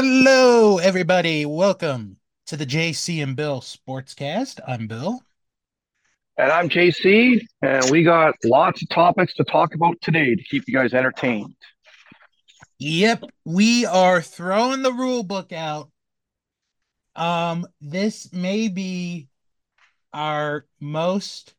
[0.00, 1.44] Hello, everybody.
[1.44, 4.60] Welcome to the JC and Bill Sportscast.
[4.64, 5.24] I'm Bill.
[6.36, 10.68] And I'm JC, and we got lots of topics to talk about today to keep
[10.68, 11.56] you guys entertained.
[12.78, 15.90] Yep, we are throwing the rule book out.
[17.16, 19.26] Um, this may be
[20.12, 21.54] our most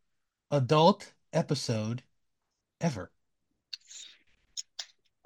[0.49, 2.03] adult episode
[2.79, 3.11] ever.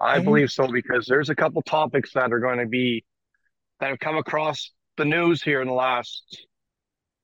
[0.04, 3.06] I believe so because there's a couple topics that are going to be
[3.84, 6.48] that have come across the news here in the last,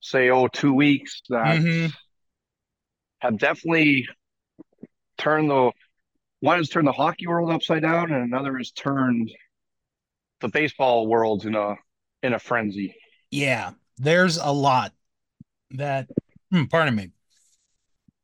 [0.01, 1.93] say, oh, two weeks that Mhm.
[3.19, 4.05] have definitely
[5.17, 5.71] turned the
[6.41, 9.31] one has turned the hockey world upside down, and another has turned
[10.41, 11.77] the baseball world in a
[12.23, 12.93] in a frenzy.
[13.31, 14.93] Yeah, there's a lot
[15.71, 16.09] that,
[16.51, 17.11] hmm, pardon me,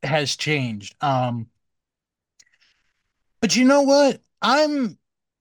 [0.04, 0.94] has changed.
[1.02, 1.50] Um,
[3.40, 4.22] but you know what?
[4.42, 4.98] I'm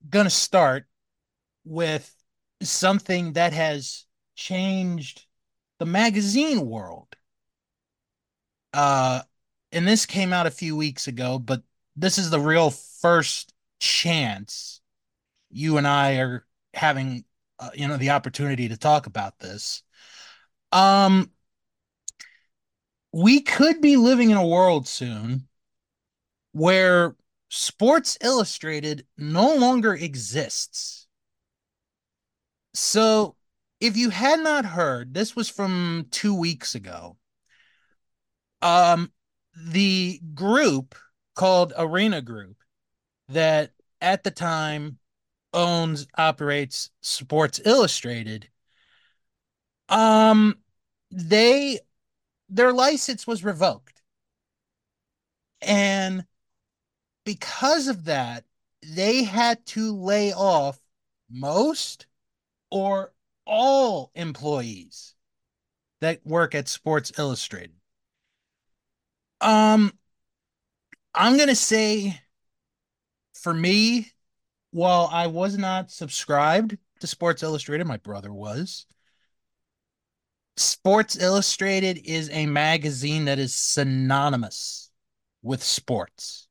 [0.09, 0.87] gonna start
[1.65, 2.14] with
[2.69, 5.25] something that has changed
[5.79, 7.15] the magazine world.
[8.73, 9.21] Uh,
[9.71, 11.63] and this came out a few weeks ago, but
[11.95, 14.81] this is the real first chance
[15.49, 17.23] you and I are having,
[17.59, 19.83] uh, you know, the opportunity to talk about this.
[20.71, 21.31] Um,
[23.13, 25.47] we could be living in a world soon
[26.51, 27.15] where
[27.49, 31.04] Sports Illustrated no longer exists.
[32.75, 33.37] So,
[33.79, 37.15] if you had not heard, this was from two weeks ago.
[38.61, 39.13] Um,
[39.55, 40.93] the group
[41.35, 42.57] called Arena Group
[43.29, 44.99] that at the time
[45.53, 48.49] owns operates Sports Illustrated.
[49.87, 50.57] Um,
[51.11, 51.79] they
[52.49, 54.01] their license was revoked,
[55.61, 56.25] and
[57.23, 58.43] because of that,
[58.83, 60.77] they had to lay off
[61.29, 62.07] most
[62.69, 63.13] or
[63.45, 65.13] all employees
[66.01, 67.75] that work at Sports Illustrated.
[69.41, 69.91] Um,
[71.13, 72.19] I'm gonna say
[73.33, 74.11] for me,
[74.71, 78.85] while I was not subscribed to Sports Illustrated, my brother was.
[80.57, 84.89] Sports Illustrated is a magazine that is synonymous
[85.41, 86.47] with sports.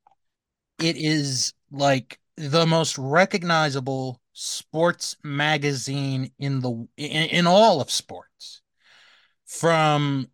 [0.78, 8.61] It is like the most recognizable sports magazine in the in, in all of sports.
[9.47, 10.28] From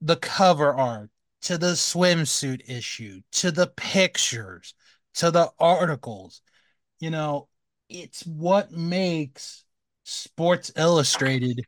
[0.00, 1.10] the cover art
[1.42, 4.74] to the swimsuit issue to the pictures
[5.14, 6.42] to the articles.
[7.00, 7.48] You know,
[7.88, 9.64] it's what makes
[10.04, 11.60] Sports Illustrated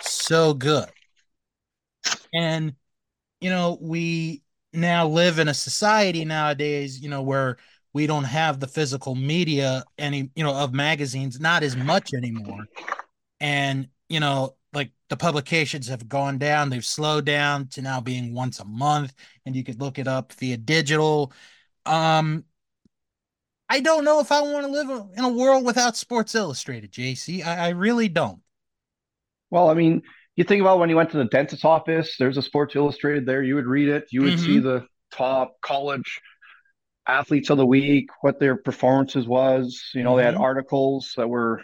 [0.00, 0.88] so good.
[2.34, 2.74] And,
[3.40, 4.42] you know, we
[4.72, 7.56] now live in a society nowadays, you know, where
[7.96, 12.66] we don't have the physical media any, you know, of magazines, not as much anymore.
[13.40, 18.34] And, you know, like the publications have gone down, they've slowed down to now being
[18.34, 19.14] once a month,
[19.46, 21.32] and you could look it up via digital.
[21.86, 22.44] Um,
[23.70, 27.42] I don't know if I want to live in a world without Sports Illustrated, JC.
[27.42, 28.42] I, I really don't.
[29.50, 30.02] Well, I mean,
[30.36, 33.42] you think about when you went to the dentist's office, there's a Sports Illustrated there.
[33.42, 34.04] You would read it.
[34.10, 34.44] You would Mhm.
[34.44, 36.20] see the top college
[37.06, 39.90] athletes of the week, what their performances was.
[39.94, 40.40] You know, they had Mhm.
[40.40, 41.62] articles that were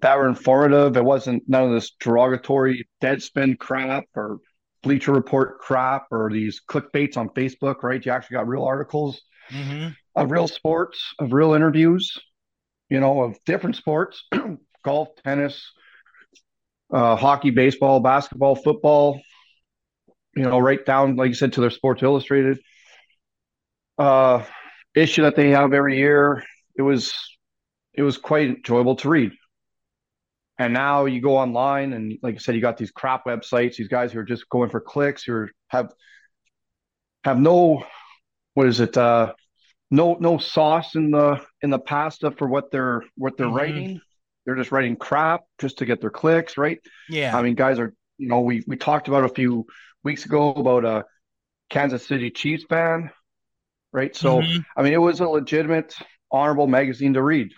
[0.00, 0.96] that were informative.
[0.96, 4.38] It wasn't none of this derogatory deadspin crap or
[4.82, 8.04] Bleacher Report crap or these clickbaits on Facebook, right?
[8.04, 9.96] You actually got real articles Mhm.
[10.14, 12.18] of real sports, of real interviews,
[12.90, 14.24] you know, of different sports,
[14.84, 15.72] golf, tennis,
[16.92, 19.20] uh, hockey, baseball, basketball, football,
[20.36, 22.58] you know, right down, like you said, to their Sports Illustrated
[23.98, 24.44] uh,
[24.94, 26.42] issue that they have every year.
[26.76, 27.14] It was
[27.92, 29.32] it was quite enjoyable to read.
[30.58, 33.88] And now you go online and like I said, you got these crap websites, these
[33.88, 35.92] guys who are just going for clicks, who have
[37.24, 37.84] have no
[38.54, 39.32] what is it, uh
[39.90, 43.54] no no sauce in the in the pasta for what they're what they're Mhm.
[43.54, 44.00] writing.
[44.44, 46.78] They're just writing crap just to get their clicks, right?
[47.08, 47.36] Yeah.
[47.36, 49.66] I mean, guys are, you know, we we talked about a few
[50.04, 51.04] weeks ago about a
[51.70, 53.10] Kansas City Chiefs fan,
[53.94, 54.14] right?
[54.14, 54.66] So, Mhm.
[54.76, 55.96] I mean, it was a legitimate,
[56.30, 57.54] honorable magazine to read,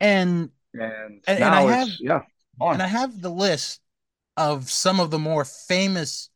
[0.00, 2.22] And and, And- and I it's yeah,
[2.60, 2.74] on.
[2.74, 3.82] and I have the list
[4.38, 6.30] of some of the more famous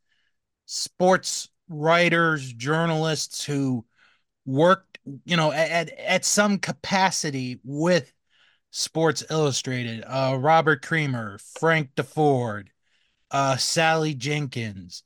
[0.66, 3.86] sports writers, journalists who
[4.44, 8.12] worked, you know, at at some capacity with
[8.70, 10.04] Sports Illustrated.
[10.06, 12.68] Uh, Robert Creamer, Frank DeFord,
[13.30, 15.02] uh, Sally Jenkins,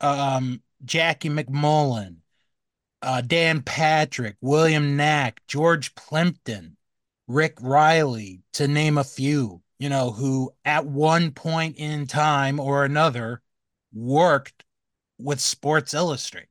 [0.00, 2.21] um, Jackie MacMullan,
[3.02, 6.76] uh, Dan Patrick, William Nack, George Plimpton,
[7.26, 12.84] Rick Reilly, to name a few, you know, who at one point in time or
[12.84, 13.42] another
[13.92, 14.64] worked
[15.18, 16.48] with Sports Illustrated.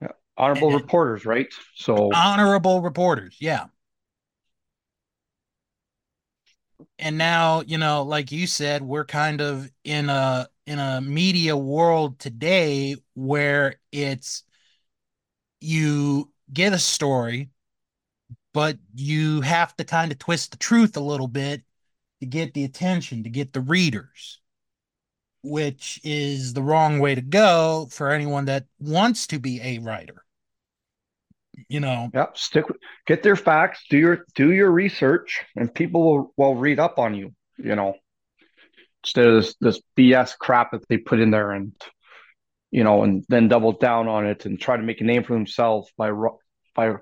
[0.00, 0.08] Yeah.
[0.36, 1.52] Honorable and, reporters, right?
[1.74, 3.66] So honorable reporters, yeah.
[6.98, 11.56] And now, you know, like you said, we're kind of in a in a media
[11.56, 14.44] world today where it's
[15.60, 17.50] you get a story,
[18.52, 21.62] but you have to kind of twist the truth a little bit
[22.20, 24.40] to get the attention, to get the readers,
[25.42, 30.24] which is the wrong way to go for anyone that wants to be a writer.
[31.68, 32.64] You know, yeah, stick
[33.06, 37.14] get their facts, do your do your research, and people will, will read up on
[37.14, 37.96] you, you know,
[39.04, 41.72] instead of this this BS crap that they put in there and
[42.70, 45.34] you know, and then double down on it and try to make a name for
[45.34, 46.12] himself by
[46.74, 46.94] by.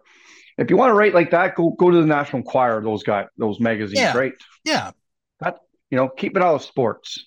[0.56, 2.82] If you want to write like that, go go to the National Enquirer.
[2.82, 4.16] Those guys, those magazines, yeah.
[4.16, 4.32] right?
[4.64, 4.90] Yeah.
[5.40, 5.58] That
[5.90, 7.24] you know, keep it out of sports.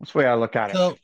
[0.00, 1.00] That's the way I look at so, it.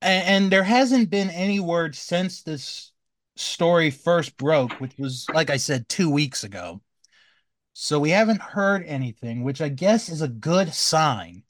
[0.00, 2.92] And, and there hasn't been any word since this
[3.36, 6.80] story first broke, which was like I said two weeks ago.
[7.74, 11.44] So we haven't heard anything, which I guess is a good sign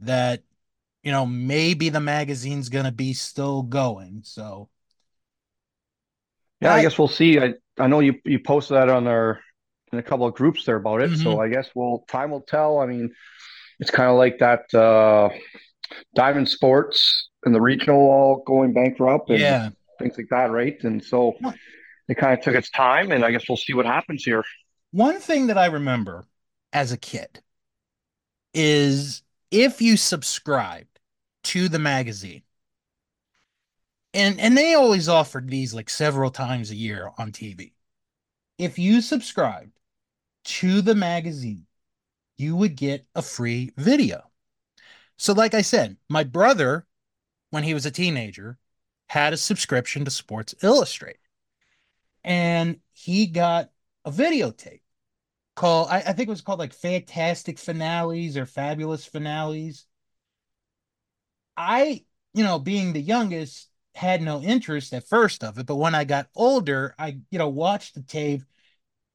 [0.00, 0.42] that
[1.02, 4.22] you know, maybe the magazine's going to be still going.
[4.24, 4.68] So,
[6.60, 7.38] yeah, I, I, guess we'll see.
[7.38, 9.40] I, I know you, you posted that on our,
[9.92, 11.10] in a couple of groups there about it.
[11.10, 11.22] Mm-hmm.
[11.22, 12.80] So I guess we'll, time will tell.
[12.80, 13.14] I mean,
[13.78, 15.30] it's kind of like that, uh,
[16.14, 19.70] Diamond Sports and the regional all going bankrupt and yeah.
[19.98, 20.50] things like that.
[20.50, 20.76] Right.
[20.82, 21.36] And so
[22.08, 24.44] it kind of took its time and I guess we'll see what happens here.
[24.90, 26.26] One thing that I remember
[26.72, 27.40] as a kid
[28.52, 31.00] is if you subscribed
[31.44, 32.42] to the magazine,
[34.14, 37.72] and and they always offered these like several times a year on TV.
[38.58, 39.78] If you subscribed
[40.44, 41.66] to the magazine,
[42.36, 44.30] you would get a free video.
[45.16, 46.86] So, like I said, my brother,
[47.50, 48.58] when he was a teenager,
[49.08, 51.20] had a subscription to Sports Illustrated,
[52.24, 53.70] and he got
[54.04, 54.80] a videotape
[55.58, 59.86] called I, I think it was called like Fantastic Finales or Fabulous Finales.
[61.56, 65.94] I, you know, being the youngest, had no interest at first of it, but when
[65.94, 68.42] I got older, I, you know, watched the tape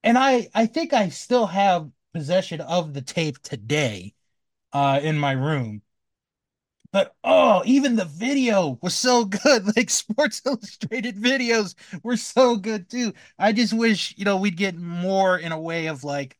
[0.03, 4.15] and I I think I still have possession of the tape today
[4.73, 5.82] uh in my room.
[6.93, 9.65] But oh, even the video was so good.
[9.75, 11.73] Like Sports Illustrated videos
[12.03, 13.13] were so good too.
[13.39, 16.37] I just wish, you know, we'd get more in a way of like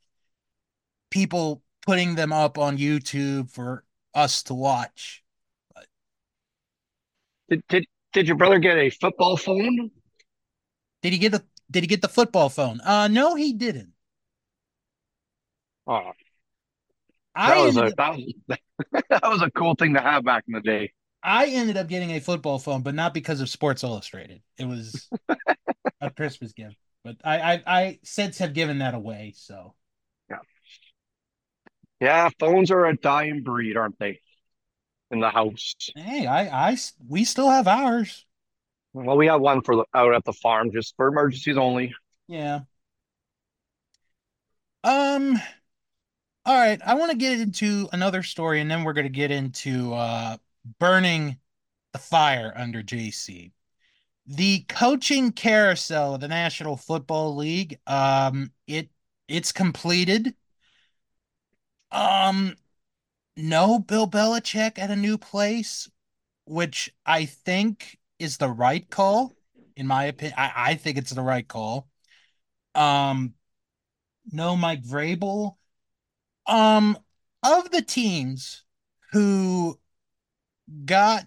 [1.10, 3.84] people putting them up on YouTube for
[4.14, 5.24] us to watch.
[5.74, 5.88] But...
[7.50, 9.90] Did, did did your brother get a football phone?
[11.02, 12.80] Did he get the did he get the football phone?
[12.82, 13.94] Uh no, he didn't.
[15.88, 16.12] Oh.
[17.36, 18.34] I that was, a, that, was,
[19.10, 20.92] that was a cool thing to have back in the day.
[21.24, 24.42] I ended up getting a football phone, but not because of Sports Illustrated.
[24.58, 25.10] It was
[26.02, 26.76] a Christmas gift.
[27.04, 29.34] But I, I, I since have given that away.
[29.36, 29.74] So
[30.30, 30.38] yeah,
[32.00, 32.30] yeah.
[32.40, 34.20] Phones are a dying breed, aren't they?
[35.12, 35.76] In the house.
[35.96, 36.78] Hey, I, I,
[37.08, 38.26] we still have ours.
[38.94, 41.94] Well, we have one for the, out at the farm, just for emergencies only.
[42.28, 42.62] Yeah.
[44.84, 45.40] Um,
[46.46, 49.32] all right, I want to get into another story, and then we're going to get
[49.32, 50.38] into uh,
[50.80, 51.38] burning
[51.94, 53.52] the fire under JC.
[54.26, 58.90] The coaching carousel of the National Football League, um, it
[59.28, 60.36] it's completed.
[61.92, 62.56] Um,
[63.38, 65.90] no Bill Belichick at a new place,
[66.46, 69.34] which I think is the right call,
[69.78, 70.36] in my opinion.
[70.38, 71.88] I, I think it's the right call.
[72.76, 73.34] Um,
[74.32, 75.56] no Mike Vrabel
[76.48, 76.98] um,
[77.44, 78.64] of the teams
[79.12, 79.80] who
[80.86, 81.26] got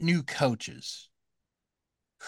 [0.00, 1.08] new coaches,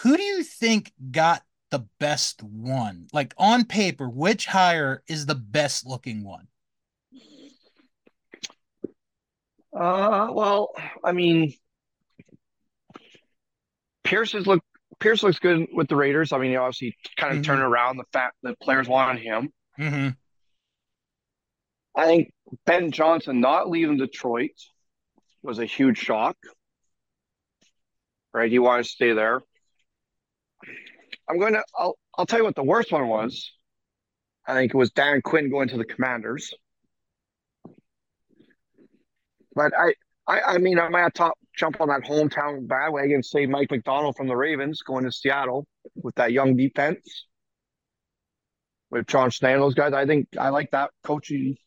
[0.01, 3.07] who do you think got the best one?
[3.13, 6.47] Like on paper, which hire is the best looking one?
[9.73, 10.69] Uh, well,
[11.03, 11.53] I mean,
[14.03, 14.61] Pierce is look
[14.99, 16.31] Pierce looks good with the Raiders.
[16.31, 17.51] I mean, he obviously kind of mm-hmm.
[17.51, 19.51] turned around the fact that players wanted him.
[19.79, 20.09] Mm-hmm.
[21.95, 22.33] I think
[22.65, 24.51] Ben Johnson not leaving Detroit
[25.43, 26.37] was a huge shock.
[28.33, 29.41] Right, he wanted to stay there.
[31.29, 31.63] I'm going to.
[31.77, 31.97] I'll.
[32.17, 33.51] I'll tell you what the worst one was.
[34.47, 36.53] I think it was Dan Quinn going to the Commanders.
[39.55, 39.93] But I,
[40.27, 43.71] I, I mean, I might have to jump on that hometown bandwagon and say Mike
[43.71, 47.25] Macdonald from the Ravens going to Seattle with that young defense.
[48.89, 49.93] with John Stan, those guys.
[49.93, 51.57] I think I like that coaching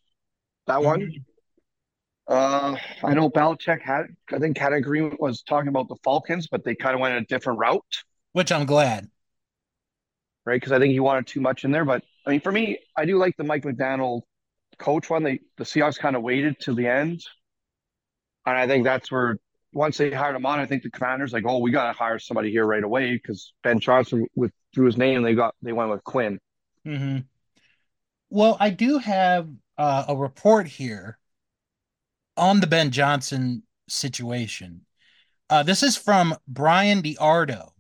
[0.66, 1.00] that one.
[1.00, 1.25] Mhm.
[2.26, 6.47] Uh, I know Belichick had, I think, had an agreement was talking about the Falcons,
[6.49, 7.85] but they kind of went a different route,
[8.33, 9.11] Which I'm glad.
[10.44, 10.56] right?
[10.61, 11.85] Because I think he wanted too much in there.
[11.85, 14.25] But I mean, for me, I do like the Mike Macdonald
[14.78, 15.23] coach one.
[15.23, 17.23] They the Seahawks kind of waited till the end,
[18.47, 19.38] and I think that's where
[19.73, 22.18] once they hired him on, I think the Commanders like, oh, we got to hire
[22.18, 25.23] somebody here right away because Ben Johnson withdrew his name.
[25.23, 26.38] They got they went with Quinn.
[26.85, 27.18] hmm
[28.30, 31.18] Well, I do have uh, a report here
[32.36, 34.82] on the Ben Johnson situation.
[35.50, 37.70] Uh, this is from Bryan DeArdo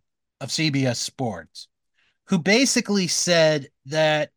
[0.40, 1.68] of CBS Sports,
[2.26, 4.30] who basically said that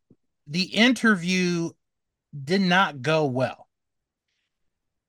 [0.48, 1.70] the interview
[2.44, 3.68] did not go well.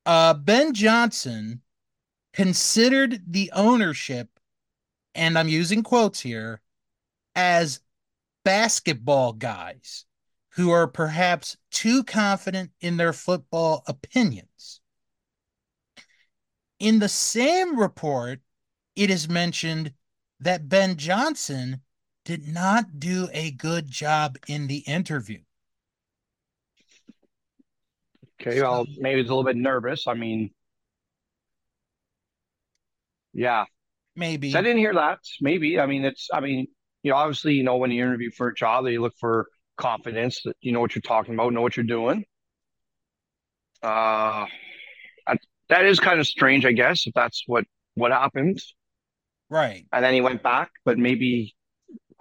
[0.04, 1.60] Uh, ben Johnson
[2.32, 4.28] considered the ownership,
[5.14, 6.60] and I'm using quotes here,
[7.34, 7.80] as
[8.44, 10.06] basketball guys
[10.58, 14.80] who are perhaps too confident in their football opinions.
[16.80, 18.40] In the same report,
[18.96, 19.92] it is mentioned
[20.40, 21.82] that Ben Johnson
[22.24, 25.38] did not do a good job in the interview.
[28.40, 30.08] Okay, well, maybe he's a little bit nervous.
[30.08, 30.50] I mean,
[33.32, 33.64] yeah,
[34.16, 34.50] Maybe.
[34.50, 35.20] So I didn't hear that.
[35.40, 35.78] Maybe.
[35.78, 36.66] I mean, it's, I mean,
[37.04, 39.46] you know, obviously, you know, when you interview for a job, they look for
[39.78, 42.24] confidence that you know what you're talking about, know what you're doing.
[43.82, 44.46] Uh,
[45.26, 48.60] I, that is kind of strange, I guess, if that's what what happened.
[49.50, 49.86] Right.
[49.92, 51.54] And then he went back, but maybe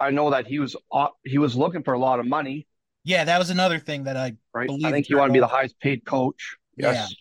[0.00, 2.66] I know that he was uh, he was looking for a lot of money,
[3.04, 4.66] Yeah, that was another thing that I right?
[4.66, 6.56] Believe I think he wanted to be the highest paid coach.
[6.76, 6.92] Yeah.
[6.92, 7.14] Yes.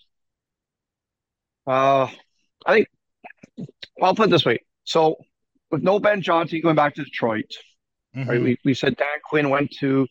[1.66, 2.08] Uh,
[2.66, 2.88] I think.
[3.98, 4.60] Well, I'll put it this way.
[4.84, 5.18] So,
[5.72, 7.52] with no Ben Johnson going back to Detroit,
[8.16, 8.28] Mhm.
[8.28, 8.42] right?
[8.42, 10.08] We, we said Dan Quinn went to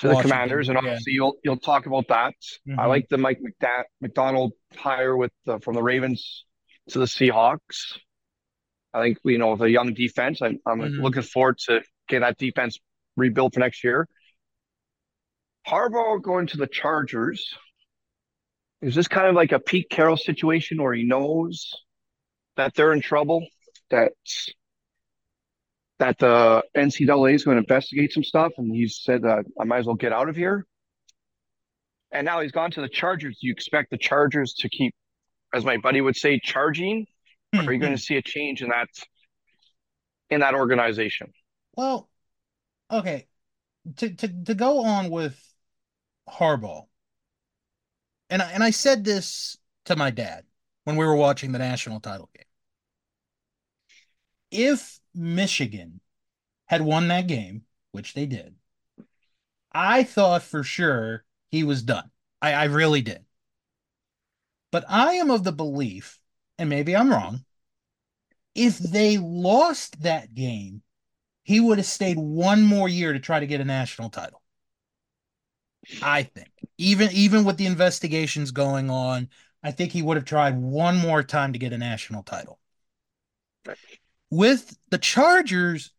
[0.00, 0.78] to the Commanders, and yeah.
[0.90, 2.34] obviously you'll you'll talk about that.
[2.66, 2.88] I Mhm.
[2.88, 6.44] like the Mike McDa- Macdonald hire with the, from the Ravens
[6.90, 7.98] to the Seahawks.
[8.92, 11.02] I think you know with a young defense, I'm, I'm Mhm.
[11.02, 12.78] looking forward to getting that defense
[13.16, 14.08] rebuilt for next year.
[15.66, 17.54] Harbaugh going to the Chargers.
[18.82, 21.70] Is this kind of like a Pete Carroll situation where he knows
[22.56, 23.46] that they're in trouble?
[23.90, 24.12] That
[26.00, 29.80] that the NCAA is going to investigate some stuff, and he said that I might
[29.80, 30.66] as well get out of here.
[32.10, 33.38] And now he's gone to the Chargers.
[33.40, 34.94] Do you expect the Chargers to keep,
[35.54, 37.06] as my buddy would say, charging?
[37.52, 37.96] Or are you going to mm-hmm.
[37.96, 38.88] see a change in that
[40.30, 41.32] in that organization?
[41.76, 42.08] Well,
[42.90, 43.26] okay.
[43.96, 45.38] To to to go on with
[46.28, 46.86] Harbaugh,
[48.28, 50.44] and I, and I said this to my dad
[50.84, 52.44] when we were watching the national title game.
[54.52, 56.00] If Michigan
[56.66, 58.54] had won that game, which they did,
[59.72, 62.10] I thought for sure he was done.
[62.42, 63.24] I, I really did.
[64.70, 66.18] But I am of the belief,
[66.58, 67.44] and maybe I'm wrong,
[68.54, 70.82] if they lost that game,
[71.42, 74.42] he would have stayed one more year to try to get a national title.
[76.02, 76.50] I think.
[76.78, 79.28] Even even with the investigations going on,
[79.62, 82.58] I think he would have tried one more time to get a national title.
[84.30, 85.92] With the Chargers,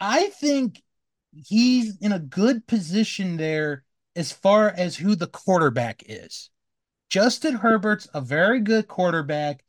[0.00, 0.82] I think
[1.34, 3.84] he's in a good position there
[4.14, 6.50] as far as who the quarterback is.
[7.10, 9.64] Justin Herbert's a very good quarterback.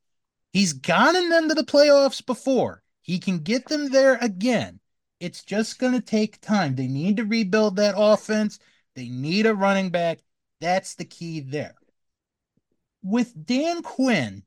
[0.52, 2.84] He's gotten them to the playoffs before.
[3.02, 4.80] He can get them there again.
[5.20, 6.76] It's just going to take time.
[6.76, 8.60] They need to rebuild that offense.
[8.96, 10.20] They need a running back.
[10.62, 11.76] That's the key there.
[13.02, 14.44] With Dan Quinn,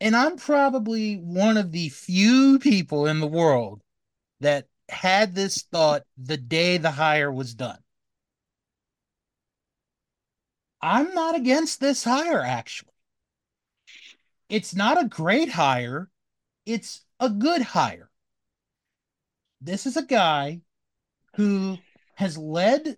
[0.00, 3.82] and I'm probably one of the few people in the world
[4.40, 7.78] that had this thought the day the hire was done.
[10.80, 12.92] I'm not against this hire, actually.
[14.48, 16.08] It's not a great hire,
[16.64, 18.10] it's a good hire.
[19.60, 20.60] This is a guy
[21.34, 21.78] who
[22.14, 22.96] has led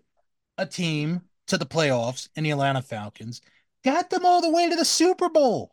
[0.59, 3.41] a team to the playoffs in the Atlanta Falcons,
[3.83, 5.73] got them all the way to the Super Bowl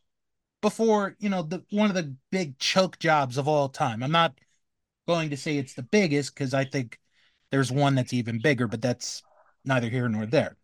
[0.61, 4.03] before, you know, the one of the big choke jobs of all time.
[4.03, 4.37] I'm not
[5.07, 6.99] going to say it's the biggest because I think
[7.51, 9.23] there's one that's even bigger, but that's
[9.63, 10.57] neither here nor there.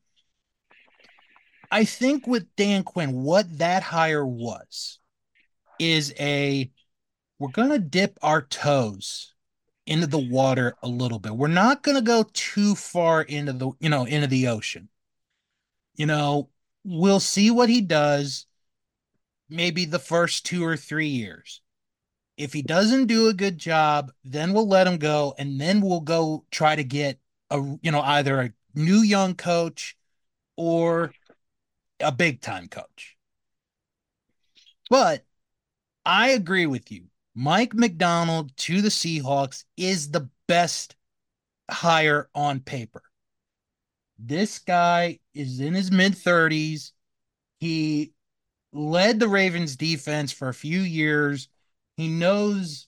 [1.72, 5.00] I think with Dan Quinn, what that hire was
[5.80, 6.72] is a
[7.40, 9.34] we're going to dip our toes
[9.86, 11.36] into the water a little bit.
[11.36, 14.88] We're not going to go too far into the, you know, into the ocean.
[15.96, 16.50] You know,
[16.84, 18.46] we'll see what he does
[19.54, 21.62] maybe the first 2 or 3 years.
[22.36, 26.02] If he doesn't do a good job, then we'll let him go and then we'll
[26.02, 27.20] go try to get
[27.52, 29.96] a you know either a new young coach
[30.58, 31.14] or
[32.00, 33.16] a big time coach.
[34.90, 35.26] But
[36.06, 37.06] I agree with you.
[37.36, 40.96] Mike Macdonald to the Seahawks is the best
[41.70, 43.04] hire on paper.
[44.20, 46.92] This guy is in his mid 30s.
[47.60, 48.13] He
[48.74, 51.48] led the Ravens defense for a few years.
[51.96, 52.88] He knows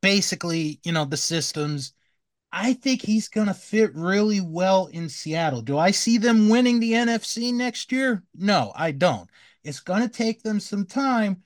[0.00, 1.94] basically, you know, the systems.
[2.52, 5.62] I think he's going to fit really well in Seattle.
[5.62, 8.22] Do I see them winning the NFC next year?
[8.34, 9.28] No, I don't.
[9.64, 11.42] It's going to take them some time,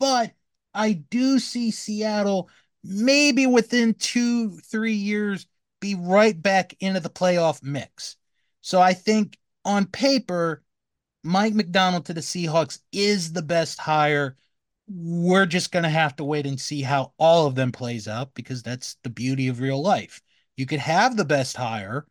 [0.00, 0.32] but
[0.74, 2.48] I do see Seattle
[2.82, 5.46] maybe within two, three years
[5.80, 8.16] be right back into the playoff mix.
[8.60, 10.62] So I think on paper,
[11.22, 14.36] Mike Macdonald to the Seahawks is the best hire.
[14.88, 18.34] We're just going to have to wait and see how all of them plays out
[18.34, 20.22] because that's the beauty of real life.
[20.56, 22.06] You could have the best hire,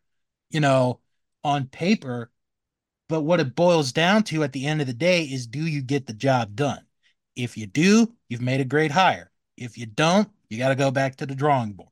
[0.51, 0.99] you know,
[1.43, 2.31] on paper,
[3.09, 5.81] but what it boils down to at the end of the day is do you
[5.81, 6.85] get the job done?
[7.35, 9.31] If you do, you've made a great hire.
[9.55, 11.89] If you don't, you got to go back to the drawing board.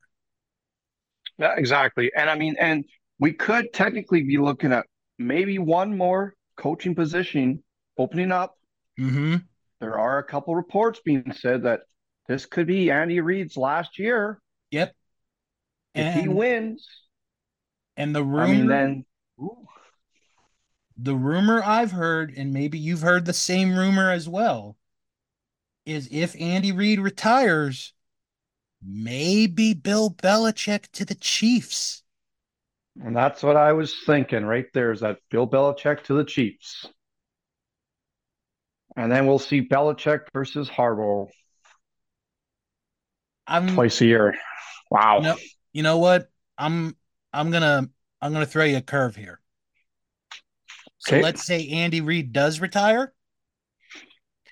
[1.37, 2.11] Yeah, exactly.
[2.15, 2.85] And I mean, and
[3.19, 4.85] we could technically be looking at
[5.17, 7.63] maybe one more coaching position
[7.97, 8.57] opening up.
[8.99, 9.37] Mm-hmm.
[9.79, 11.81] There are a couple reports being said that
[12.27, 14.39] this could be Andy Reid's last year.
[14.71, 14.95] Yep.
[15.93, 16.87] If and, he wins,
[17.95, 19.05] and the rumor, I mean, then
[19.39, 19.65] ooh.
[20.97, 24.75] the rumor I've heard, and maybe you've heard the same rumor as well,
[25.85, 27.93] is if Andy Reid retires,
[28.85, 32.03] maybe Bill Belichick to the Chiefs.
[33.03, 36.85] And that's what I was thinking right there is that Bill Belichick to the Chiefs.
[38.95, 41.27] And then we'll see Belichick versus Harbaugh
[43.45, 44.35] I'm, twice a year.
[44.89, 45.17] Wow.
[45.17, 45.35] You know,
[45.73, 46.29] you know what?
[46.57, 46.95] I'm
[47.33, 47.89] I'm gonna
[48.21, 49.41] I'm gonna throw you a curve here.
[50.99, 51.23] So okay.
[51.23, 53.13] let's say Andy Reid does retire.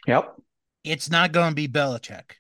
[0.05, 0.35] Yep.
[0.83, 2.33] It's not gonna be Belichick.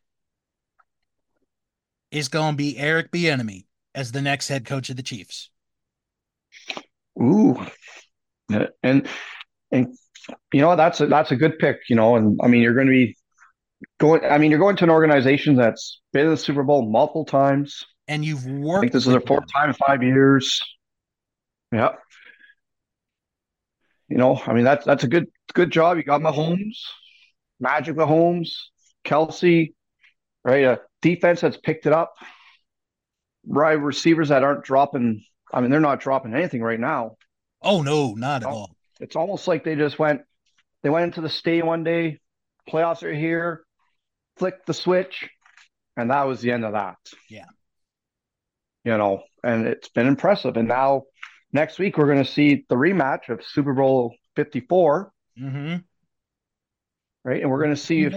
[2.11, 5.49] It's gonna be Eric Bieniemy as the next head coach of the Chiefs.
[7.21, 7.59] Ooh,
[8.81, 9.07] and
[9.71, 9.95] and
[10.51, 11.81] you know that's a, that's a good pick.
[11.89, 13.15] You know, and I mean you're going to be
[13.99, 14.23] going.
[14.23, 17.83] I mean you're going to an organization that's been in the Super Bowl multiple times,
[18.07, 18.77] and you've worked.
[18.77, 20.61] I think this is their fourth time in five years.
[21.71, 21.95] Yeah.
[24.09, 25.97] You know, I mean that's that's a good good job.
[25.97, 26.77] You got Mahomes,
[27.59, 28.49] Magic Mahomes,
[29.05, 29.73] Kelce,
[30.43, 30.63] right?
[30.65, 32.13] A defense that's picked it up.
[33.45, 37.17] Right, receivers that aren't dropping I mean, they're not dropping anything right now.
[37.61, 38.75] Oh no, not at all.
[38.99, 40.21] It's almost like they just went.
[40.81, 42.19] They went into the stadium one day.
[42.69, 43.63] Playoffs are here.
[44.37, 45.29] Flicked the switch,
[45.95, 46.97] and that was the end of that.
[47.29, 47.45] Yeah.
[48.83, 50.57] You know, and it's been impressive.
[50.57, 51.03] And now,
[51.53, 55.13] next week we're going to see the rematch of Super Bowl Fifty Four.
[55.39, 55.77] Mm-hmm.
[57.23, 58.13] Right, and we're going to see if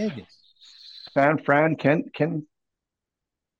[1.12, 2.46] San Fran can can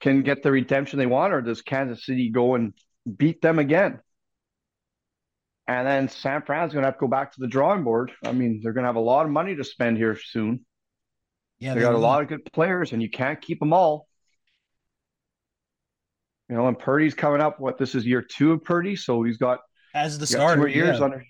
[0.01, 2.73] can get the redemption they want, or does Kansas City go and
[3.07, 4.01] beat them again.
[5.69, 8.13] And then San Fran's going to have to go back to the drawing board.
[8.25, 10.65] I mean, they're going to have a lot of money to spend here soon.
[11.59, 12.01] Yeah, they, they got will.
[12.01, 14.07] a lot of good players, and you can't keep them all.
[16.49, 17.59] You know, and Purdy's coming up.
[17.59, 19.61] What this is year two of Purdy, so he's got
[19.95, 20.55] as the starter.
[20.55, 21.05] Two more years yeah.
[21.05, 21.25] under.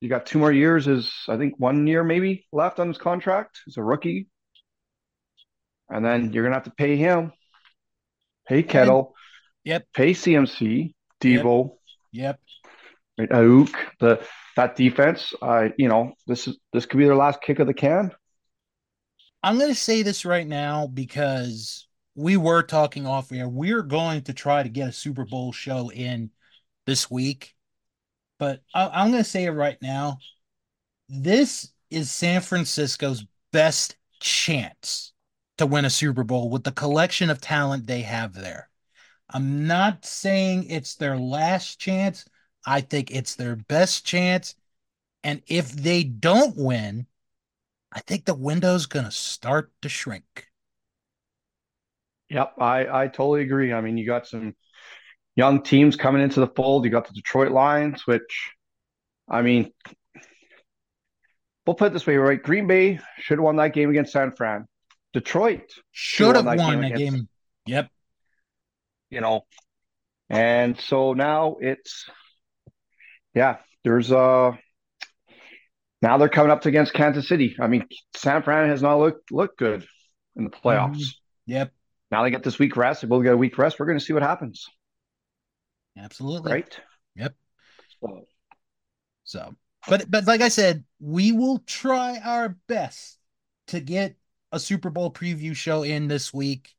[0.00, 0.86] You got two more years.
[0.86, 4.28] Is I think one year maybe left on his contract He's a rookie,
[5.88, 7.32] and then you're gonna have to pay him,
[8.46, 9.14] pay Kittle,
[9.64, 11.76] yep, pay CMC, Deebo.
[12.12, 12.40] Yep.
[13.18, 14.24] Right, Aiyuk, the
[14.56, 15.32] that defense.
[15.40, 18.10] Uh, you know, this is this could be their last kick of the can.
[19.42, 23.48] I'm going to say this right now because we were talking off air.
[23.48, 26.30] We're going to try to get a Super Bowl show in
[26.86, 27.54] this week,
[28.38, 30.18] but I, am going to say it right now.
[31.08, 35.12] This is San Francisco's best chance
[35.58, 38.70] to win a Super Bowl with the collection of talent they have there.
[39.34, 42.24] I'm not saying it's their last chance.
[42.64, 44.54] I think it's their best chance.
[45.24, 47.06] And if they don't win,
[47.92, 50.46] I think the window's going to start to shrink.
[52.30, 53.72] Yep, I, I totally agree.
[53.72, 54.54] I mean, you got some
[55.34, 56.84] young teams coming into the fold.
[56.84, 58.52] You got the Detroit Lions, which,
[59.28, 59.72] I mean,
[61.66, 62.40] we'll put it this way, right?
[62.40, 64.66] Green Bay should have won that game against San Fran.
[65.12, 67.28] Detroit should have won, won that, game, that game.
[67.66, 67.88] Yep
[69.14, 69.44] you know.
[70.28, 72.06] And so now it's,
[73.34, 74.52] yeah, there's uh
[76.02, 77.56] now they're coming up against Kansas City.
[77.58, 79.86] I mean, San Fran has not looked looked good
[80.36, 80.96] in the playoffs.
[80.96, 81.14] Mm,
[81.46, 81.72] yep.
[82.10, 83.02] Now they get this week rest.
[83.02, 83.78] They both get a week rest.
[83.78, 84.66] We're going to see what happens.
[85.96, 86.52] Absolutely.
[86.52, 86.80] Right.
[87.16, 87.34] Yep.
[88.00, 88.24] So,
[89.24, 89.54] so
[89.88, 93.18] but but like I said, we will try our best
[93.68, 94.16] to get
[94.52, 96.74] a Super Bowl preview show in this week.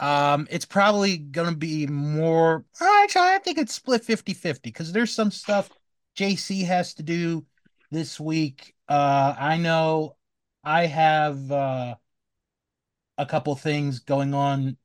[0.00, 5.30] Um, it's probably gonna be more actually I think it's split 50-50 because there's some
[5.30, 5.68] stuff
[6.16, 7.44] JC has to do
[7.90, 8.74] this week.
[8.88, 10.16] Uh I know
[10.64, 11.94] I have uh
[13.18, 14.78] a couple things going on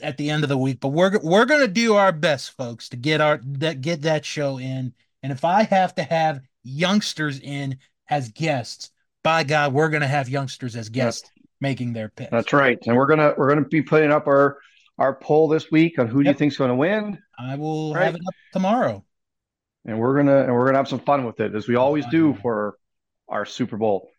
[0.00, 2.96] at the end of the week, but we're we're gonna do our best, folks, to
[2.96, 4.94] get our that get that show in.
[5.22, 8.90] And if I have to have youngsters in as guests,
[9.22, 11.41] by God, we're gonna have youngsters as guests yep.
[11.62, 12.30] Making their picks.
[12.30, 14.58] That's right, and we're gonna we're gonna be putting up our
[14.98, 16.24] our poll this week on who yep.
[16.24, 17.18] do you think's going to win.
[17.38, 18.04] I will right?
[18.04, 19.04] have it up tomorrow,
[19.86, 22.34] and we're gonna and we're gonna have some fun with it as we always do
[22.42, 22.76] for
[23.28, 24.10] our Super Bowl.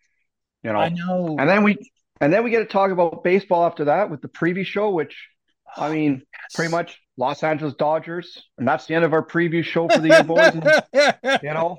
[0.63, 1.77] You know, I know, and then we
[2.19, 5.29] and then we get to talk about baseball after that with the preview show, which
[5.75, 6.55] I oh, mean, yes.
[6.55, 10.07] pretty much Los Angeles Dodgers, and that's the end of our preview show for the
[10.07, 10.53] year, boys.
[10.93, 11.77] And, you know.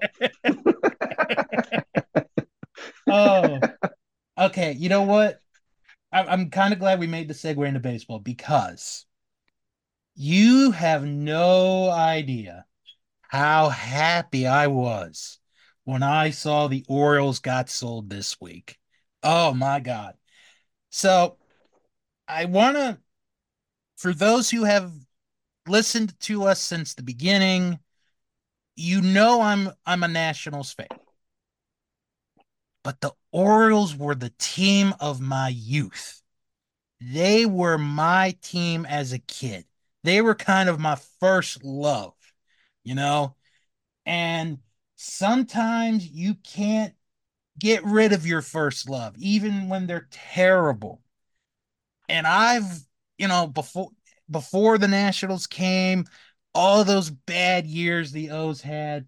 [3.11, 3.59] oh,
[4.39, 4.73] okay.
[4.73, 5.41] You know what?
[6.15, 9.05] I'm kind of glad we made the segue into baseball because
[10.15, 12.67] you have no idea
[13.23, 15.41] how happy I was
[15.83, 18.79] when I saw the Orioles got sold this week.
[19.25, 20.15] Oh my God.
[20.91, 21.37] So
[22.29, 22.99] I want to
[23.97, 24.93] for those who have
[25.67, 27.81] listened to us since the beginning,
[28.77, 30.87] you know I'm I'm a Nationals fan.
[32.85, 36.23] But the Orioles were the team of my youth.
[37.01, 39.65] They were my team as a kid.
[40.05, 42.15] They were kind of my first love,
[42.85, 43.35] you know?
[44.07, 44.59] And
[44.95, 46.95] sometimes you can't
[47.59, 51.03] get rid of your first love, even when they're terrible.
[52.09, 52.87] And I've
[53.19, 53.91] you know, before
[54.31, 56.07] before the Nationals came,
[56.55, 59.07] all those bad years the O's had,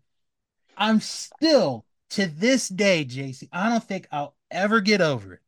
[0.76, 5.40] I'm still to this day, JC, I don't think I'll ever get over it.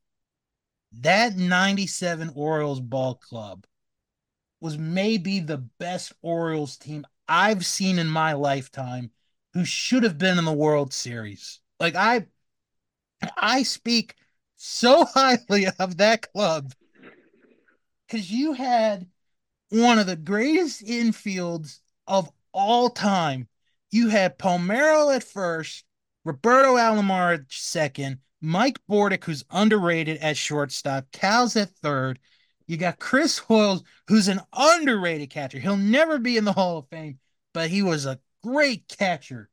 [1.01, 3.67] That 97 Orioles ball club
[4.61, 9.11] was maybe the best Orioles team I've seen in my lifetime
[9.53, 11.61] who should have been in the World Series.
[11.79, 12.27] Like I
[13.37, 14.15] I speak
[14.57, 16.73] so highly of that club
[18.07, 19.07] because you had
[19.71, 23.49] one of the greatest infields of all time.
[23.91, 25.85] You had Palmeiro at first,
[26.29, 32.19] Roberto Alomar at second, Mike Bordick, who's underrated at shortstop, Cal's at third.
[32.67, 35.59] You got Chris Hoiles, who's an underrated catcher.
[35.59, 37.19] He'll never be in the Hall of Fame,
[37.55, 39.49] but he was a great catcher,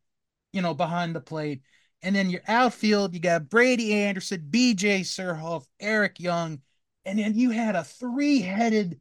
[0.51, 1.61] you know, behind the plate.
[2.01, 6.59] And then your outfield, you got Brady Anderson, BJ Surhoff, Eric Young,
[7.05, 8.99] and then you had a three headed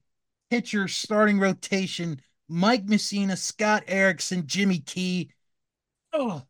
[0.49, 5.33] pitcher starting rotation Mike Mussina, Scott Erickson, Jimmy Key.
[6.13, 6.45] Oh,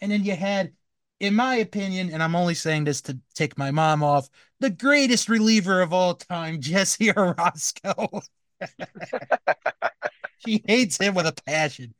[0.00, 0.72] and then you had,
[1.20, 4.28] in my opinion, and I'm only saying this to take my mom off,
[4.60, 8.22] the greatest reliever of all time, Jesse Orosco.
[10.38, 11.94] she hates him with a passion.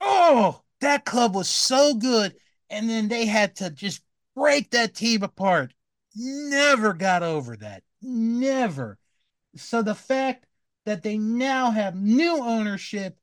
[0.00, 2.36] Oh, that club was so good.
[2.70, 4.02] And then they had to just
[4.34, 5.72] break that team apart
[6.16, 7.82] never got over that.
[8.00, 8.98] Never.
[9.56, 10.46] So the fact
[10.86, 13.18] that they now have new ownership,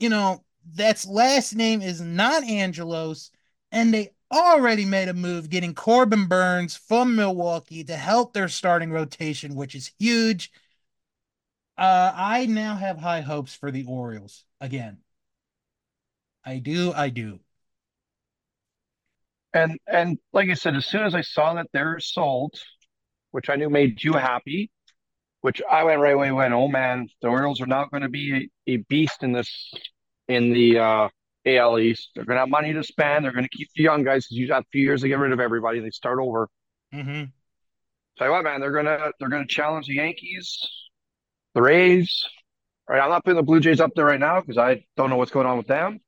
[0.00, 3.30] you know, that's last name is not Angelos,
[3.72, 8.90] and they already made a move getting Corbin Burnes from Milwaukee to help their starting
[8.90, 10.52] rotation, which is huge.
[11.76, 14.98] Uh, I now have high hopes for the Orioles again.
[16.44, 17.40] I do, I do.
[19.54, 22.54] And and like I said, as soon as I saw that they're sold,
[23.30, 24.70] which I knew made you happy,
[25.40, 28.50] which I went right away went, oh man, the Orioles are not going to be
[28.66, 29.72] a, a, beast in this
[30.28, 31.08] in the uh,
[31.46, 32.10] AL East.
[32.14, 33.24] They're going to have money to spend.
[33.24, 35.18] They're going to keep the young guys because you got a few years to get
[35.18, 35.80] rid of everybody.
[35.80, 36.48] They start over.
[36.94, 37.24] Mm-hmm.
[38.18, 40.58] Tell you what, man, they're gonna they're gonna challenge the Yankees,
[41.54, 42.24] the Rays.
[42.88, 45.16] Right, I'm not putting the Blue Jays up there right now because I don't know
[45.16, 46.00] what's going on with them.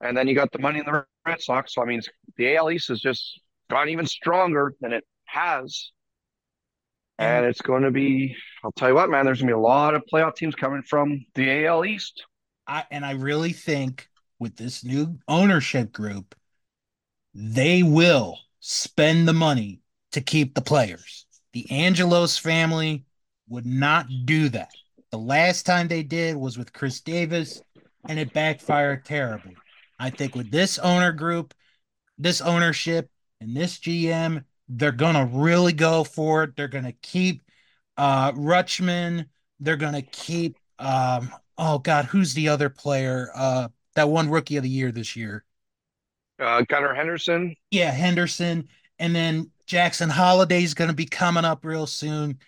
[0.00, 1.74] And then you got the money in the Red Sox.
[1.74, 2.00] So I mean,
[2.36, 5.92] the AL East has just gone even stronger than it has.
[7.18, 9.60] And it's going to be, I'll tell you what, man, there's going to be a
[9.60, 12.24] lot of playoff teams coming from the AL East.
[12.68, 16.34] I, and I really think with this new ownership group,
[17.34, 19.80] they will spend the money
[20.12, 21.26] to keep the players.
[21.52, 23.04] The Angelos family
[23.48, 24.70] would not do that.
[25.10, 27.62] The last time they did was with Chris Davis,
[28.08, 29.56] and it backfired terribly.
[29.98, 31.54] I think with this owner group,
[32.18, 36.56] this ownership, and this GM, they're gonna really go for it.
[36.56, 37.42] They're gonna keep
[37.96, 39.26] uh Rutschman.
[39.60, 43.30] They're gonna keep um oh God, who's the other player?
[43.34, 45.44] Uh, that one rookie of the year this year.
[46.38, 47.56] Uh, Gunnar Henderson.
[47.70, 48.68] Yeah, Henderson,
[48.98, 52.38] and then Jackson Holliday's going to be coming up real soon.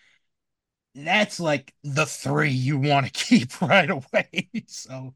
[0.95, 4.49] That's like the three you want to keep right away.
[4.67, 5.15] so,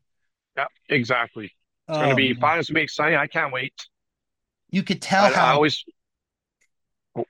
[0.57, 1.47] yeah, exactly.
[1.47, 2.59] It's oh, going to be fun.
[2.59, 3.19] It's going to be exciting.
[3.19, 3.75] I can't wait.
[4.71, 5.85] You could tell I, how I always.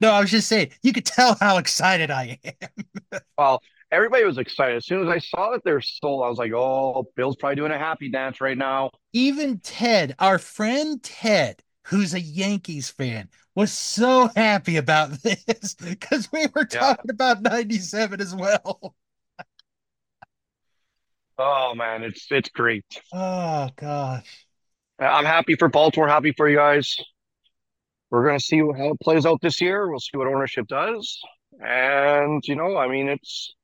[0.00, 3.20] No, I was just saying you could tell how excited I am.
[3.36, 4.76] well, everybody was excited.
[4.76, 7.72] As soon as I saw that they're sold, I was like, "Oh, Bill's probably doing
[7.72, 13.72] a happy dance right now." Even Ted, our friend Ted, who's a Yankees fan, was
[13.72, 17.12] so happy about this because we were talking yeah.
[17.12, 18.94] about '97 as well.
[21.38, 22.84] oh man, it's it's great.
[23.12, 24.46] Oh gosh,
[25.00, 26.08] uh, I'm happy for Baltimore.
[26.08, 26.96] Happy for you guys.
[28.10, 29.88] We're gonna see how it plays out this year.
[29.88, 31.20] We'll see what ownership does,
[31.60, 33.54] and you know, I mean, it's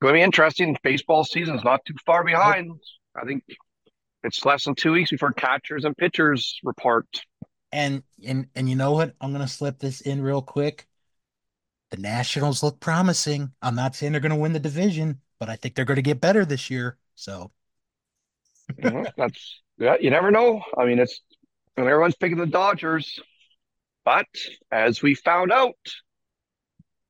[0.00, 0.76] going to be interesting.
[0.82, 2.72] Baseball season is not too far behind.
[3.14, 3.44] I think
[4.22, 7.06] it's less than two weeks before catchers and pitchers report.
[7.72, 9.14] And and and you know what?
[9.20, 10.86] I'm going to slip this in real quick.
[11.90, 13.52] The Nationals look promising.
[13.62, 16.02] I'm not saying they're going to win the division, but I think they're going to
[16.02, 16.98] get better this year.
[17.14, 17.50] So
[18.72, 19.04] mm-hmm.
[19.16, 19.96] that's yeah.
[20.00, 20.62] You never know.
[20.76, 21.20] I mean, it's
[21.76, 23.18] everyone's picking the Dodgers,
[24.04, 24.26] but
[24.70, 25.76] as we found out,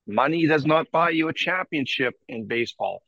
[0.09, 3.03] Money does not buy you a championship in baseball.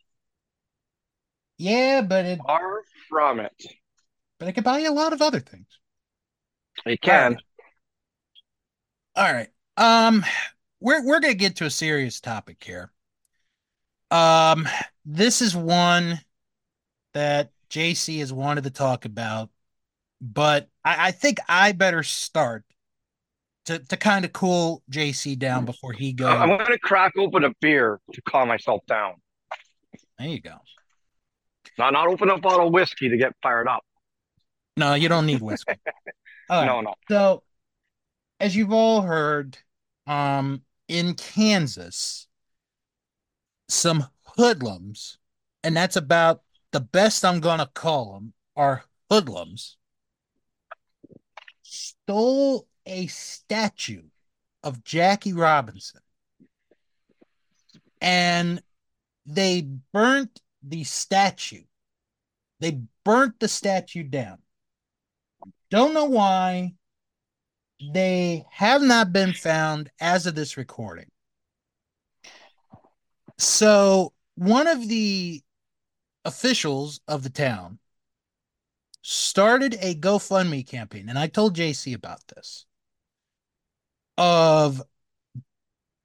[1.56, 3.64] Yeah, but it far from it.
[4.38, 5.66] But it can buy you a lot of other things.
[6.84, 7.38] It can.
[9.16, 9.48] All right.
[9.78, 10.06] All right.
[10.06, 10.24] Um,
[10.80, 12.92] we're we're gonna get to a serious topic here.
[14.10, 14.68] Um,
[15.06, 16.20] this is one
[17.14, 19.48] that JC has wanted to talk about,
[20.20, 22.64] but I, I think I better start
[23.70, 26.28] to, to kind of cool JC down before he goes.
[26.28, 29.14] I'm going to crack open a beer to calm myself down.
[30.18, 30.56] There you go.
[31.78, 33.82] Not not open a bottle of whiskey to get fired up.
[34.76, 35.74] No, you don't need whiskey.
[36.50, 36.66] right.
[36.66, 36.94] No, no.
[37.08, 37.42] So,
[38.38, 39.56] as you've all heard,
[40.06, 42.26] um, in Kansas,
[43.68, 44.06] some
[44.36, 45.18] hoodlums,
[45.62, 49.76] and that's about the best I'm gonna call them, are hoodlums,
[51.62, 54.02] stole a statue
[54.62, 56.00] of Jackie Robinson
[58.00, 58.62] and
[59.26, 61.64] they burnt the statue.
[62.60, 64.38] They burnt the statue down.
[65.70, 66.74] Don't know why.
[67.94, 71.10] They have not been found as of this recording.
[73.38, 75.42] So, one of the
[76.26, 77.78] officials of the town
[79.02, 82.66] started a GoFundMe campaign, and I told JC about this
[84.20, 84.82] of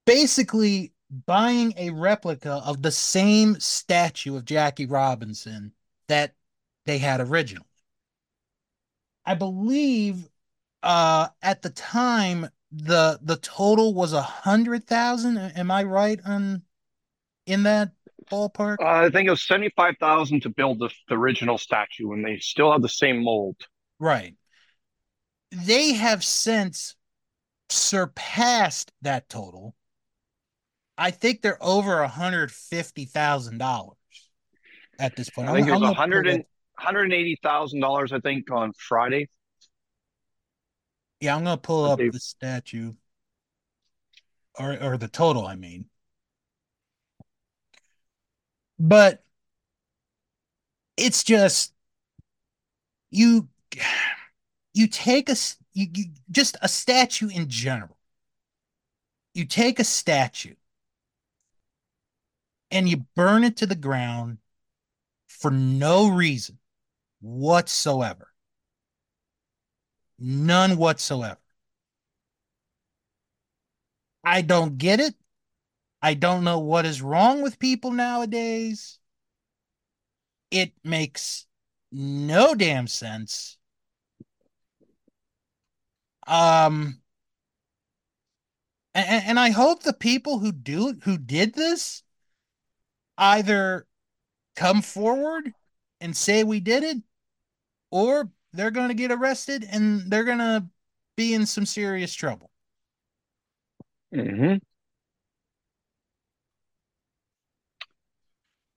[0.06, 0.94] basically
[1.26, 5.74] buying a replica of the same statue of Jackie Robinson
[6.08, 6.34] that
[6.86, 7.68] they had originally.
[9.26, 10.30] I believe
[10.82, 15.38] uh, at the time the the total was a hundred thousand.
[15.38, 16.62] Am I right on
[17.46, 17.92] in that
[18.32, 18.78] ballpark?
[18.80, 22.24] Uh, I think it was seventy five thousand to build the, the original statue, and
[22.24, 23.58] they still have the same mold.
[24.00, 24.36] Right.
[25.52, 26.96] They have since
[27.70, 29.76] surpassed that total.
[30.98, 33.98] I think they're over a hundred fifty thousand dollars
[35.00, 35.50] at this point.
[35.50, 36.44] I think I'm, it was hundred and
[36.78, 38.14] hundred eighty thousand dollars.
[38.14, 39.30] I think on Friday.
[41.20, 42.94] Yeah, I'm gonna pull up the statue,
[44.58, 45.46] or or the total.
[45.46, 45.86] I mean,
[48.80, 49.24] but
[50.98, 51.74] it's just
[53.12, 53.50] you
[54.74, 55.36] you take a
[55.76, 57.98] you, you just a statue in general.
[59.36, 60.56] You take a statue
[62.72, 64.38] and you burn it to the ground
[65.28, 66.60] for no reason
[67.22, 68.30] whatsoever.
[70.20, 71.40] None whatsoever.
[74.26, 75.16] I don't get it.
[76.02, 79.00] I don't know what is wrong with people nowadays.
[80.50, 81.46] It makes
[81.92, 83.55] no damn sense.
[86.28, 87.00] Um,
[88.94, 92.04] and, and I hope the people who do who did this
[93.18, 93.86] either
[94.56, 95.52] come forward
[96.02, 96.98] and say we did it,
[97.92, 100.66] or they're going to get arrested and they're going to
[101.16, 102.50] be in some serious trouble.
[104.14, 104.56] Hmm.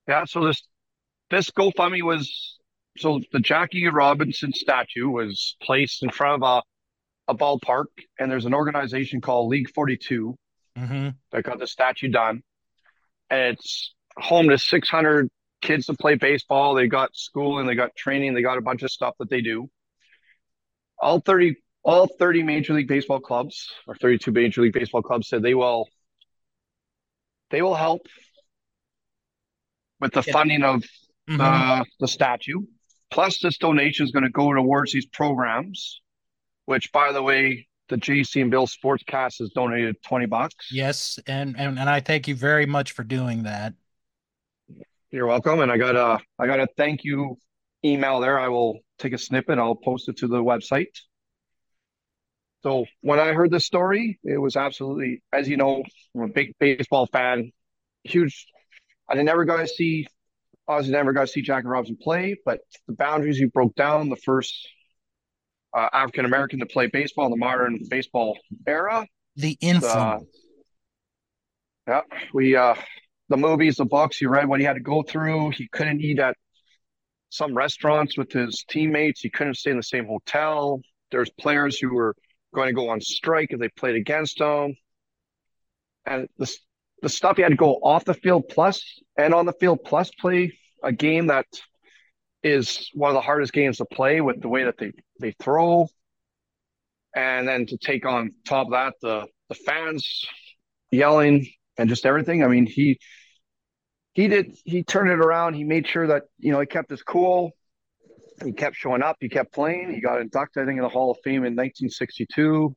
[0.08, 0.24] Yeah.
[0.24, 0.66] So this
[1.30, 2.58] this GoFundMe was
[2.96, 6.62] so the Jackie Robinson statue was placed in front of a
[7.28, 7.86] a ballpark,
[8.18, 10.34] and there's an organization called League 42
[10.76, 11.08] mm-hmm.
[11.30, 12.42] that got the statue done.
[13.30, 15.28] And it's home to 600
[15.60, 16.74] kids to play baseball.
[16.74, 19.68] They got schooling, they got training, they got a bunch of stuff that they do.
[20.98, 25.42] All 30 all 30 major league baseball clubs or 32 major league baseball clubs said
[25.42, 25.88] they will
[27.50, 28.02] they will help
[30.00, 30.82] with the funding of
[31.28, 31.40] mm-hmm.
[31.40, 32.60] uh, the statue.
[33.10, 36.00] Plus, this donation is going to go towards these programs,
[36.68, 40.70] which, by the way, the JC and Bill Sportscast has donated 20 bucks.
[40.70, 43.72] Yes, and, and and I thank you very much for doing that.
[45.10, 45.60] You're welcome.
[45.60, 47.38] And I got a I got a thank you
[47.82, 48.38] email there.
[48.38, 49.58] I will take a snippet.
[49.58, 50.88] I'll post it to the website.
[52.62, 55.82] So when I heard this story, it was absolutely, as you know,
[56.14, 57.50] I'm a big baseball fan,
[58.04, 58.46] huge.
[59.08, 60.06] I never got to see,
[60.66, 64.10] I was never got to see Jackie Robinson play, but the boundaries he broke down,
[64.10, 64.68] the first
[65.78, 68.36] uh, African American to play baseball in the modern baseball
[68.66, 69.06] era.
[69.36, 70.24] The influence.
[71.86, 72.74] Uh, yeah, we uh,
[73.28, 74.20] the movies, the books.
[74.20, 75.50] You read what he had to go through.
[75.50, 76.36] He couldn't eat at
[77.30, 79.20] some restaurants with his teammates.
[79.20, 80.80] He couldn't stay in the same hotel.
[81.10, 82.14] There's players who were
[82.54, 84.74] going to go on strike if they played against him.
[86.06, 86.50] And the,
[87.02, 88.82] the stuff he had to go off the field plus
[89.16, 91.46] and on the field plus play a game that
[92.42, 95.88] is one of the hardest games to play with the way that they, they throw.
[97.14, 100.24] And then to take on top of that, the, the fans
[100.90, 101.46] yelling
[101.76, 102.44] and just everything.
[102.44, 102.98] I mean, he
[104.14, 105.54] he did he turned it around.
[105.54, 107.52] He made sure that, you know, he kept his cool
[108.44, 109.16] he kept showing up.
[109.20, 109.92] He kept playing.
[109.92, 112.74] He got inducted, I think, in the Hall of Fame in 1962.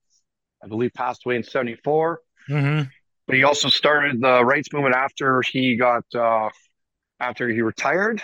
[0.64, 2.20] I believe passed away in 74.
[2.50, 2.90] Mm-hmm.
[3.28, 6.50] But he also started the rights movement after he got uh,
[7.20, 8.22] after he retired,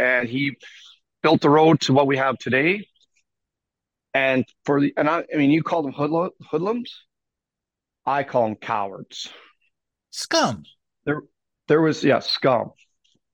[0.00, 0.56] and he
[1.22, 2.86] built the road to what we have today.
[4.14, 6.92] And for the and I, I mean, you call them hoodl- hoodlums.
[8.06, 9.28] I call them cowards.
[10.10, 10.64] Scum.
[11.04, 11.22] There,
[11.68, 12.72] there was yeah, scum.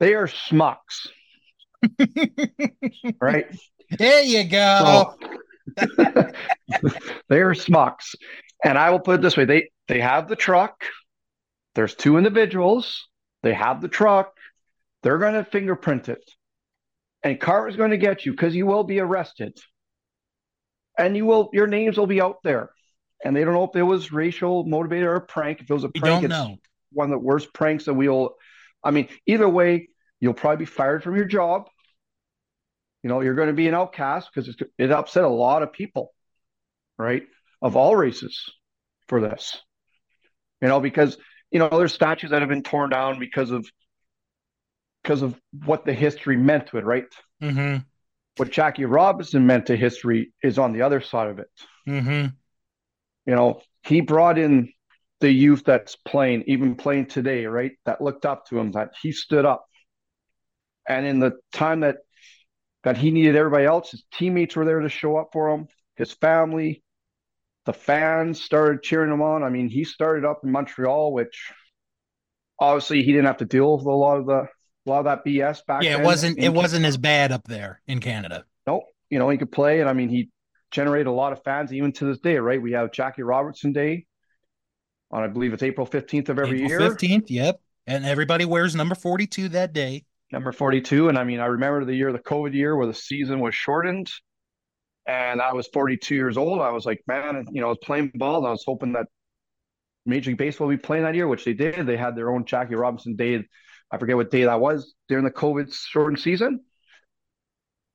[0.01, 1.09] They are schmucks.
[3.21, 3.47] right?
[3.97, 5.15] There you go.
[5.79, 5.87] So,
[7.29, 8.15] they are schmucks.
[8.65, 10.85] And I will put it this way they they have the truck.
[11.75, 13.07] There's two individuals.
[13.43, 14.33] They have the truck.
[15.03, 16.25] They're going to fingerprint it.
[17.27, 19.59] And is going to get you because you will be arrested.
[20.99, 22.71] And you will your names will be out there.
[23.25, 25.61] And they don't know if it was racial motivated or a prank.
[25.61, 26.57] If it was a prank, it's know.
[26.93, 28.37] one of the worst pranks that we'll
[28.85, 29.89] I mean, either way,
[30.21, 31.69] You'll probably be fired from your job.
[33.03, 36.13] You know, you're going to be an outcast because it upset a lot of people,
[36.99, 37.25] right?
[37.63, 38.51] Of all races
[39.09, 39.57] for this.
[40.63, 41.19] You know, because,
[41.51, 43.69] you know, there's statues that have been torn down because of
[45.07, 47.05] because of what the history meant to it, right?
[47.43, 47.79] Mm-hmm.
[48.37, 51.51] What Jackie Robinson meant to history is on the other side of it.
[51.89, 52.27] Mm-hmm.
[53.27, 54.73] You know, he brought in
[55.21, 57.73] the youth that's playing, even playing today, right?
[57.87, 59.67] That looked up to him, that he stood up
[60.89, 61.99] and in the time that
[62.85, 65.67] that he needed everybody else, his teammates were there to show up for him,
[65.97, 66.85] his family,
[67.65, 69.43] the fans started cheering him on.
[69.43, 71.51] I mean, he started up in Montreal, which
[72.61, 74.47] obviously he didn't have to deal with a lot of the
[74.87, 75.83] a lot of that BS back.
[75.83, 76.59] Yeah, it wasn't it Canada.
[76.59, 78.45] wasn't as bad up there in Canada.
[78.67, 78.85] Nope.
[79.11, 80.31] you know he could play, and I mean he
[80.71, 82.37] generated a lot of fans even to this day.
[82.37, 84.07] Right, we have Jackie Robertson Day
[85.11, 86.91] on I believe it's April fifteenth of every April year.
[86.91, 91.09] Fifteenth, yep, and everybody wears number forty two that day number 42.
[91.09, 94.11] And I mean, I remember the year, the COVID year, where the season was shortened.
[95.07, 96.61] And I was 42 years old.
[96.61, 99.07] I was like, man, you know, I was playing ball and I was hoping that
[100.05, 101.87] Major League Baseball would be playing that year, which they did.
[101.87, 103.45] They had their own Jackie Robinson Day.
[103.91, 106.61] I forget what day that was during the COVID shortened season.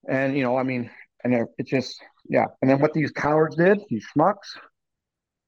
[0.08, 0.90] And, you know, I mean,
[1.24, 2.46] and it just, yeah.
[2.62, 4.58] And then what these cowards did, these schmucks,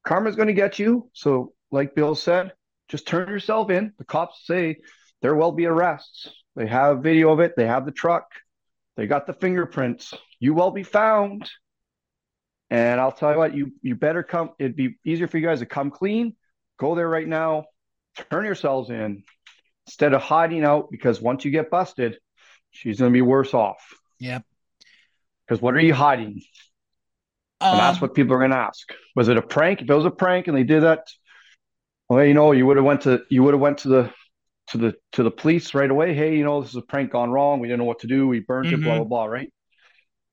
[0.05, 1.09] karma's going to get you.
[1.13, 2.53] So, like Bill said,
[2.89, 3.93] just turn yourself in.
[3.97, 4.77] The cops say
[5.21, 6.27] there will be arrests.
[6.55, 7.55] They have video of it.
[7.55, 8.27] They have the truck.
[8.95, 10.13] They got the fingerprints.
[10.39, 11.49] You will be found.
[12.69, 14.51] And I'll tell you what, you you better come.
[14.59, 16.35] It'd be easier for you guys to come clean.
[16.77, 17.65] Go there right now.
[18.29, 19.23] Turn yourselves in
[19.87, 22.17] instead of hiding out because once you get busted,
[22.71, 23.93] she's going to be worse off.
[24.19, 24.43] Yep.
[25.47, 26.41] Because what are you hiding?
[27.59, 28.93] Um, and that's um, what people are going to ask.
[29.15, 29.81] Was it a prank?
[29.81, 31.07] If it was a prank and they did that,
[32.09, 34.13] well, you know, you would have went to you would have went to the
[34.67, 36.13] to the to the police right away.
[36.13, 37.59] Hey, you know, this is a prank gone wrong.
[37.59, 38.27] We didn't know what to do.
[38.27, 38.81] We burned mm-hmm.
[38.81, 38.85] it.
[38.85, 39.25] Blah blah blah.
[39.25, 39.51] Right.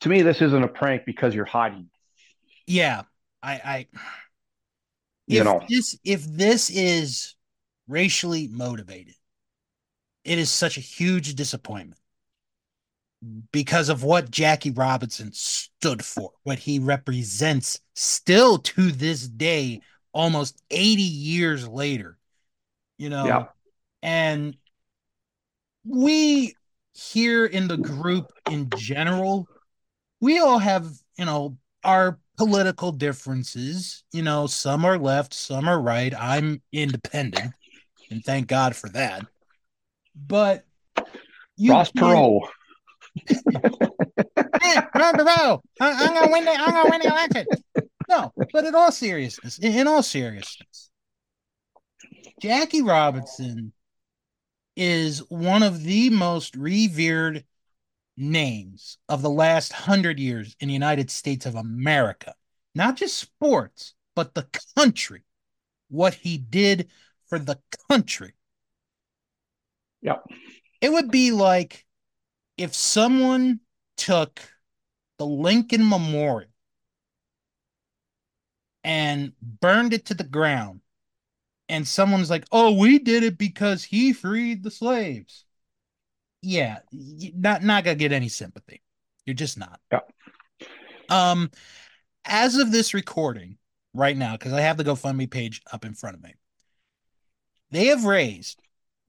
[0.01, 1.90] To me, this isn't a prank because you're hiding.
[2.66, 3.03] Yeah,
[3.42, 3.86] I, I
[5.26, 7.34] you know this if this is
[7.88, 9.14] racially motivated,
[10.25, 12.01] it is such a huge disappointment
[13.25, 13.41] mm-hmm.
[13.53, 19.81] because of what Jackie Robinson stood for, what he represents still to this day,
[20.12, 22.18] almost 80 years later.
[22.99, 23.45] You know, yeah.
[24.03, 24.57] And
[25.85, 26.55] we
[26.93, 29.49] here in the group in general,
[30.21, 34.05] we all have, you know, our political differences.
[34.12, 36.12] You know, some are left, some are right.
[36.18, 37.53] I'm independent,
[38.11, 39.27] and thank God for that.
[40.27, 40.64] But
[41.57, 42.43] you Ross Perot.
[43.29, 43.37] hey,
[44.95, 45.61] Ross Perot.
[45.81, 47.47] I'm gonna win the I'm gonna win the election.
[48.09, 50.91] No, but in all seriousness, in all seriousness,
[52.41, 53.73] Jackie Robinson
[54.77, 57.45] is one of the most revered
[58.16, 62.35] names of the last hundred years in the United States of America.
[62.75, 64.47] Not just sports, but the
[64.77, 65.23] country.
[65.89, 66.89] What he did
[67.29, 67.59] for the
[67.89, 68.35] country.
[70.03, 70.24] Yep.
[70.80, 71.84] It would be like
[72.57, 73.61] if someone
[73.96, 74.40] took
[75.18, 76.51] the Lincoln Memorial
[78.82, 80.80] and burned it to the ground
[81.68, 85.44] and someone's like, "Oh, we did it because he freed the slaves."
[86.42, 88.82] Yeah, not not gonna get any sympathy.
[89.26, 89.80] You're just not.
[89.92, 90.01] Yeah.
[91.11, 91.51] Um,
[92.24, 93.59] as of this recording
[93.94, 96.34] right now, because I have the GoFundMe page up in front of me,
[97.70, 98.61] they have raised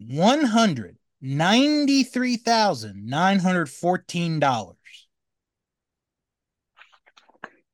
[0.07, 4.77] one hundred ninety-three thousand nine hundred fourteen dollars,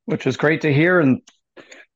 [0.04, 1.22] which is great to hear, and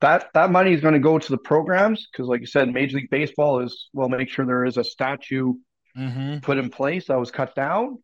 [0.00, 2.96] that that money is going to go to the programs because, like you said, Major
[2.96, 5.54] League Baseball is well make sure there is a statue
[5.96, 6.38] mm-hmm.
[6.38, 7.98] put in place that was cut down,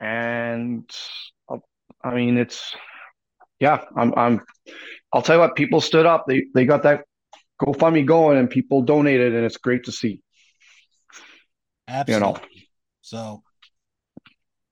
[0.00, 0.90] and
[1.48, 1.58] uh,
[2.02, 2.74] I mean it's
[3.60, 4.40] yeah, I'm I'm
[5.12, 7.04] I'll tell you what, people stood up, they they got that
[7.60, 10.22] GoFundMe going, and people donated, and it's great to see.
[11.88, 12.26] Absolutely.
[12.52, 12.66] You know,
[13.00, 13.42] so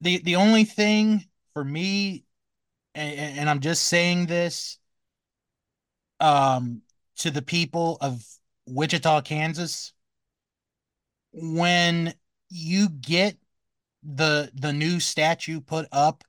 [0.01, 2.23] the the only thing for me,
[2.95, 4.77] and, and I'm just saying this
[6.19, 6.81] um,
[7.17, 8.23] to the people of
[8.67, 9.93] Wichita, Kansas,
[11.31, 12.13] when
[12.49, 13.37] you get
[14.03, 16.23] the the new statue put up,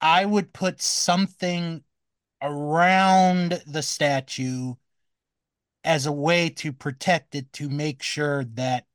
[0.00, 1.82] I would put something
[2.42, 4.74] around the statue
[5.84, 8.86] as a way to protect it to make sure that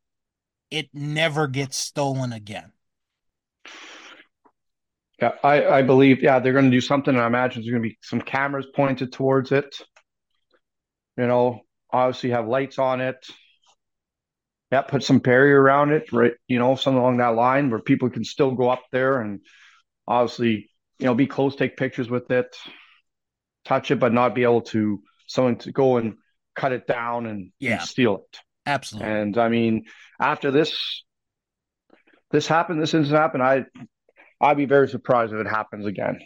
[0.71, 2.71] it never gets stolen again.
[5.21, 7.15] Yeah, I, I believe, yeah, they're going to do something.
[7.15, 9.75] I imagine there's going to be some cameras pointed towards it.
[11.17, 11.61] You know,
[11.91, 13.25] obviously have lights on it.
[14.71, 16.33] Yeah, put some barrier around it, right?
[16.47, 19.39] You know, something along that line where people can still go up there and
[20.07, 22.55] obviously, you know, be close, take pictures with it,
[23.65, 26.15] touch it, but not be able to someone to go and
[26.55, 27.79] cut it down and, yeah.
[27.79, 28.39] and steal it.
[28.67, 29.09] Absolutely.
[29.09, 29.85] And I mean,
[30.19, 31.03] after this
[32.31, 33.65] this happened, this incident happened, I
[34.41, 36.19] I'd be very surprised if it happens again.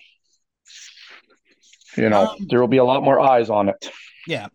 [1.96, 3.92] You know, um, there will be a lot more eyes on it.
[4.28, 4.48] Yeah.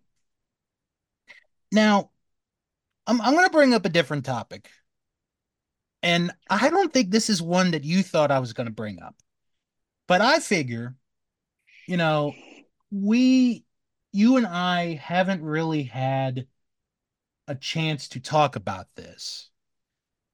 [1.70, 2.10] Now,
[3.06, 4.68] I'm I'm going to bring up a different topic.
[6.02, 9.00] And I don't think this is one that you thought I was going to bring
[9.00, 9.16] up.
[10.06, 10.94] But I figure,
[11.86, 12.32] you know,
[12.90, 13.64] we
[14.12, 16.46] you and I haven't really had
[17.48, 19.50] a chance to talk about this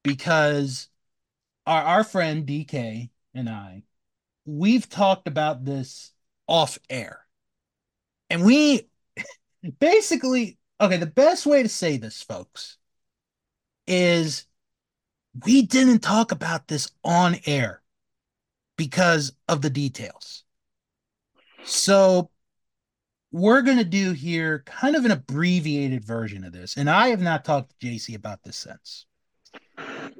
[0.02, 0.88] because
[1.66, 3.82] our, our friend DK and I,
[4.44, 6.12] we've talked about this
[6.46, 7.26] off air.
[8.30, 8.88] And we
[9.78, 12.78] basically, okay, the best way to say this, folks,
[13.86, 14.46] is
[15.44, 17.82] we didn't talk about this on air
[18.76, 20.44] because of the details.
[21.64, 22.30] So
[23.32, 26.76] we're going to do here kind of an abbreviated version of this.
[26.76, 29.06] And I have not talked to JC about this since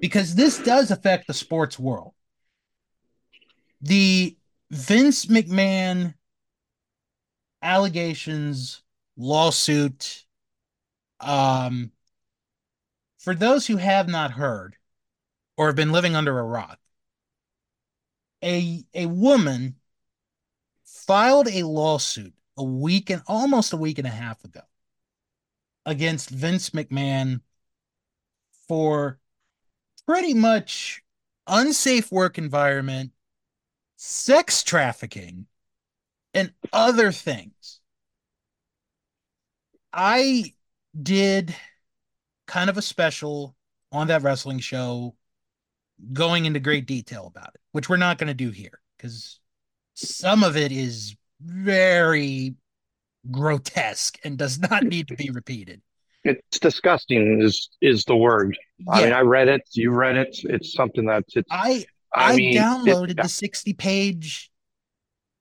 [0.01, 2.15] because this does affect the sports world.
[3.83, 4.37] The
[4.71, 6.15] Vince McMahon
[7.61, 8.83] allegations
[9.17, 10.25] lawsuit
[11.21, 11.93] um
[13.19, 14.75] for those who have not heard
[15.57, 16.79] or have been living under a rock
[18.43, 19.77] a a woman
[20.85, 24.61] filed a lawsuit a week and almost a week and a half ago
[25.87, 27.41] against Vince McMahon
[28.69, 29.19] for
[30.07, 31.03] pretty much
[31.47, 33.13] unsafe work environment,
[33.97, 35.47] sex trafficking,
[36.35, 37.81] and other things.
[39.93, 40.55] I
[41.01, 41.55] did
[42.47, 43.55] kind of a special
[43.91, 45.15] on that wrestling show
[46.13, 49.39] going into great detail about it, which we're not going to do here because
[49.95, 52.55] some of it is very
[53.31, 55.81] grotesque and does not need to be repeated.
[56.25, 58.57] It's disgusting is is the word.
[58.79, 58.93] Yeah.
[58.93, 59.63] I mean, I read it.
[59.73, 60.37] You read it.
[60.45, 61.49] It's something that it's.
[61.51, 61.85] I
[62.15, 64.51] I, I mean, downloaded it, the sixty page,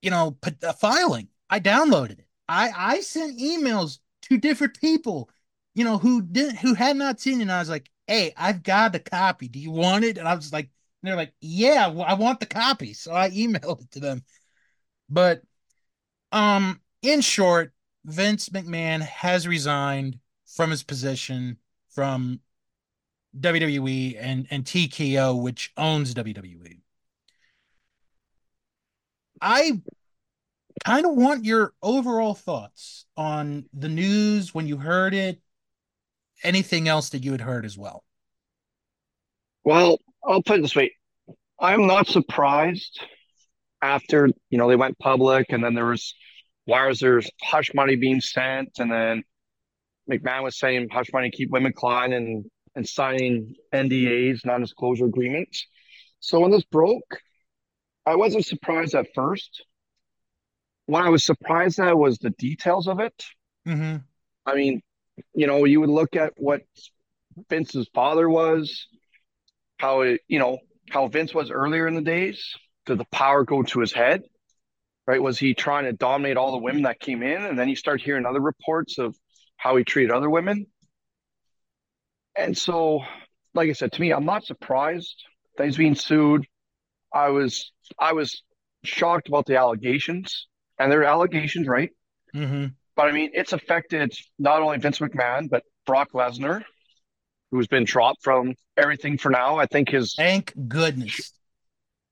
[0.02, 1.28] you know, uh, filing.
[1.50, 2.26] I downloaded it.
[2.50, 5.30] I I sent emails to different people,
[5.76, 7.44] you know, who didn't who had not seen it.
[7.44, 9.50] And I was like, "Hey, I've got the copy.
[9.50, 10.72] Do you want it?" And I was like,
[11.04, 12.94] they're like, yeah, well, I want the copy.
[12.94, 14.24] So I emailed it to them.
[15.10, 15.42] But
[16.32, 17.74] um, in short,
[18.06, 21.58] Vince McMahon has resigned from his position
[21.90, 22.40] from
[23.40, 26.80] WWE and, and TKO, which owns WWE.
[29.42, 29.82] I
[30.86, 35.42] kind of want your overall thoughts on the news when you heard it,
[36.44, 38.04] anything else that you had heard as well.
[39.64, 40.94] Well, I'll put it this way.
[41.60, 43.00] I'm not surprised
[43.82, 46.14] after, you know, they went public and then there was
[46.66, 49.24] why was there hush money being sent and then
[50.10, 55.68] McMahon was saying hush money keep women client and and signing NDAs, non-disclosure agreements.
[56.20, 57.20] So when this broke,
[58.06, 59.66] I wasn't surprised at first.
[60.86, 63.26] What I was surprised at was the details of it.
[63.68, 63.98] Mm-hmm.
[64.46, 64.82] I mean,
[65.34, 66.62] you know, you would look at what
[67.50, 68.88] Vince's father was,
[69.78, 70.60] how it, you know,
[70.90, 72.56] how Vince was earlier in the days.
[72.86, 74.24] Did the power go to his head?
[75.08, 75.22] Right?
[75.22, 77.44] Was he trying to dominate all the women that came in?
[77.44, 79.16] And then you start hearing other reports of
[79.58, 80.68] how he treated other women.
[82.38, 83.04] And so,
[83.54, 85.24] like I said, to me, I'm not surprised
[85.58, 86.46] that he's being sued.
[87.14, 88.42] I was I was
[88.84, 90.48] shocked about the allegations,
[90.80, 91.90] and they're allegations, right?
[92.34, 92.68] Mm-hmm.
[92.96, 96.64] But I mean, it's affected not only Vince McMahon but Brock Lesnar,
[97.52, 99.58] who's been dropped from everything for now.
[99.58, 101.34] I think his thank goodness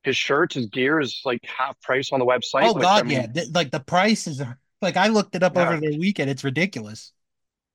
[0.10, 2.64] his shirts, his gear is like half price on the website.
[2.64, 5.70] Oh God, I mean, yeah, like the prices are like I looked it up yeah.
[5.70, 6.30] over the weekend.
[6.30, 7.14] It's ridiculous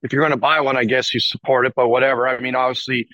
[0.05, 2.28] if you're going to buy one, I guess you support it, but whatever.
[2.28, 3.09] I mean, obviously,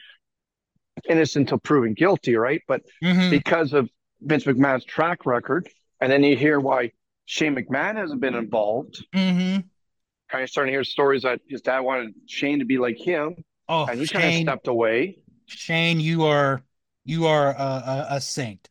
[1.08, 2.60] innocent until proven guilty, right?
[2.66, 3.30] But mm-hmm.
[3.30, 3.88] because of
[4.20, 5.68] Vince McMahon's track record,
[6.00, 6.90] and then you hear why
[7.26, 9.06] Shane McMahon hasn't been involved.
[9.14, 9.60] Mm-hmm.
[10.30, 13.36] Kind of starting to hear stories that his dad wanted Shane to be like him,
[13.68, 15.18] oh, and he Shane, kind of stepped away.
[15.46, 16.62] Shane, you are
[17.04, 18.68] you are a, a, a saint.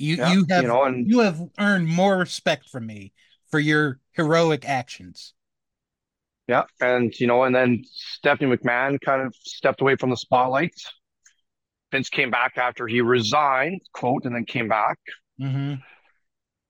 [0.00, 3.12] You yeah, you have you, know, and, you have earned more respect from me
[3.50, 5.34] for your heroic actions.
[6.48, 10.72] Yeah, and you know, and then Stephanie McMahon kind of stepped away from the spotlight.
[11.92, 14.98] Vince came back after he resigned, quote, and then came back.
[15.38, 15.74] Mm-hmm.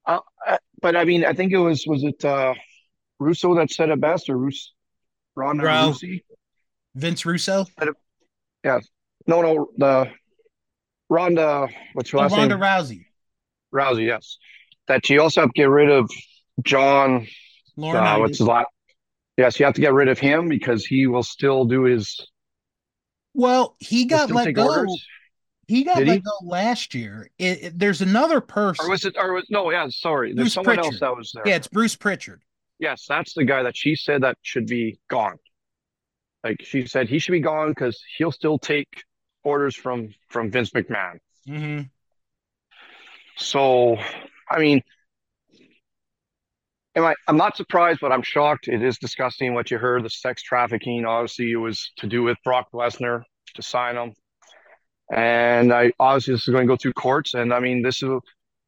[0.07, 0.19] Uh,
[0.49, 2.55] uh but I mean, I think it was was it uh,
[3.21, 4.71] Russo that said it best, or Russo,
[5.37, 5.95] Ronda Bro,
[6.97, 7.67] Vince Russo.
[8.65, 8.81] Yeah,
[9.29, 10.11] no, no, the
[11.09, 11.69] Ronda.
[11.93, 12.65] What's her oh, last Ronda name?
[12.65, 13.05] Rousey.
[13.73, 14.39] Rousey, yes.
[14.89, 16.11] That you also have to get rid of
[16.63, 17.27] John.
[17.81, 18.67] Uh, what's his last?
[19.37, 22.21] Yes, you have to get rid of him because he will still do his.
[23.33, 24.69] Well, he got let go.
[24.69, 25.07] Orders.
[25.69, 26.21] He got Did let he?
[26.21, 27.31] go last year.
[27.39, 28.85] It, it, there's another person.
[28.85, 29.15] Or was it?
[29.17, 29.71] Or was no?
[29.71, 30.35] Yeah, sorry.
[30.35, 30.95] There's someone Pritchard.
[30.95, 31.45] else that was there.
[31.47, 32.43] Yeah, it's Bruce Pritchard.
[32.81, 35.37] Yes, that's the guy that she said that should be gone.
[36.43, 39.05] Like she said, he should be gone because he'll still take
[39.45, 41.19] orders from from Vince McMahon.
[41.49, 41.83] Mm-hmm.
[43.41, 43.97] So,
[44.51, 44.83] I mean,
[46.95, 48.69] am I, I'm not surprised, but I'm shocked.
[48.69, 50.05] It is disgusting what you heard.
[50.05, 53.23] The sex trafficking, obviously, it was to do with Brock Lesnar
[53.55, 54.13] to sign him.
[55.13, 57.35] And I obviously this is going to go through courts.
[57.35, 58.11] And I mean, this is,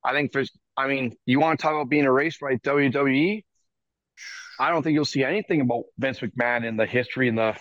[0.05, 3.45] I think there's, I mean, you want to talk about being erased by WWE?
[4.59, 7.57] I don't think you'll see anything about Vince McMahon in the history in the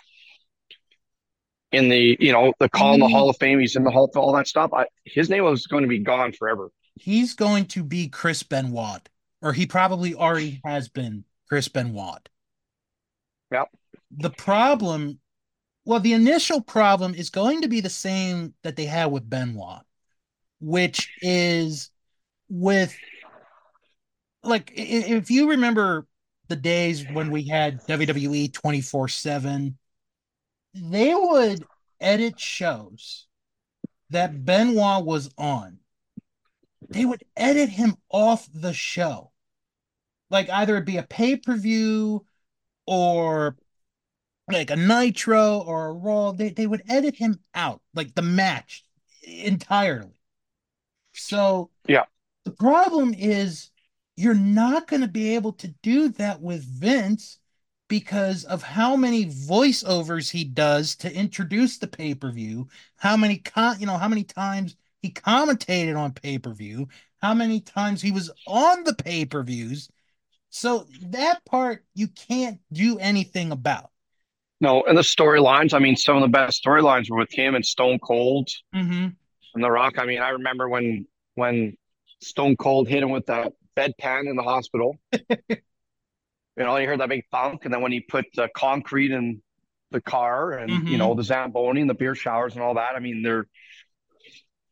[1.71, 3.11] in the you know the call in the mm.
[3.11, 3.59] Hall of Fame.
[3.59, 4.71] He's in the Hall of all that stuff.
[4.73, 6.69] I, his name was going to be gone forever.
[7.01, 9.09] He's going to be Chris Benoit
[9.41, 12.29] or he probably already has been Chris Benoit.
[13.51, 13.69] Yep.
[14.11, 15.19] The problem,
[15.83, 19.81] well, the initial problem is going to be the same that they had with Benoit,
[20.59, 21.89] which is
[22.49, 22.95] with,
[24.43, 26.05] like, if you remember
[26.49, 29.77] the days when we had WWE 24 7,
[30.75, 31.65] they would
[31.99, 33.27] edit shows
[34.11, 35.80] that Benoit was on.
[36.91, 39.31] They would edit him off the show
[40.31, 42.25] like either it be a pay per view
[42.87, 43.57] or
[44.49, 48.83] like a Nitro or a Raw, they, they would edit him out, like the match
[49.21, 50.17] entirely.
[51.13, 52.05] So, yeah.
[52.45, 53.69] The problem is
[54.15, 57.37] you're not going to be able to do that with Vince
[57.87, 63.37] because of how many voiceovers he does to introduce the pay per view, how many
[63.37, 66.87] con- you know how many times he commentated on pay per view,
[67.21, 69.89] how many times he was on the pay per views.
[70.49, 73.89] So that part you can't do anything about.
[74.59, 75.73] No, and the storylines.
[75.73, 79.07] I mean, some of the best storylines were with him and Stone Cold mm-hmm.
[79.55, 79.97] and The Rock.
[79.97, 81.75] I mean, I remember when when
[82.21, 84.99] Stone Cold hit him with that bedpan in the hospital.
[85.11, 85.57] you
[86.57, 89.41] know, you heard that big thunk, and then when he put the concrete in
[89.89, 90.87] the car, and mm-hmm.
[90.87, 92.95] you know the zamboni and the beer showers and all that.
[92.95, 93.47] I mean, they're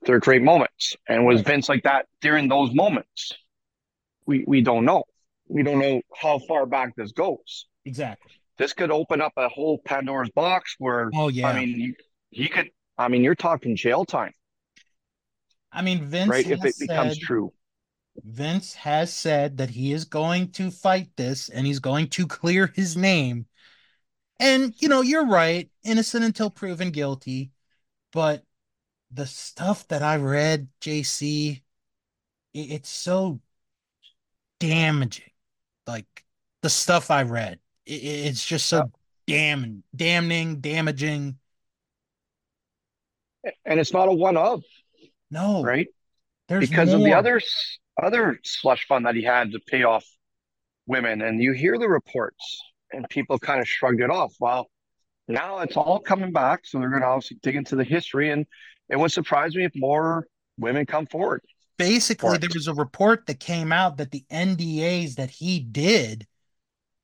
[0.04, 0.96] their great moments.
[1.08, 3.34] And was Vince like that during those moments?
[4.26, 5.04] We we don't know.
[5.48, 7.66] We don't know how far back this goes.
[7.86, 8.32] Exactly.
[8.58, 11.48] This could open up a whole Pandora's box where Oh yeah.
[11.48, 11.96] I mean
[12.30, 14.34] he could I mean you're talking jail time.
[15.72, 17.54] I mean Vince right if it said, becomes true.
[18.24, 22.68] Vince has said that he is going to fight this and he's going to clear
[22.68, 23.46] his name.
[24.40, 27.52] And you know, you're right, innocent until proven guilty,
[28.12, 28.44] but
[29.12, 31.62] the stuff that I read, JC,
[32.54, 33.40] it's so
[34.60, 35.32] damaging.
[35.88, 36.26] Like
[36.62, 38.92] the stuff I read, it's just so
[39.26, 41.38] damning, damning, damaging.
[43.66, 44.64] And it's not a one of.
[45.32, 45.64] No.
[45.64, 45.88] Right?
[46.48, 46.98] There's because more.
[46.98, 47.42] of the other
[48.02, 50.06] other slush fund that he had to pay off
[50.88, 51.22] women.
[51.22, 54.34] And you hear the reports and people kind of shrugged it off.
[54.40, 54.70] Well,
[55.28, 56.66] now it's all coming back.
[56.66, 58.32] So they're going to obviously dig into the history.
[58.32, 58.46] And
[58.90, 60.28] it would surprise me if more
[60.58, 61.42] women come forward.
[61.78, 66.28] Basically, there was a report that came out that the NDAs that he did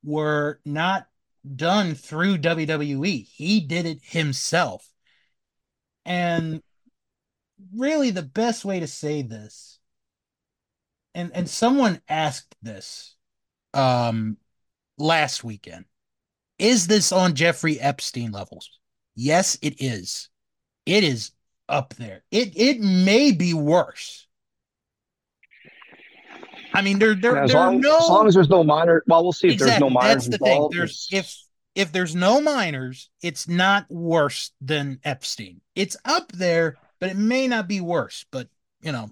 [0.04, 1.06] were not
[1.54, 3.24] done through WWE.
[3.24, 4.86] He did it himself.
[6.04, 6.62] And
[7.74, 9.78] really, the best way to say this,
[11.14, 13.16] and, and someone asked this
[13.72, 14.36] um,
[14.98, 15.86] last weekend
[16.58, 18.70] is this on Jeffrey Epstein levels?
[19.14, 20.28] Yes, it is.
[20.86, 21.32] It is
[21.68, 22.22] up there.
[22.30, 24.26] It it may be worse.
[26.74, 29.02] I mean, there there, as there long, are no as long as there's no minor.
[29.06, 29.70] Well, we'll see if exactly.
[29.70, 30.72] there's no minors That's the involved.
[30.74, 30.78] thing.
[30.80, 31.36] There's if
[31.74, 35.60] if there's no minors, it's not worse than Epstein.
[35.74, 38.24] It's up there, but it may not be worse.
[38.30, 38.48] But
[38.82, 39.10] you know,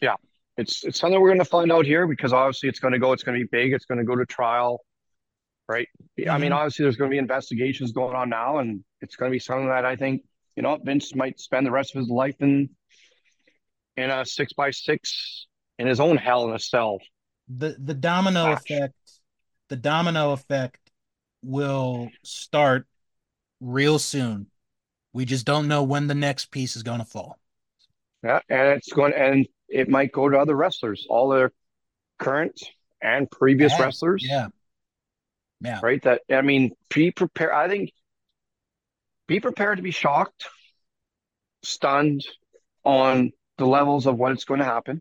[0.00, 0.14] yeah,
[0.56, 3.12] it's it's something we're going to find out here because obviously it's going to go.
[3.12, 3.72] It's going to be big.
[3.72, 4.80] It's going to go to trial,
[5.68, 5.88] right?
[6.18, 6.30] Mm-hmm.
[6.30, 6.56] I mean, Mhm.
[6.56, 9.68] obviously there's going to be investigations going on now, and it's going to be something
[9.68, 10.22] that I think
[10.56, 12.70] you know Vince might spend the rest of his life in
[13.96, 15.46] in a six by six
[15.78, 16.98] in his own hell in a cell.
[17.48, 18.62] the the domino Gosh.
[18.70, 18.94] effect,
[19.68, 20.78] the domino effect
[21.42, 22.86] will start
[23.60, 24.46] real soon.
[25.12, 27.38] We just don't know when the next piece is going to fall.
[28.24, 31.52] Yeah, and it's going and it might go to other wrestlers, all their
[32.18, 32.60] current
[33.02, 34.24] and previous Yes, wrestlers.
[34.26, 34.48] Yeah.
[35.60, 35.80] Yeah.
[35.82, 36.02] right?
[36.02, 37.52] That I mean, be prepared.
[37.52, 37.92] I think
[39.26, 40.46] be prepared to be shocked,
[41.62, 42.24] stunned
[42.84, 45.00] on the levels of what it's going to happen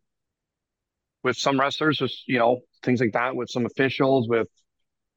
[1.24, 4.48] with some wrestlers, just you know, things like that, with some officials, with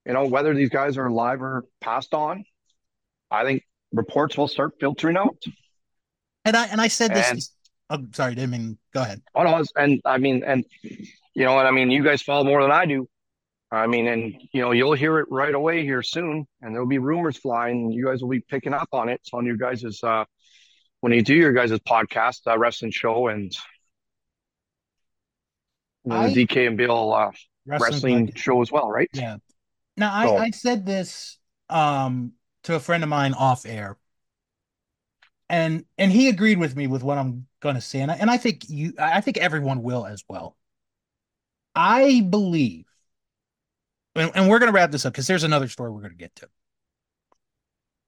[0.06, 2.44] you know, whether these guys are alive or passed on.
[3.30, 5.42] I think reports will start filtering out.
[6.44, 7.30] And I and I said this.
[7.30, 7.42] And-
[7.90, 8.78] oh, sorry, I didn't mean.
[8.92, 9.22] Go ahead.
[9.34, 11.90] Oh no, and I mean, and you know what I mean.
[11.90, 13.08] You guys follow more than I do.
[13.74, 16.98] I mean, and you know, you'll hear it right away here soon, and there'll be
[16.98, 17.84] rumors flying.
[17.84, 20.24] And you guys will be picking up on it It's on your guys's uh,
[21.00, 23.52] when you do your guys' podcast, uh, wrestling show, and
[26.04, 27.30] you know, I- the DK and Bill uh,
[27.66, 28.36] wrestling podcast.
[28.38, 29.08] show as well, right?
[29.12, 29.36] Yeah.
[29.96, 31.38] Now I, So- I said this
[31.70, 32.32] um
[32.64, 33.96] to a friend of mine off air.
[35.48, 38.00] And and he agreed with me with what I'm gonna say.
[38.00, 40.56] And I, and I think you I think everyone will as well.
[41.74, 42.86] I believe,
[44.14, 46.48] and, and we're gonna wrap this up because there's another story we're gonna get to.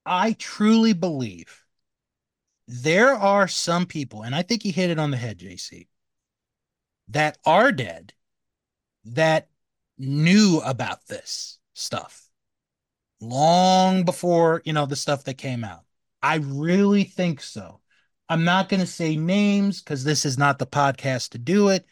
[0.05, 1.65] I truly believe
[2.69, 5.89] there are some people, and I think you hit it on the head, JC,
[7.09, 8.13] that are dead
[9.05, 9.49] that
[9.99, 12.29] knew about this stuff
[13.21, 15.85] long before, you know, the stuff that came out.
[16.23, 17.81] I really think so.
[18.29, 21.87] I'm not going to say names because this is not the podcast to do it,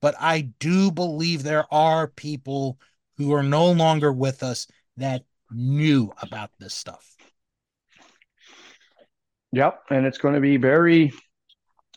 [0.00, 2.78] but I do believe there are people
[3.16, 7.16] who are no longer with us that knew about this stuff.
[9.52, 11.12] Yep, and it's going to be very,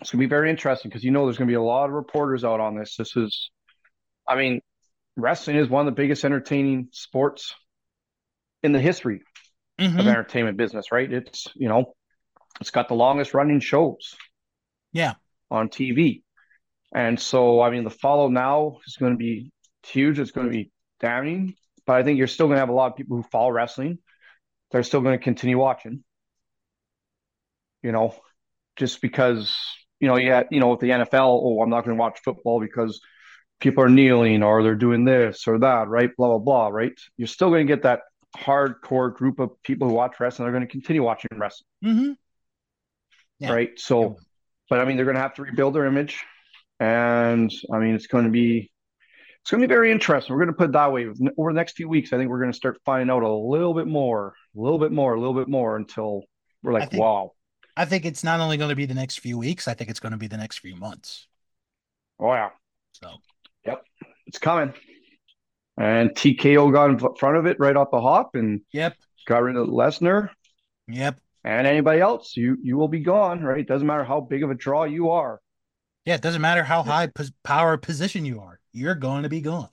[0.02, 1.86] it's going to be very interesting because you know there's going to be a lot
[1.86, 2.96] of reporters out on this.
[2.98, 3.50] This is,
[4.28, 4.62] I mean,
[5.16, 7.56] wrestling is one of the biggest entertaining sports
[8.62, 9.22] in the history
[9.80, 10.00] Mhm.
[10.00, 11.12] of entertainment business, right?
[11.12, 11.96] It's you know,
[12.62, 14.16] it's got the longest running shows
[14.92, 15.16] Yeah.
[15.50, 16.22] on TV,
[16.94, 19.52] and so I mean the follow now is going to be
[19.84, 20.20] huge.
[20.20, 22.92] It's going to be damning, but I think you're still going to have a lot
[22.92, 24.00] of people who follow wrestling.
[24.72, 26.04] They're still going to continue watching.
[27.84, 28.16] You know,
[28.76, 29.56] just because
[30.00, 32.60] you know had you know with the NFL, oh, I'm not going to watch football
[32.60, 33.02] because
[33.60, 36.12] people are kneeling or they're doing this or that, right?
[36.18, 36.94] Blah blah blah, right?
[37.18, 38.02] You're still going to get that
[38.38, 40.46] hardcore group of people who watch wrestling.
[40.46, 42.12] They're going to continue watching wrestling, hmm
[43.40, 43.52] Yeah.
[43.52, 43.70] right?
[43.80, 44.18] So,
[44.70, 46.24] but I mean, they're going to have to rebuild their image,
[46.80, 48.72] and I mean, it's going to be
[49.48, 50.36] it's going to be very interesting.
[50.36, 52.12] We're going to put it that way over the next few weeks.
[52.12, 54.92] I think we're going to start finding out a little bit more, a little bit
[54.92, 56.24] more, a little bit more until
[56.62, 57.32] we're I like, think- wow,
[57.78, 60.02] I think it's not only going to be the next few weeks, I think it's
[60.02, 61.30] going to be the next few months.
[62.20, 62.50] Oh yeah.
[62.92, 63.08] So,
[63.66, 63.84] yep,
[64.26, 64.74] it's coming.
[65.78, 69.56] And TKO got in front of it right off the hop and yep, got rid
[69.56, 70.30] of Lesnar.
[70.90, 71.22] Yep.
[71.46, 73.62] And anybody else, you you will be gone, right?
[73.62, 75.40] It doesn't matter how big of a draw you are.
[76.04, 78.60] Yeah, it doesn't matter how high pos- power position you are.
[78.78, 79.70] You're going to be gone.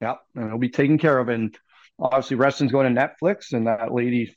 [0.00, 1.28] Yep, and it'll be taken care of.
[1.28, 1.56] And
[2.00, 4.34] obviously, wrestling's going to Netflix, and that lady,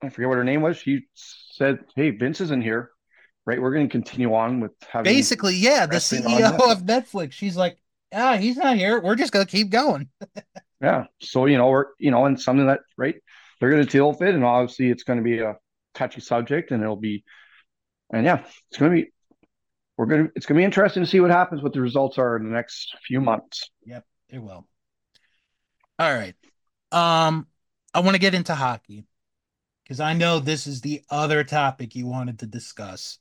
[0.00, 0.76] I forget what her name was.
[0.76, 2.92] She said, "Hey, Vince isn't here,
[3.44, 3.60] right?
[3.60, 6.72] We're going to continue on with having." Basically, yeah, the CEO Netflix.
[6.72, 7.32] of Netflix.
[7.32, 7.76] She's like,
[8.14, 9.00] "Ah, he's not here.
[9.00, 10.08] We're just going to keep going."
[10.80, 11.06] yeah.
[11.20, 13.16] So you know, we're you know, and something that right,
[13.58, 15.56] they're going to deal with it, and obviously, it's going to be a
[15.94, 17.24] touchy subject, and it'll be,
[18.12, 19.10] and yeah, it's going to be.
[19.96, 20.28] We're gonna.
[20.36, 22.94] It's gonna be interesting to see what happens, what the results are in the next
[23.06, 23.70] few months.
[23.84, 24.66] Yep, it will.
[25.98, 26.34] All right.
[26.92, 27.46] Um,
[27.94, 29.06] I want to get into hockey
[29.82, 33.18] because I know this is the other topic you wanted to discuss.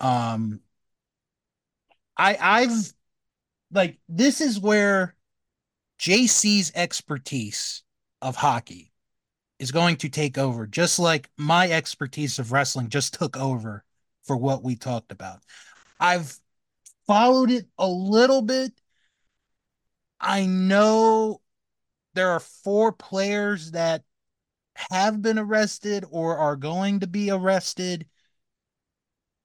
[0.00, 0.60] Um,
[2.18, 2.92] I I've
[3.72, 5.16] like this is where
[5.98, 7.82] JC's expertise
[8.20, 8.92] of hockey
[9.58, 13.84] is going to take over, just like my expertise of wrestling just took over
[14.24, 15.40] for what we talked about.
[16.04, 16.38] I've
[17.06, 18.72] followed it a little bit.
[20.20, 21.40] I know
[22.12, 24.02] there are four players that
[24.90, 28.06] have been arrested or are going to be arrested.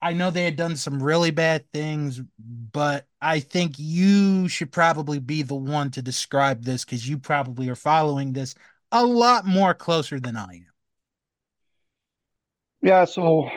[0.02, 5.20] I know they had done some really bad things, but I think you should probably
[5.20, 8.54] be the one to describe this because you probably are following this
[8.92, 10.66] a lot more closer than I am.
[12.82, 13.50] Yeah, so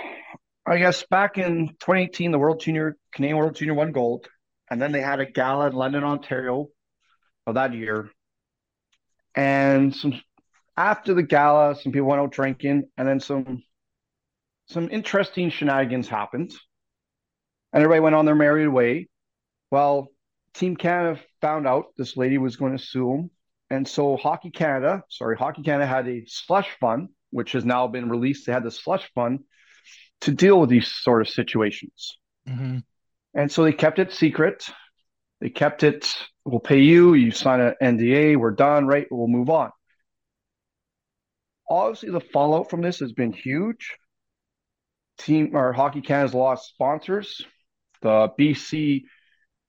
[0.64, 4.28] I guess back in 2018, the World Junior Canadian World Junior won gold,
[4.70, 6.68] and then they had a gala in London, Ontario,
[7.46, 8.10] of that year,
[9.34, 10.20] and some
[10.76, 13.64] after the gala, some people went out drinking, and then some
[14.66, 16.52] some interesting shenanigans happened,
[17.72, 19.08] and everybody went on their merry way.
[19.72, 20.12] Well,
[20.54, 23.30] Team Canada found out this lady was going to sue them,
[23.68, 28.08] and so Hockey Canada, sorry, Hockey Canada had a slush fund, which has now been
[28.08, 28.46] released.
[28.46, 29.40] They had the slush fund
[30.22, 32.18] to deal with these sort of situations,
[32.48, 32.78] mm-hmm.
[33.34, 34.64] and so they kept it secret.
[35.40, 36.06] They kept it
[36.44, 39.06] we'll pay you, you sign an NDA, we're done, right?
[39.10, 39.70] We'll move on.
[41.68, 43.96] Obviously, the fallout from this has been huge.
[45.18, 47.42] Team or Hockey Canada's lost sponsors.
[48.02, 49.02] The BC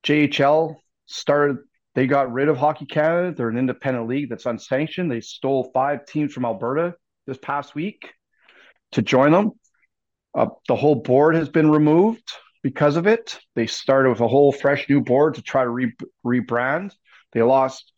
[0.03, 0.75] JHL
[1.05, 1.57] started,
[1.95, 3.33] they got rid of Hockey Canada.
[3.35, 5.11] They're an independent league that's unsanctioned.
[5.11, 6.95] They stole five teams from Alberta
[7.27, 8.11] this past week
[8.93, 9.51] to join them.
[10.35, 12.31] Uh, the whole board has been removed
[12.63, 13.39] because of it.
[13.55, 16.93] They started with a whole fresh new board to try to re- rebrand.
[17.33, 17.91] They lost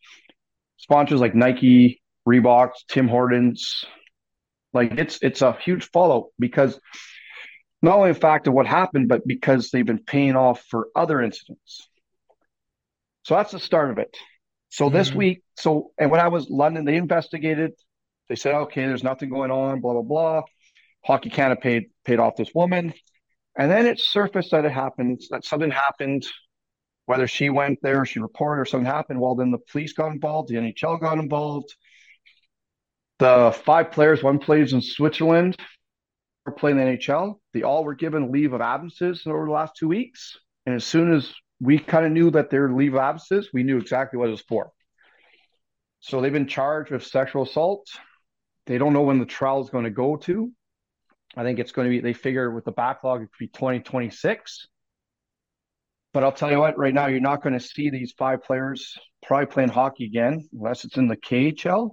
[0.77, 3.86] sponsors like Nike, Reebok, Tim Hortons.
[4.73, 6.77] Like it's it's a huge fallout because
[7.81, 11.21] not only the fact of what happened, but because they've been paying off for other
[11.21, 11.88] incidents.
[13.23, 14.15] So that's the start of it.
[14.69, 14.97] So mm-hmm.
[14.97, 17.73] this week, so and when I was London, they investigated.
[18.27, 20.41] They said, okay, there's nothing going on, blah blah blah.
[21.06, 22.93] Hockey Canada paid paid off this woman.
[23.58, 26.26] And then it surfaced that it happened, that something happened,
[27.06, 29.22] whether she went there, she reported, or something happened.
[29.22, 31.74] Well, then the police got involved, the NHL got involved.
[33.20, 35.56] The five players, one plays in Switzerland,
[36.45, 37.39] are playing the NHL.
[37.53, 40.38] They all were given leave of absences over the last two weeks.
[40.66, 43.78] And as soon as we kind of knew that their leave of absences, we knew
[43.78, 44.72] exactly what it was for.
[46.01, 47.88] So they've been charged with sexual assault.
[48.66, 50.51] They don't know when the trial is going to go to.
[51.36, 54.67] I think it's going to be, they figure with the backlog, it could be 2026.
[56.13, 58.97] But I'll tell you what, right now, you're not going to see these five players
[59.26, 61.91] probably playing hockey again, unless it's in the KHL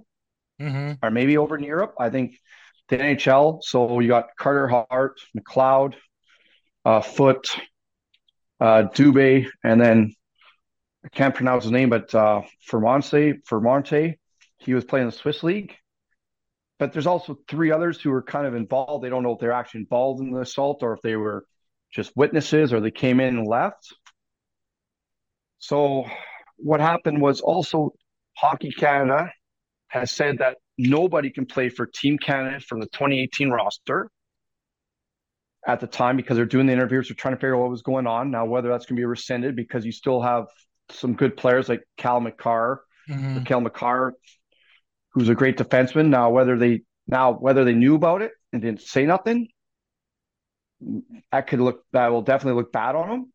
[0.61, 1.05] mm-hmm.
[1.05, 1.95] or maybe over in Europe.
[1.99, 2.35] I think
[2.89, 3.61] the NHL.
[3.63, 5.95] So you got Carter Hart, McLeod,
[6.85, 7.49] uh, Foote,
[8.59, 10.13] uh, Dubé, and then
[11.03, 14.15] I can't pronounce his name, but uh, Fermonte, Fermonte,
[14.59, 15.75] he was playing the Swiss League
[16.83, 19.05] but there's also three others who were kind of involved.
[19.05, 21.45] They don't know if they're actually involved in the assault or if they were
[21.93, 23.95] just witnesses or they came in and left.
[25.59, 26.03] So
[26.57, 27.93] what happened was also
[28.35, 29.31] Hockey Canada
[29.87, 34.09] has said that nobody can play for Team Canada from the 2018 roster
[35.65, 37.81] at the time because they're doing the interviews, they're trying to figure out what was
[37.81, 38.29] going on.
[38.29, 40.47] Now, whether that's going to be rescinded because you still have
[40.89, 43.43] some good players like Cal Makar, mm-hmm.
[43.43, 44.15] Cale Makar
[45.13, 46.07] who's a great defenseman.
[46.07, 49.47] Now, whether they now whether they knew about it and didn't say nothing,
[51.31, 53.33] that could look that will definitely look bad on them.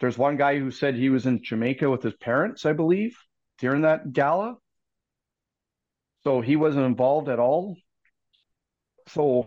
[0.00, 3.16] There's one guy who said he was in Jamaica with his parents, I believe,
[3.58, 4.56] during that gala.
[6.24, 7.76] So he wasn't involved at all.
[9.08, 9.46] So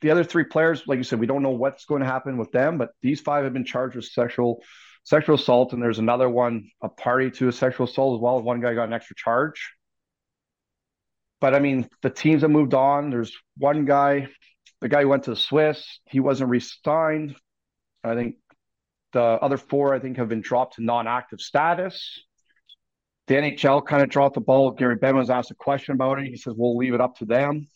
[0.00, 2.52] the other three players, like you said, we don't know what's going to happen with
[2.52, 4.62] them, but these five have been charged with sexual
[5.04, 8.42] sexual assault, and there's another one, a party to a sexual assault as well.
[8.42, 9.72] One guy got an extra charge.
[11.40, 13.10] But I mean, the teams have moved on.
[13.10, 14.28] There's one guy,
[14.80, 17.36] the guy who went to the Swiss, he wasn't re-signed.
[18.02, 18.36] I think
[19.12, 22.20] the other four, I think, have been dropped to non-active status.
[23.26, 24.70] The NHL kind of dropped the ball.
[24.70, 26.26] Gary Bettman was asked a question about it.
[26.26, 27.68] He says, "We'll leave it up to them."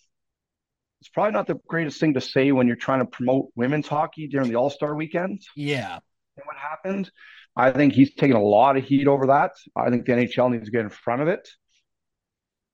[1.01, 4.29] It's probably not the greatest thing to say when you're trying to promote women's hockey
[4.29, 5.43] during the All Star weekend.
[5.57, 5.99] Yeah.
[6.37, 7.11] And what happened?
[7.55, 9.53] I think he's taking a lot of heat over that.
[9.77, 11.49] I think the NHL needs to get in front of it.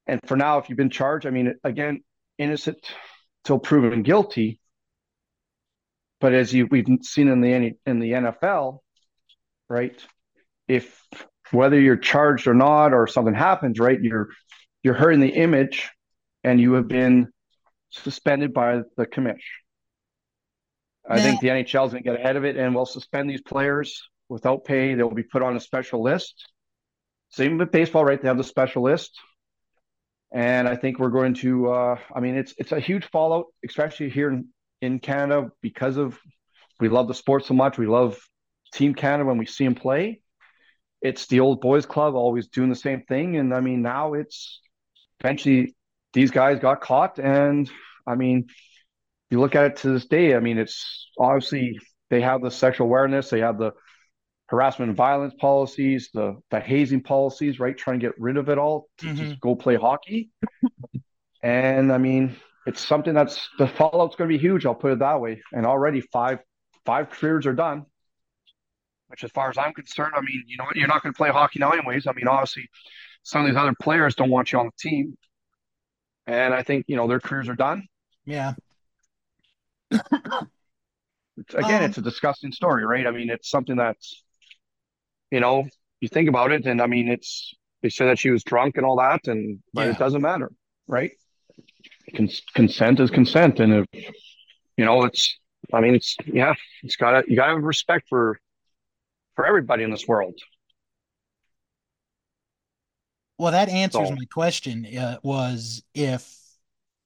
[0.08, 2.02] And for now, if you've been charged, I mean, again,
[2.38, 2.78] innocent
[3.44, 4.58] till proven guilty.
[6.20, 7.52] But as you we've seen in the
[7.86, 8.80] in the NFL,
[9.68, 9.94] right?
[10.66, 11.00] If
[11.52, 14.00] whether you're charged or not, or something happens, right?
[14.00, 14.30] You're
[14.82, 15.90] you're hurting the image,
[16.42, 17.28] and you have been
[17.90, 19.40] suspended by the commission.
[21.08, 23.40] I think the NHL is going to get ahead of it and will suspend these
[23.40, 24.94] players without pay.
[24.94, 26.48] They will be put on a special list.
[27.30, 28.20] Same with baseball, right?
[28.20, 29.18] They have the special list,
[30.32, 31.70] and I think we're going to.
[31.70, 34.48] Uh, I mean, it's it's a huge fallout, especially here in,
[34.80, 36.18] in Canada, because of
[36.80, 37.78] we love the sport so much.
[37.78, 38.18] We love
[38.72, 40.20] Team Canada when we see them play.
[41.00, 44.60] It's the old boys club always doing the same thing, and I mean now it's
[45.20, 45.74] eventually
[46.12, 47.70] these guys got caught, and
[48.06, 48.48] I mean,
[49.30, 50.34] you look at it to this day.
[50.34, 51.78] I mean, it's obviously
[52.10, 53.72] they have the sexual awareness, they have the
[54.48, 57.76] harassment and violence policies, the the hazing policies, right?
[57.76, 59.16] Trying to get rid of it all to mm-hmm.
[59.16, 60.30] just go play hockey.
[61.42, 62.36] and I mean,
[62.66, 64.66] it's something that's the fallout's going to be huge.
[64.66, 65.42] I'll put it that way.
[65.52, 66.40] And already five
[66.84, 67.86] five careers are done.
[69.08, 70.76] Which, as far as I'm concerned, I mean, you know what?
[70.76, 72.06] You're not going to play hockey now, anyways.
[72.06, 72.68] I mean, obviously,
[73.22, 75.16] some of these other players don't want you on the team,
[76.26, 77.84] and I think you know their careers are done.
[78.26, 78.52] Yeah.
[81.38, 83.06] It's, again, um, it's a disgusting story, right?
[83.06, 84.24] I mean, it's something that's,
[85.30, 85.66] you know,
[86.00, 88.86] you think about it, and I mean, it's they say that she was drunk and
[88.86, 89.92] all that, and but yeah.
[89.92, 90.50] it doesn't matter,
[90.86, 91.12] right?
[92.16, 94.04] Cons- consent is consent, and if
[94.76, 95.38] you know, it's,
[95.72, 98.38] I mean, it's yeah, it's gotta you gotta have respect for
[99.34, 100.38] for everybody in this world.
[103.38, 104.84] Well, that answers so, my question.
[104.96, 106.38] Uh, was if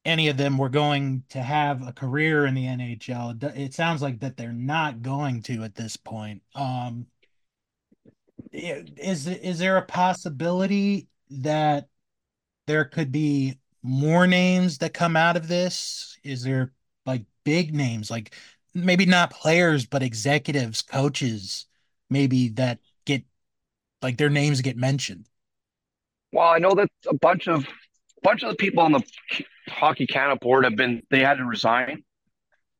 [0.05, 3.57] any of them were going to have a career in the NHL.
[3.57, 6.43] It sounds like that they're not going to at this point.
[6.55, 7.07] Um,
[8.53, 11.89] is is there a possibility that
[12.67, 16.19] there could be more names that come out of this?
[16.23, 16.73] Is there
[17.07, 18.35] like big names, like
[18.75, 21.67] maybe not players, but executives, coaches,
[22.09, 23.25] maybe that get
[24.01, 25.27] like their names get mentioned?
[26.33, 29.03] Well, I know that a bunch of a bunch of the people on the
[29.69, 32.05] Hockey Canada board have been they had to resign.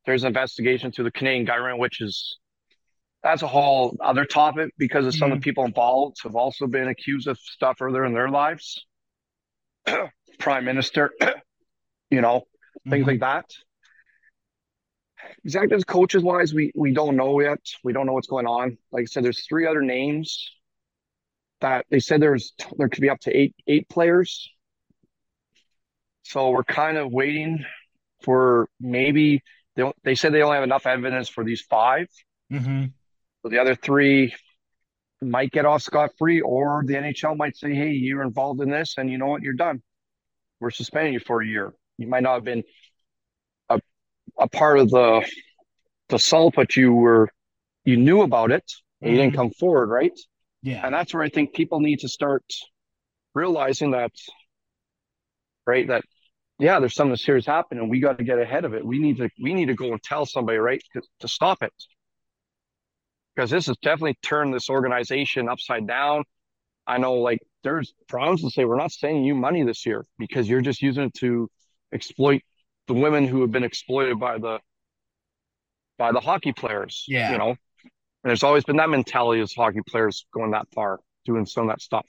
[0.07, 2.39] There's an investigation to the Canadian government, which is
[3.23, 5.37] that's a whole other topic because of some mm-hmm.
[5.37, 8.85] of the people involved have also been accused of stuff earlier in their lives.
[10.39, 11.13] Prime Minister,
[12.11, 12.43] you know,
[12.89, 13.11] things mm-hmm.
[13.11, 13.47] like that.
[15.45, 17.61] Executives, coaches wise, we we don't know yet.
[17.85, 18.77] We don't know what's going on.
[18.91, 20.51] Like I said, there's three other names
[21.61, 24.51] that they said there's there could be up to eight eight players
[26.23, 27.65] so we're kind of waiting
[28.23, 29.43] for maybe
[29.77, 32.09] they they said they only have enough evidence for these 5
[32.53, 32.85] mm-hmm.
[33.43, 34.35] So the other three
[35.21, 38.95] might get off scot free, or the NHL might say, "Hey, you're involved in this,
[38.99, 39.43] and you know what?
[39.43, 39.83] You're done.
[40.61, 41.73] We're suspending you for a year.
[41.99, 42.65] You might not have been
[43.69, 43.81] a
[44.39, 45.29] a part of the
[46.09, 47.29] the assault, but you were
[47.85, 48.65] you knew about it.
[49.01, 49.17] And mm-hmm.
[49.17, 49.43] You didn't mm-hmm.
[49.43, 50.19] come forward, right?
[50.63, 50.85] Yeah.
[50.85, 52.45] And that's where I think people need to start
[53.35, 54.13] realizing that,
[55.67, 55.89] right?
[55.89, 56.05] That
[56.59, 57.89] yeah, there's something serious happening.
[57.89, 58.87] We got to get ahead of it.
[58.87, 61.73] We need to we need to go and tell somebody, right, to, to stop it.
[63.35, 66.25] Because this has definitely turned this organization upside down.
[66.87, 70.49] I know, like, there's problems to say we're not sending you money this year because
[70.49, 71.49] you're just using it to
[71.93, 72.43] exploit
[72.89, 74.59] the women who have been exploited by the
[75.99, 77.05] by the hockey players.
[77.07, 77.59] Yeah, you know, and
[78.25, 81.81] there's always been that mentality as hockey players going that far, doing some of that
[81.81, 82.07] stuff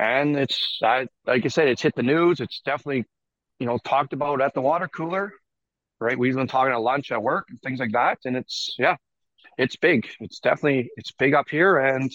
[0.00, 2.40] and it's I, like I said, it's hit the news.
[2.40, 3.04] It's definitely
[3.58, 5.32] you know talked about at the water cooler,
[6.00, 6.18] right?
[6.18, 8.96] We've been talking at lunch at work and things like that, and it's yeah,
[9.60, 10.08] it's big.
[10.20, 12.10] It's definitely it's big up here, and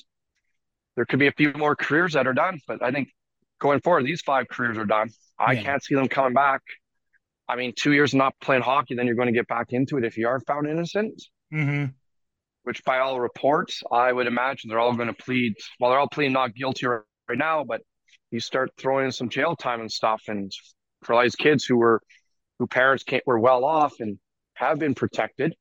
[0.96, 2.60] there could be a few more careers that are done.
[2.68, 3.10] But I think
[3.60, 5.10] going forward, these five careers are done.
[5.38, 5.62] I yeah.
[5.62, 6.62] can't see them coming back.
[7.48, 10.04] I mean, two years not playing hockey, then you're going to get back into it
[10.04, 11.22] if you are found innocent.
[11.54, 11.92] Mm-hmm.
[12.64, 15.54] Which, by all reports, I would imagine they're all going to plead.
[15.80, 17.82] Well, they're all pleading not guilty or right now, but
[18.32, 20.24] you start throwing in some jail time and stuff.
[20.28, 20.52] And
[21.04, 22.02] for all these kids who were
[22.58, 24.18] who parents can't were well off and
[24.56, 25.54] have been protected,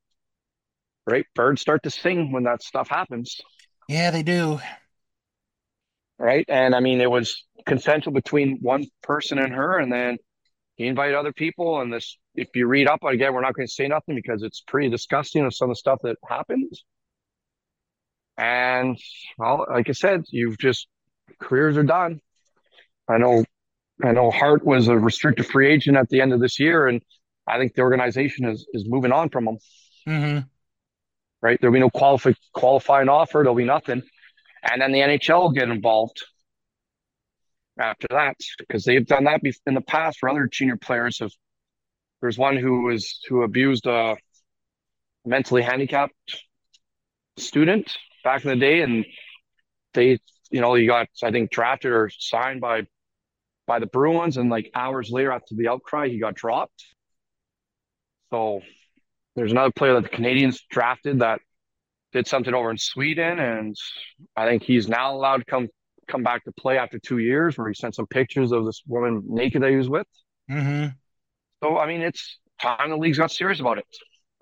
[1.06, 1.26] right?
[1.34, 3.40] Birds start to sing when that stuff happens.
[3.88, 4.60] Yeah, they do.
[6.18, 6.44] Right.
[6.48, 10.18] And I mean, it was consensual between one person and her, and then
[10.76, 11.80] he invited other people.
[11.80, 14.62] And this, if you read up again, we're not going to say nothing because it's
[14.66, 16.84] pretty disgusting of some of the stuff that happens.
[18.36, 18.98] And
[19.38, 20.88] well, like I said, you've just
[21.40, 22.20] careers are done.
[23.08, 23.44] I know,
[24.02, 27.02] I know Hart was a restricted free agent at the end of this year, and
[27.46, 29.58] I think the organization is is moving on from him.
[30.08, 30.38] Mm-hmm.
[31.44, 33.40] Right, there'll be no qualify, qualifying offer.
[33.40, 34.02] There'll be nothing,
[34.62, 36.24] and then the NHL will get involved
[37.78, 41.18] after that because they've done that in the past for other junior players.
[41.18, 41.32] Have
[42.22, 44.16] there's one who was who abused a
[45.26, 46.14] mentally handicapped
[47.36, 49.04] student back in the day, and
[49.92, 50.18] they,
[50.50, 52.86] you know, he got I think drafted or signed by
[53.66, 56.86] by the Bruins, and like hours later after the outcry, he got dropped.
[58.30, 58.62] So
[59.36, 61.40] there's another player that the Canadiens drafted that
[62.12, 63.76] did something over in Sweden, and
[64.36, 65.68] I think he's now allowed to come
[66.06, 69.22] come back to play after two years, where he sent some pictures of this woman
[69.26, 70.06] naked that he was with.
[70.50, 70.88] Mm-hmm.
[71.62, 73.86] So I mean, it's time the league's got serious about it.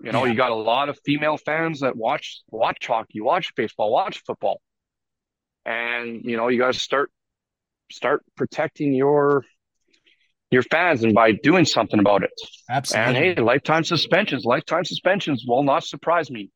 [0.03, 0.31] You know, yeah.
[0.31, 4.61] you got a lot of female fans that watch watch hockey, watch baseball, watch football,
[5.65, 7.09] and you know, you got to start
[7.91, 9.45] start protecting your
[10.53, 12.31] your fans and by doing something about it.
[12.69, 13.15] Absolutely.
[13.15, 16.49] And hey, lifetime suspensions, lifetime suspensions will not surprise me.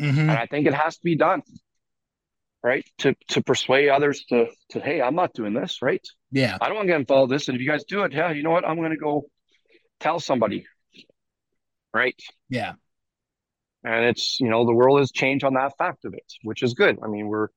[0.00, 0.20] Mm-hmm.
[0.20, 1.42] And I think it has to be done.
[2.64, 2.84] Right.
[2.98, 6.00] To to persuade others to to hey, I'm not doing this, right?
[6.30, 6.58] Yeah.
[6.60, 7.48] I don't want to get involved in this.
[7.48, 8.64] And if you guys do it, yeah, you know what?
[8.66, 9.24] I'm gonna go
[9.98, 10.64] tell somebody.
[11.92, 12.14] Right.
[12.48, 12.74] Yeah.
[13.84, 16.74] And it's, you know, the world has changed on that fact of it, which is
[16.74, 16.98] good.
[17.02, 17.48] I mean, we're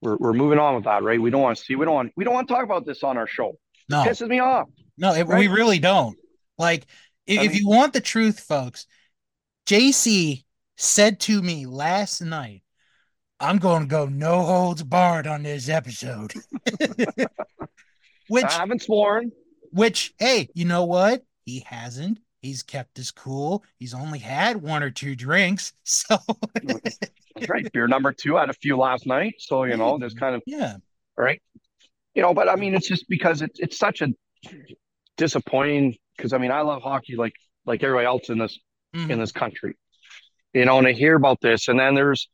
[0.00, 1.20] we're we're moving on with that, right?
[1.20, 3.02] We don't want to see we don't want we don't want to talk about this
[3.02, 3.58] on our show.
[3.90, 4.02] No.
[4.02, 4.68] It pisses me off.
[4.98, 5.38] No, it, right?
[5.38, 6.16] we really don't.
[6.58, 6.86] Like,
[7.26, 8.86] if, I mean, if you want the truth, folks,
[9.66, 10.44] JC
[10.76, 12.62] said to me last night,
[13.40, 16.34] I'm going to go no holds barred on this episode.
[18.28, 19.30] which I haven't sworn.
[19.70, 21.22] Which, hey, you know what?
[21.44, 22.18] He hasn't.
[22.40, 23.64] He's kept his cool.
[23.78, 25.72] He's only had one or two drinks.
[25.84, 26.18] So
[26.62, 27.70] That's right.
[27.72, 28.36] Beer number two.
[28.36, 29.34] I had a few last night.
[29.38, 30.76] So, you know, there's kind of yeah.
[31.16, 31.40] Right.
[32.14, 34.08] You know, but I mean it's just because it's it's such a
[35.18, 37.34] disappointing because I mean I love hockey like
[37.66, 38.58] like everybody else in this
[38.94, 39.10] mm-hmm.
[39.10, 39.76] in this country.
[40.54, 42.28] You know, and I hear about this, and then there's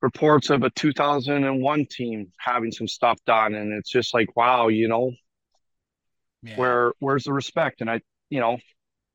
[0.00, 4.86] reports of a 2001 team having some stuff done, and it's just like, wow, you
[4.86, 5.10] know,
[6.42, 6.56] yeah.
[6.56, 7.80] where where's the respect?
[7.80, 8.58] And I, you know,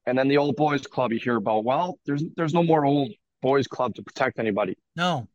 [0.06, 1.64] and then the old boys club you hear about.
[1.64, 3.12] Well, there's there's no more old
[3.42, 4.78] boys club to protect anybody.
[4.96, 5.28] No.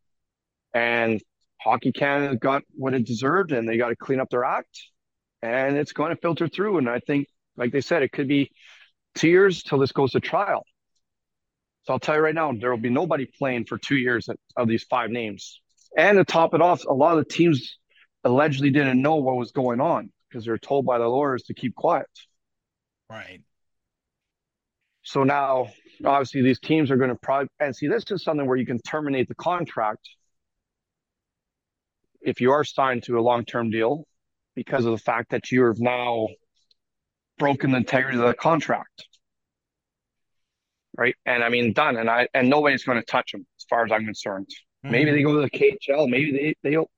[0.74, 1.20] And
[1.60, 4.78] Hockey Canada got what it deserved, and they got to clean up their act,
[5.42, 6.78] and it's going to filter through.
[6.78, 8.50] And I think like they said, it could be
[9.14, 10.64] two years till this goes to trial.
[11.84, 14.68] So I'll tell you right now, there will be nobody playing for two years of
[14.68, 15.60] these five names.
[15.96, 17.78] And to top it off, a lot of the teams
[18.24, 21.74] allegedly didn't know what was going on because they're told by the lawyers to keep
[21.74, 22.06] quiet.
[23.08, 23.40] Right.
[25.02, 25.68] So now,
[26.04, 28.80] obviously, these teams are going to probably, and see, this is something where you can
[28.80, 30.08] terminate the contract
[32.20, 34.04] if you are signed to a long term deal
[34.56, 36.26] because of the fact that you're now
[37.38, 39.06] broken the integrity of the contract.
[40.96, 41.14] Right.
[41.26, 41.96] And I mean, done.
[41.96, 44.48] And I, and nobody's going to touch them as far as I'm concerned.
[44.84, 44.92] Mm-hmm.
[44.92, 46.08] Maybe they go to the KHL.
[46.08, 46.90] Maybe they, they'll,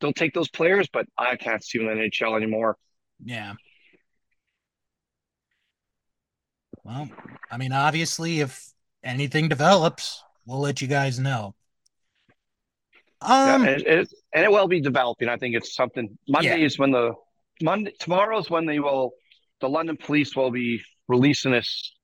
[0.00, 2.76] they'll take those players, but I can't see them in the NHL anymore.
[3.22, 3.54] Yeah.
[6.82, 7.10] Well,
[7.50, 8.72] I mean, obviously, if
[9.04, 11.54] anything develops, we'll let you guys know.
[13.22, 15.28] Um, yeah, and, it, and it will be developing.
[15.28, 16.16] I think it's something.
[16.26, 16.66] Monday yeah.
[16.66, 17.12] is when the
[17.60, 17.92] Monday.
[17.98, 19.12] Tomorrow is when they will
[19.60, 21.94] the London police will be releasing this,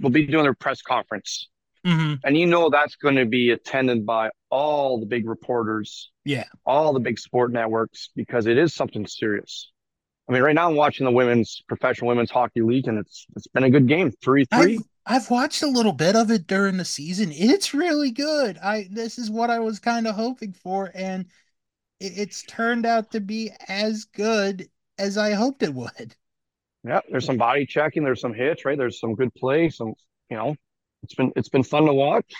[0.00, 1.48] will be doing their press conference.
[1.86, 2.14] Mm-hmm.
[2.24, 6.92] And you know that's going to be attended by all the big reporters, yeah, all
[6.92, 9.72] the big sport networks because it is something serious.
[10.28, 13.48] I mean, right now I'm watching the women's professional women's hockey league, and it's it's
[13.48, 14.76] been a good game, three three.
[15.06, 17.30] I've, I've watched a little bit of it during the season.
[17.32, 18.58] It's really good.
[18.58, 21.26] I this is what I was kind of hoping for, and
[21.98, 26.14] it, it's turned out to be as good as I hoped it would.
[26.84, 28.02] Yeah, there's some body checking.
[28.02, 28.76] There's some hits, right?
[28.76, 29.68] There's some good play.
[29.68, 29.94] Some,
[30.30, 30.56] you know,
[31.02, 32.32] it's been it's been fun to watch.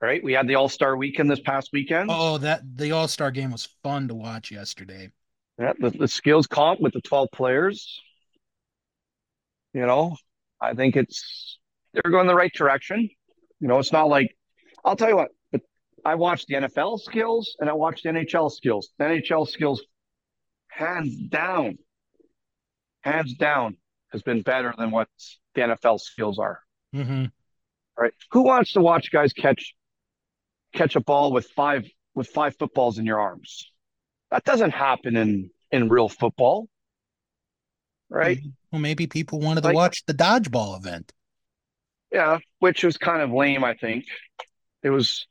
[0.00, 0.24] Right?
[0.24, 2.08] We had the All Star weekend this past weekend.
[2.10, 5.10] Oh, that the All Star game was fun to watch yesterday.
[5.58, 8.00] Yeah, the, the skills comp with the 12 players.
[9.74, 10.16] You know,
[10.58, 11.58] I think it's
[11.92, 13.10] they're going the right direction.
[13.60, 14.34] You know, it's not like
[14.84, 15.60] I'll tell you what, but
[16.02, 18.88] I watched the NFL skills and I watched the NHL skills.
[18.98, 19.82] The NHL skills,
[20.68, 21.76] hands down,
[23.02, 23.76] hands down,
[24.12, 25.08] has been better than what
[25.54, 26.60] the NFL skills are.
[26.94, 27.26] Mm-hmm.
[27.96, 28.12] Right?
[28.32, 29.74] Who wants to watch guys catch
[30.72, 33.70] catch a ball with five with five footballs in your arms?
[34.30, 36.68] That doesn't happen in in real football.
[38.08, 38.40] Right?
[38.72, 41.12] Well, maybe people wanted like, to watch the dodgeball event.
[42.12, 44.06] Yeah, which was kind of lame, I think.
[44.82, 45.26] It was,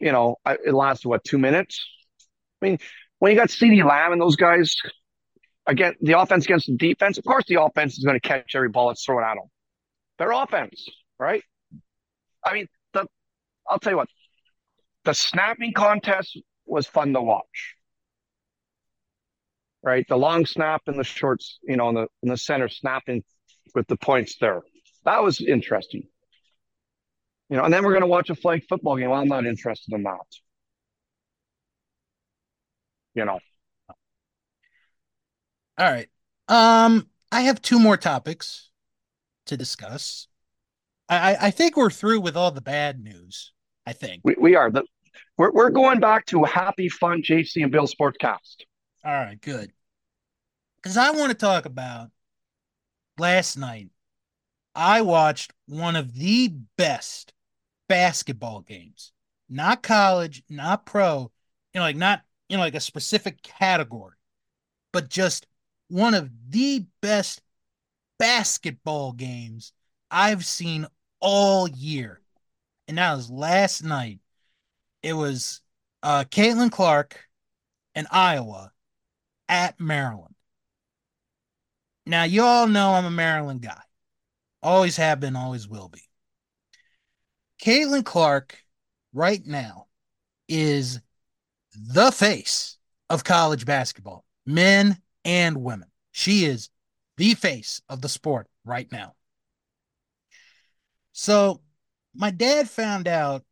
[0.00, 1.84] you know, it lasted what, two minutes?
[2.62, 2.78] I mean,
[3.18, 4.76] when you got CeeDee Lamb and those guys,
[5.70, 8.68] again, the offense against the defense, of course the offense is going to catch every
[8.68, 9.48] ball that's thrown at them.
[10.18, 10.86] Their offense,
[11.18, 11.42] right?
[12.44, 13.06] I mean, the
[13.68, 14.08] I'll tell you what,
[15.04, 17.76] the snapping contest was fun to watch.
[19.82, 20.04] Right?
[20.08, 23.22] The long snap and the shorts, you know, in the in the center snapping
[23.74, 24.60] with the points there.
[25.04, 26.02] That was interesting.
[27.48, 29.10] You know, and then we're going to watch a flag football game.
[29.10, 30.26] Well, I'm not interested in that.
[33.14, 33.40] You know.
[35.80, 36.08] All right.
[36.48, 38.68] Um, I have two more topics
[39.46, 40.28] to discuss.
[41.08, 43.52] I, I think we're through with all the bad news.
[43.86, 44.70] I think we, we are.
[44.70, 44.84] The,
[45.38, 48.58] we're we're going back to happy, fun JC and Bill Sportscast.
[49.04, 49.72] All right, good.
[50.76, 52.10] Because I want to talk about
[53.18, 53.88] last night.
[54.74, 57.32] I watched one of the best
[57.88, 59.12] basketball games,
[59.48, 61.32] not college, not pro,
[61.72, 62.20] you know, like not,
[62.50, 64.16] you know, like a specific category,
[64.92, 65.46] but just
[65.90, 67.42] one of the best
[68.18, 69.72] basketball games
[70.10, 70.86] I've seen
[71.20, 72.20] all year.
[72.88, 74.20] And that was last night.
[75.02, 75.60] It was
[76.02, 77.18] uh Caitlin Clark
[77.94, 78.72] and Iowa
[79.48, 80.34] at Maryland.
[82.06, 83.80] Now, you all know I'm a Maryland guy.
[84.62, 86.02] Always have been, always will be.
[87.62, 88.58] Caitlin Clark
[89.12, 89.86] right now
[90.48, 91.00] is
[91.74, 92.78] the face
[93.08, 95.88] of college basketball, men and women.
[96.12, 96.70] She is
[97.16, 99.14] the face of the sport right now.
[101.12, 101.60] So,
[102.14, 103.44] my dad found out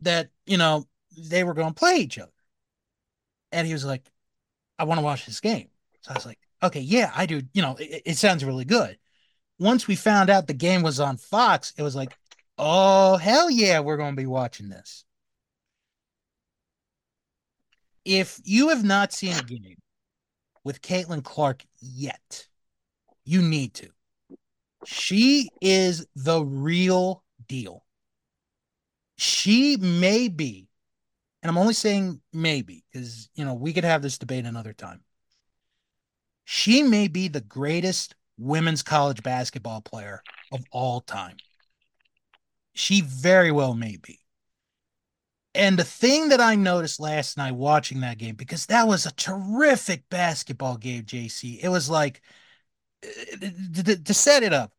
[0.00, 2.30] that, you know, they were going to play each other.
[3.52, 4.10] And he was like,
[4.78, 5.68] I want to watch this game.
[6.02, 7.42] So I was like, okay, yeah, I do.
[7.52, 8.98] You know, it, it sounds really good.
[9.58, 12.16] Once we found out the game was on Fox, it was like,
[12.58, 15.04] Oh, hell yeah, we're going to be watching this.
[18.04, 19.76] If you have not seen a game
[20.64, 22.46] with Caitlin Clark yet,
[23.24, 23.88] you need to.
[24.84, 27.84] She is the real deal.
[29.16, 30.68] She may be,
[31.42, 35.02] and I'm only saying maybe because, you know, we could have this debate another time.
[36.44, 41.36] She may be the greatest women's college basketball player of all time.
[42.74, 44.23] She very well may be.
[45.54, 49.12] And the thing that I noticed last night watching that game, because that was a
[49.12, 52.22] terrific basketball game, JC, it was like
[53.04, 53.48] uh,
[53.84, 54.72] to, to set it up,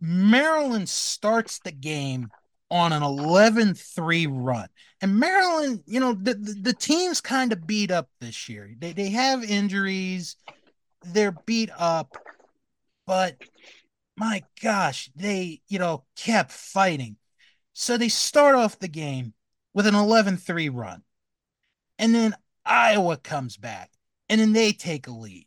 [0.00, 2.28] Maryland starts the game
[2.70, 4.68] on an 11 3 run.
[5.00, 8.74] And Maryland, you know, the, the, the team's kind of beat up this year.
[8.78, 10.36] They, they have injuries,
[11.04, 12.16] they're beat up,
[13.06, 13.36] but
[14.16, 17.16] my gosh, they, you know, kept fighting.
[17.72, 19.34] So they start off the game
[19.74, 21.02] with an 11 3 run.
[21.98, 22.34] And then
[22.64, 23.90] Iowa comes back
[24.28, 25.46] and then they take a lead.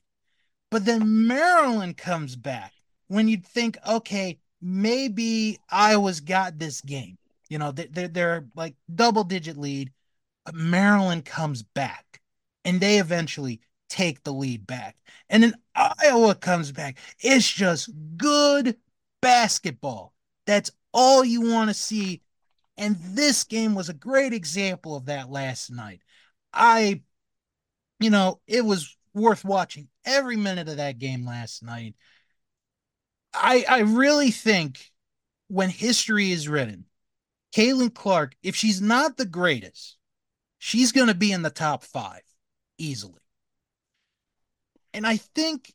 [0.72, 2.74] But then Maryland comes back
[3.08, 7.18] when you'd think, okay, maybe Iowa's got this game.
[7.50, 9.92] You know, they're, they're like double digit lead.
[10.46, 12.22] But Maryland comes back
[12.66, 14.98] and they eventually take the lead back.
[15.30, 16.98] And then Iowa comes back.
[17.20, 18.76] It's just good
[19.22, 20.14] basketball.
[20.48, 22.23] That's all you want to see
[22.84, 26.02] and this game was a great example of that last night.
[26.52, 27.02] I,
[28.02, 31.96] you know, it was worth watching every minute of that game last night.
[33.34, 34.92] I I really think
[35.48, 36.86] when history is written,
[37.56, 39.98] Caitlin Clark, if she's not the greatest,
[40.60, 42.24] she's going to be in the top five
[42.78, 43.22] easily.
[44.94, 45.74] And I think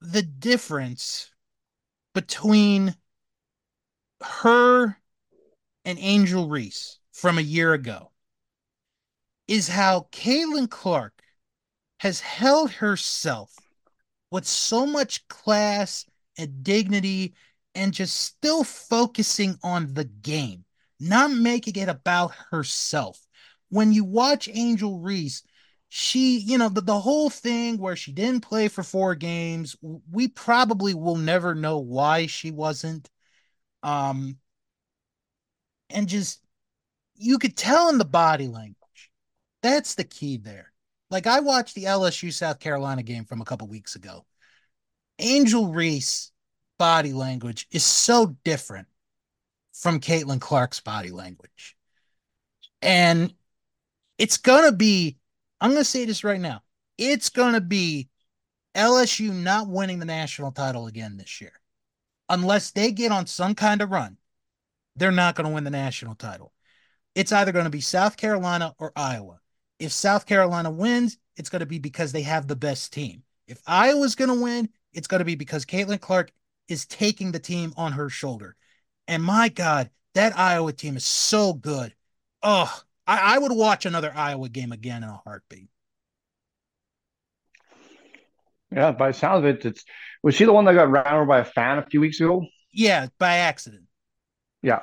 [0.00, 1.30] the difference
[2.14, 2.94] between
[4.22, 4.96] her
[5.90, 8.12] and Angel Reese from a year ago
[9.48, 11.20] is how Caitlin Clark
[11.98, 13.52] has held herself
[14.30, 16.06] with so much class
[16.38, 17.34] and dignity
[17.74, 20.64] and just still focusing on the game,
[21.00, 23.20] not making it about herself.
[23.68, 25.42] When you watch Angel Reese,
[25.88, 30.28] she, you know, the, the whole thing where she didn't play for four games, we
[30.28, 33.10] probably will never know why she wasn't.
[33.82, 34.36] Um,
[35.90, 36.40] and just
[37.16, 38.76] you could tell in the body language.
[39.62, 40.72] That's the key there.
[41.10, 44.24] Like I watched the LSU South Carolina game from a couple weeks ago.
[45.18, 46.32] Angel Reese
[46.78, 48.88] body language is so different
[49.72, 51.76] from Caitlin Clark's body language.
[52.80, 53.34] And
[54.18, 55.18] it's going to be,
[55.60, 56.62] I'm going to say this right now,
[56.96, 58.08] it's going to be
[58.74, 61.52] LSU not winning the national title again this year.
[62.28, 64.16] Unless they get on some kind of run,
[65.00, 66.52] they're not going to win the national title.
[67.14, 69.40] It's either going to be South Carolina or Iowa.
[69.78, 73.22] If South Carolina wins, it's going to be because they have the best team.
[73.48, 76.30] If Iowa's going to win, it's going to be because Caitlin Clark
[76.68, 78.56] is taking the team on her shoulder.
[79.08, 81.94] And my God, that Iowa team is so good.
[82.42, 82.72] Oh,
[83.06, 85.70] I, I would watch another Iowa game again in a heartbeat.
[88.70, 89.84] Yeah, by the sounds of it, it's
[90.22, 92.44] was she the one that got ran over by a fan a few weeks ago?
[92.70, 93.84] Yeah, by accident.
[94.62, 94.80] Yeah,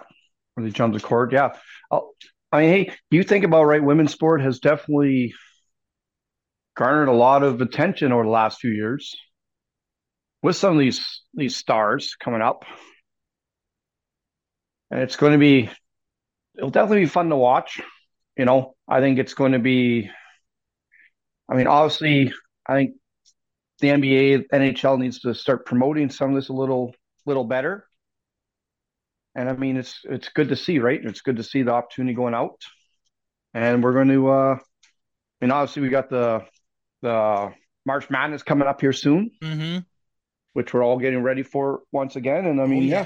[0.56, 1.32] when they jumped the court.
[1.34, 1.52] Yeah,
[1.91, 2.14] I'll,
[2.52, 3.84] I mean, hey, you think about right?
[3.84, 5.34] Women's sport has definitely
[6.78, 9.14] garnered a lot of attention over the last few years
[10.44, 12.66] with some of these these stars coming up,
[14.91, 15.70] and it's going to be
[16.58, 17.82] it'll definitely be fun to watch.
[18.38, 20.10] You know, I think it's going to be.
[21.49, 22.34] I mean, obviously,
[22.66, 22.95] I think
[23.82, 26.95] the NBA, NHL needs to start promoting some of this a little
[27.26, 27.86] little better.
[29.38, 30.99] And I mean, it's it's good to see, right?
[31.01, 32.59] It's good to see the opportunity going out,
[33.53, 34.30] and we're going to.
[34.30, 34.55] uh
[35.39, 36.43] I mean, obviously, we got the
[37.03, 37.53] the
[37.85, 39.80] March Madness coming up here soon, mm-hmm.
[40.53, 42.47] which we're all getting ready for once again.
[42.47, 43.05] And I mean, oh, yeah.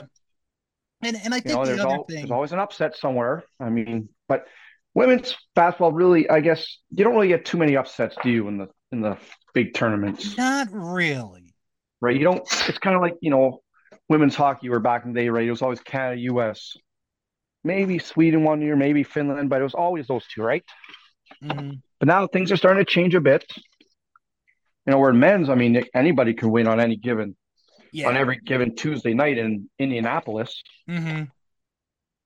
[1.03, 1.09] yeah.
[1.09, 3.43] And and I think you know, the other all, thing there's always an upset somewhere.
[3.59, 4.45] I mean, but
[4.93, 8.57] women's basketball really, I guess, you don't really get too many upsets, do you, in
[8.57, 9.17] the in the
[9.53, 10.37] big tournaments?
[10.37, 11.53] Not really.
[11.99, 12.15] Right.
[12.15, 12.47] You don't.
[12.69, 13.61] It's kind of like you know,
[14.11, 14.69] women's hockey.
[14.69, 15.47] Were back in the day, right?
[15.47, 16.77] It was always Canada, U.S.
[17.63, 20.63] Maybe Sweden one year, maybe Finland, but it was always those two, right?
[21.43, 21.71] Mm-hmm.
[21.99, 23.43] But now things are starting to change a bit
[24.85, 27.35] you know, where men's, I mean, anybody can win on any given,
[27.91, 28.07] yeah.
[28.07, 30.61] on every given Tuesday night in Indianapolis.
[30.89, 31.23] Mm-hmm.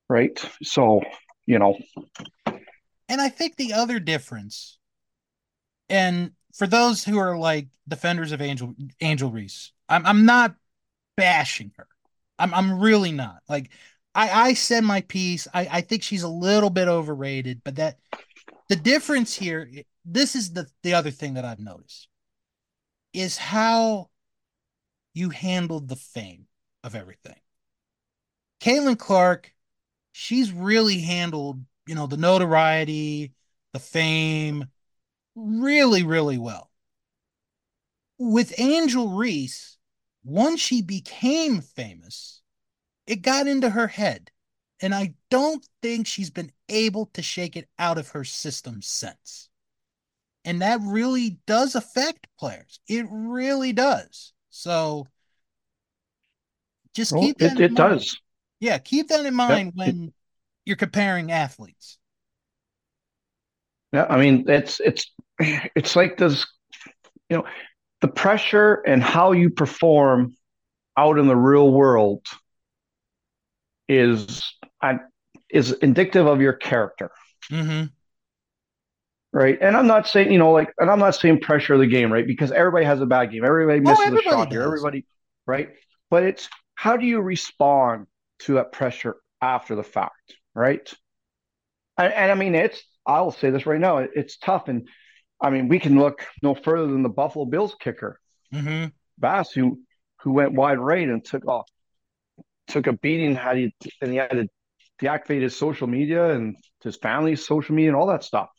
[0.08, 0.40] Right.
[0.64, 1.02] So,
[1.46, 1.78] you know.
[3.10, 4.78] And I think the other difference,
[5.90, 10.56] and for those who are like defenders of Angel Angel Reese, I'm I'm not
[11.18, 11.88] bashing her.
[12.40, 13.42] I'm I'm really not.
[13.48, 13.72] Like
[14.14, 15.48] I I said my piece.
[15.54, 18.00] I I think she's a little bit overrated, but that
[18.70, 19.70] the difference here.
[20.08, 22.08] This is the the other thing that I've noticed
[23.14, 24.10] is how
[25.14, 26.46] you handled the fame
[26.84, 27.40] of everything.
[28.60, 29.52] Caitlin Clark,
[30.12, 33.34] she's really handled, you know, the notoriety,
[33.74, 34.66] the fame
[35.36, 36.70] really, really well.
[38.18, 39.75] With Angel Reese,
[40.26, 42.42] once she became famous,
[43.06, 44.32] it got into her head.
[44.82, 49.50] And I don't think she's been able to shake it out of her system since.
[50.44, 52.80] And that really does affect players.
[52.88, 54.34] It really does.
[54.50, 55.08] So
[56.94, 58.20] just well, keep that it, it does.
[58.60, 60.14] Yeah, keep that in mind yeah, when it,
[60.66, 62.00] you're comparing athletes.
[63.94, 66.46] Yeah, I mean it's it's it's like this,
[67.30, 67.46] you know,
[68.02, 70.36] the pressure and how you perform
[70.98, 72.26] out in the real world
[73.88, 74.42] is
[75.50, 77.12] is indicative of your character.
[77.52, 77.86] Mm-hmm
[79.36, 79.58] right?
[79.60, 82.12] And I'm not saying, you know, like, and I'm not saying pressure of the game,
[82.12, 82.26] right?
[82.26, 83.44] Because everybody has a bad game.
[83.44, 84.54] Everybody misses oh, everybody a shot does.
[84.54, 84.64] here.
[84.64, 85.06] Everybody,
[85.46, 85.72] right?
[86.10, 88.08] But it's how do you respond
[88.40, 90.92] to that pressure after the fact, right?
[91.98, 94.70] And, and I mean, it's, I'll say this right now, it's tough.
[94.70, 94.88] And
[95.42, 98.20] I mean, we can look no further than the Buffalo Bills kicker,
[98.54, 98.88] mm-hmm.
[99.18, 99.80] Bass, who,
[100.22, 101.70] who went wide right and took off,
[102.68, 104.48] took a beating, had he, and he had to
[105.02, 108.50] deactivate his social media and his family's social media and all that stuff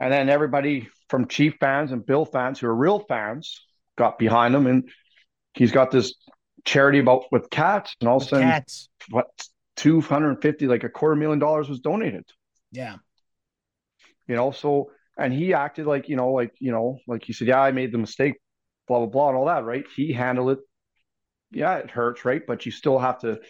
[0.00, 3.64] and then everybody from Chief fans and Bill fans who are real fans
[3.96, 4.66] got behind him.
[4.66, 4.90] And
[5.54, 6.14] he's got this
[6.64, 7.94] charity about with cats.
[8.00, 8.88] And all of a sudden, cats.
[9.10, 9.26] what,
[9.76, 12.24] 250, like a quarter million dollars was donated.
[12.72, 12.96] Yeah.
[14.26, 17.48] You know, so, and he acted like, you know, like, you know, like he said,
[17.48, 18.34] yeah, I made the mistake,
[18.88, 19.84] blah, blah, blah, and all that, right?
[19.94, 20.58] He handled it.
[21.50, 22.42] Yeah, it hurts, right?
[22.46, 23.40] But you still have to,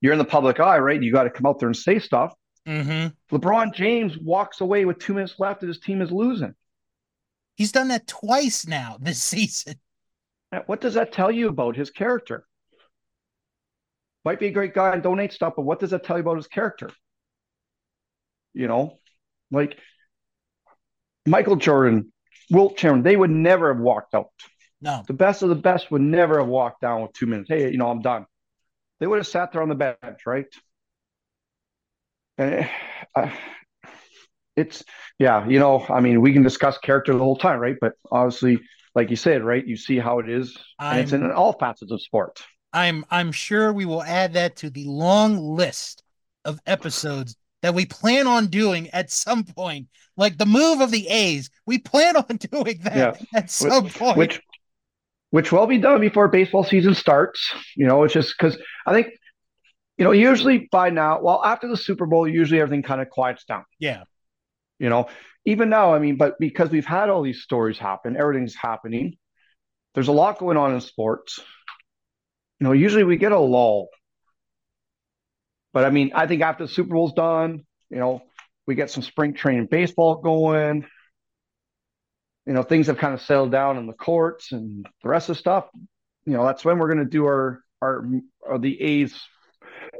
[0.00, 1.00] you're in the public eye, right?
[1.00, 2.34] You got to come out there and say stuff.
[2.66, 3.36] Mm-hmm.
[3.36, 6.54] LeBron James walks away with two minutes left and his team is losing.
[7.56, 9.74] He's done that twice now this season.
[10.66, 12.44] What does that tell you about his character?
[14.24, 16.36] Might be a great guy and donate stuff, but what does that tell you about
[16.36, 16.90] his character?
[18.52, 18.98] You know,
[19.50, 19.78] like
[21.26, 22.12] Michael Jordan,
[22.50, 24.30] Wilt Chamberlain, they would never have walked out.
[24.80, 25.04] No.
[25.06, 27.48] The best of the best would never have walked down with two minutes.
[27.48, 28.26] Hey, you know, I'm done.
[28.98, 30.46] They would have sat there on the bench, right?
[32.38, 32.68] And
[33.14, 33.30] uh,
[34.56, 34.84] it's
[35.18, 37.76] yeah, you know, I mean, we can discuss character the whole time, right?
[37.80, 38.60] But obviously,
[38.94, 39.64] like you said, right?
[39.64, 42.42] You see how it is, and it's in all facets of sport.
[42.72, 46.02] I'm I'm sure we will add that to the long list
[46.44, 49.88] of episodes that we plan on doing at some point.
[50.16, 53.14] Like the move of the A's, we plan on doing that Yeah.
[53.38, 54.18] at some point.
[54.18, 54.40] which
[55.30, 57.54] which will be done before baseball season starts.
[57.74, 59.06] You know, it's just because I think,
[59.96, 63.44] you know, usually by now, well, after the Super Bowl, usually everything kind of quiets
[63.46, 63.64] down.
[63.78, 64.02] yeah,
[64.78, 65.08] You know,
[65.46, 69.16] even now, I mean, but because we've had all these stories happen, everything's happening.
[69.94, 71.40] There's a lot going on in sports.
[72.60, 73.88] You know, usually we get a lull.
[75.72, 78.22] But I mean, I think after the Super Bowl's done, you know,
[78.66, 80.86] we get some spring training baseball going.
[82.46, 85.36] You know, things have kind of settled down in the courts and the rest of
[85.36, 85.66] the stuff.
[86.26, 88.04] You know, that's when we're going to do our our,
[88.48, 89.20] our the A's,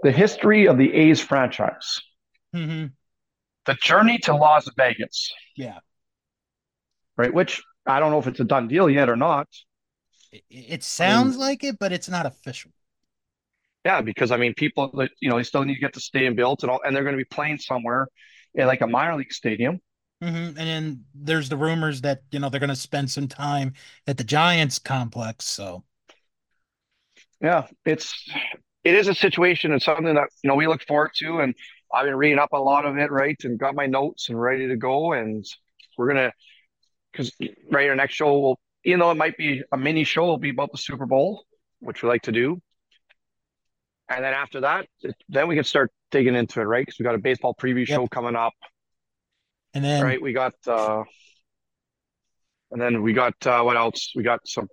[0.03, 2.01] the history of the A's franchise,
[2.53, 2.87] hmm
[3.65, 5.79] the journey to Las Vegas, yeah.
[7.17, 7.33] right?
[7.33, 9.49] Which I don't know if it's a done deal yet or not.
[10.33, 12.73] It, it sounds like it, but it's not official.
[13.85, 16.35] Yeah, because I mean, people that you know they still need to get the stadium
[16.37, 18.07] built and all, and they're going to be playing somewhere
[18.55, 19.81] in like a minor league stadium.
[20.21, 23.73] hmm And then there's the rumors that you know they're going to spend some time
[24.07, 25.45] at the Giants complex.
[25.47, 25.85] So
[27.41, 28.15] Yeah, it's
[28.85, 31.55] it is a situation and something that you know we look forward to, and
[31.93, 34.69] I've been reading up a lot of it, right, and got my notes and ready
[34.69, 35.45] to go, and
[35.99, 36.33] we're gonna
[37.13, 37.33] because
[37.73, 40.51] right our next show will, even though it might be a mini show, will be
[40.51, 41.45] about the Super Bowl,
[41.81, 42.61] which we like to do,
[44.15, 44.87] and then after that,
[45.29, 46.85] then we can start digging into it, right?
[46.85, 48.53] Because we got a baseball preview show coming up,
[49.75, 50.21] and then right?
[50.21, 51.03] We got uh,
[52.71, 54.13] and then we got uh, what else?
[54.15, 54.69] We got some,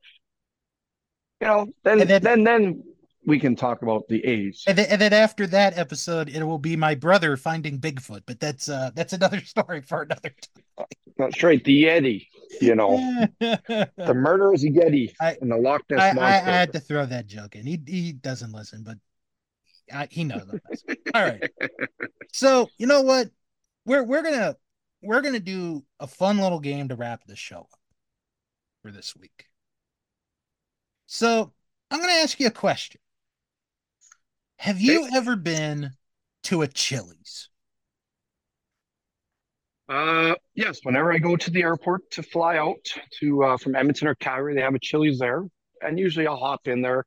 [1.41, 2.83] you know, then then- then then
[3.25, 4.63] we can talk about the A's.
[4.65, 8.39] And then, and then after that episode, it will be my brother finding Bigfoot, but
[8.39, 10.29] that's uh that's another story for another
[10.77, 10.85] time.
[11.17, 12.27] That's right, the Yeti.
[12.61, 12.97] You know,
[13.39, 16.79] the murder is a Yeti I- and the Loch Ness I, I, I had to
[16.79, 17.65] throw that joke in.
[17.65, 18.97] He he doesn't listen, but
[19.91, 20.95] I, he knows I'm messing.
[21.13, 21.49] All right.
[22.33, 23.29] So you know what?
[23.85, 24.55] We're we're gonna
[25.01, 27.79] we're gonna do a fun little game to wrap the show up
[28.81, 29.45] for this week.
[31.05, 31.53] So
[31.89, 33.01] I'm gonna ask you a question.
[34.57, 35.91] Have you ever been
[36.43, 37.49] to a Chili's?
[39.87, 40.81] Uh, yes.
[40.83, 42.85] Whenever I go to the airport to fly out
[43.19, 45.43] to uh, from Edmonton or Calgary, they have a Chili's there,
[45.81, 47.05] and usually I'll hop in there.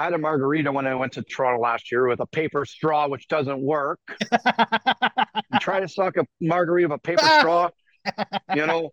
[0.00, 3.06] I had a margarita when I went to Toronto last year with a paper straw,
[3.06, 4.00] which doesn't work.
[5.60, 7.68] Try to suck a margarita with a paper straw,
[8.54, 8.92] you know.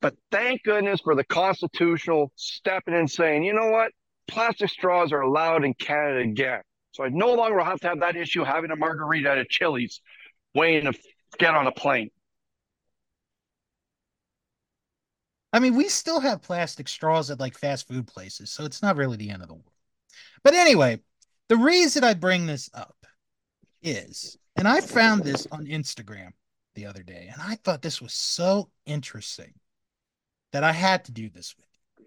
[0.00, 3.92] But thank goodness for the constitutional stepping in saying, you know what,
[4.26, 6.62] plastic straws are allowed in Canada again.
[6.90, 10.00] So I no longer have to have that issue having a margarita at a Chili's
[10.56, 10.98] waiting to
[11.38, 12.10] get on a plane.
[15.52, 18.96] I mean, we still have plastic straws at like fast food places, so it's not
[18.96, 19.71] really the end of the world.
[20.44, 21.00] But anyway,
[21.48, 22.96] the reason I bring this up
[23.82, 26.30] is, and I found this on Instagram
[26.74, 29.52] the other day, and I thought this was so interesting
[30.52, 31.66] that I had to do this with
[31.98, 32.06] you.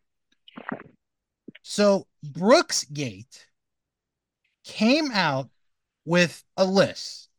[1.63, 3.47] So, Brooks Gate
[4.63, 5.49] came out
[6.05, 7.29] with a list,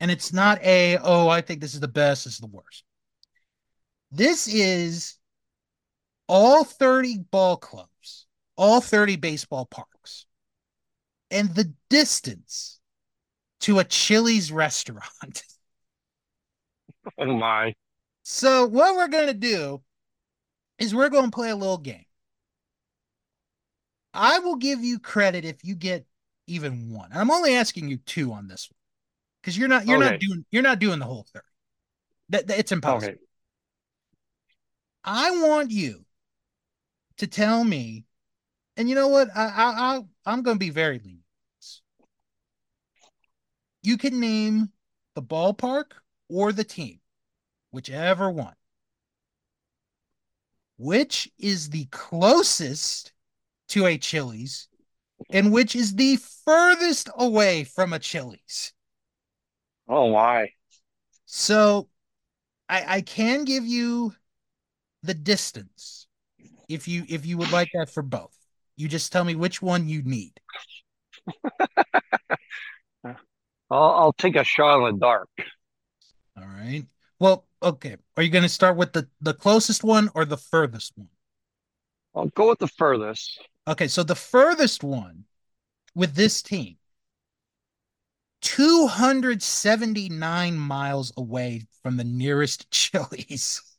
[0.00, 2.84] and it's not a, oh, I think this is the best, this is the worst.
[4.10, 5.18] This is
[6.26, 8.26] all 30 ball clubs,
[8.56, 9.89] all 30 baseball parks,
[11.30, 12.80] and the distance
[13.60, 15.42] to a Chili's restaurant.
[17.18, 17.74] Oh my.
[18.22, 19.82] So, what we're going to do
[20.78, 22.06] is we're going to play a little game.
[24.12, 26.06] I will give you credit if you get
[26.46, 27.10] even one.
[27.12, 28.76] And I'm only asking you two on this one
[29.42, 29.98] because you're not you're Okay.
[29.98, 31.46] not doing you're not doing the whole 30.
[32.30, 33.14] That, that- it's impossible.
[33.14, 33.20] Okay.
[35.04, 36.06] I want you
[37.18, 38.04] to tell me,
[38.80, 39.28] and you know what?
[39.36, 41.20] I, I, I I'm going to be very lenient.
[43.82, 44.70] You can name
[45.14, 45.92] the ballpark
[46.30, 47.00] or the team,
[47.72, 48.54] whichever one.
[50.78, 53.12] Which is the closest
[53.68, 54.68] to a Chili's,
[55.28, 56.16] and which is the
[56.46, 58.72] furthest away from a Chili's?
[59.90, 60.48] Oh my.
[61.26, 61.90] So,
[62.66, 64.14] I I can give you
[65.02, 66.06] the distance
[66.66, 68.39] if you if you would like that for both.
[68.80, 70.40] You just tell me which one you need.
[73.04, 73.16] I'll,
[73.70, 75.28] I'll take a shot in the dark.
[76.38, 76.86] All right.
[77.18, 77.98] Well, okay.
[78.16, 81.10] Are you going to start with the the closest one or the furthest one?
[82.14, 83.38] I'll go with the furthest.
[83.68, 85.26] Okay, so the furthest one
[85.94, 86.78] with this team
[88.40, 93.69] 279 miles away from the nearest Chili's.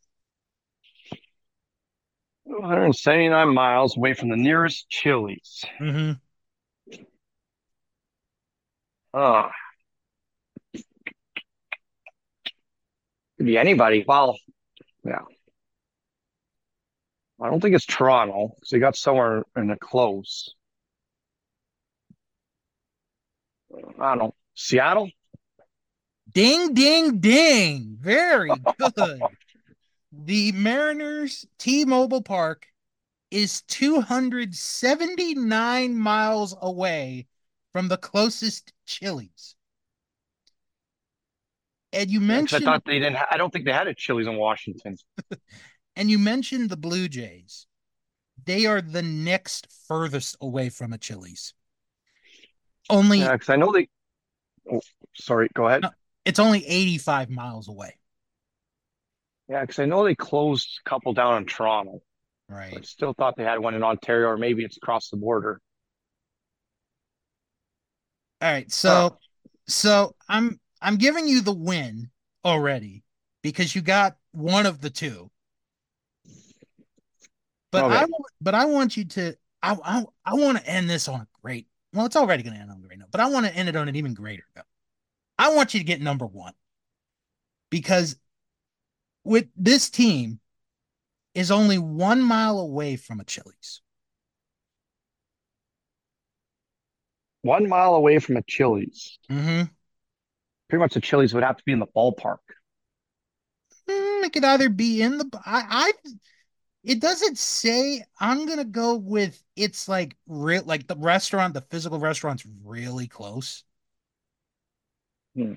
[2.59, 5.63] 179 miles away from the nearest Chili's.
[5.79, 6.13] Mm-hmm.
[9.13, 9.49] Oh.
[10.73, 10.83] Could
[13.45, 14.05] be anybody.
[14.07, 14.37] Well,
[15.03, 15.19] yeah.
[17.41, 20.53] I don't think it's Toronto because they got somewhere in the close.
[23.99, 24.35] I don't know.
[24.53, 25.09] Seattle?
[26.31, 27.97] Ding, ding, ding.
[27.99, 28.51] Very
[28.95, 29.21] good.
[30.11, 32.67] The Mariners T Mobile Park
[33.29, 37.27] is 279 miles away
[37.71, 39.55] from the closest Chili's.
[41.93, 42.63] And you mentioned.
[42.63, 43.17] I thought they didn't.
[43.17, 44.97] Ha- I don't think they had a Chili's in Washington.
[45.95, 47.67] and you mentioned the Blue Jays.
[48.43, 51.53] They are the next furthest away from a Chili's.
[52.89, 53.19] Only.
[53.19, 53.87] Yeah, because I know they.
[54.71, 54.81] Oh,
[55.15, 55.49] sorry.
[55.53, 55.83] Go ahead.
[55.83, 55.89] No,
[56.25, 57.97] it's only 85 miles away.
[59.51, 62.01] Yeah, because I know they closed a couple down in Toronto.
[62.47, 62.77] Right.
[62.77, 65.59] I still thought they had one in Ontario, or maybe it's across the border.
[68.41, 69.17] All right, so
[69.67, 72.09] so I'm I'm giving you the win
[72.45, 73.03] already
[73.43, 75.29] because you got one of the two.
[77.73, 77.95] But okay.
[77.95, 78.05] I
[78.39, 81.67] but I want you to I I, I want to end this on a great.
[81.93, 83.67] Well, it's already going to end on a great note, but I want to end
[83.67, 84.63] it on an even greater note.
[85.37, 86.53] I want you to get number one
[87.69, 88.15] because
[89.23, 90.39] with this team
[91.33, 93.81] is only one mile away from a Chili's.
[97.43, 99.17] One mile away from a Chili's.
[99.29, 99.63] Mm-hmm.
[100.69, 102.37] Pretty much the Chili's would have to be in the ballpark.
[103.89, 106.11] Mm, it could either be in the I, I
[106.83, 111.99] it doesn't say i'm gonna go with it's like real like the restaurant the physical
[111.99, 113.63] restaurant's really close
[115.35, 115.53] hmm.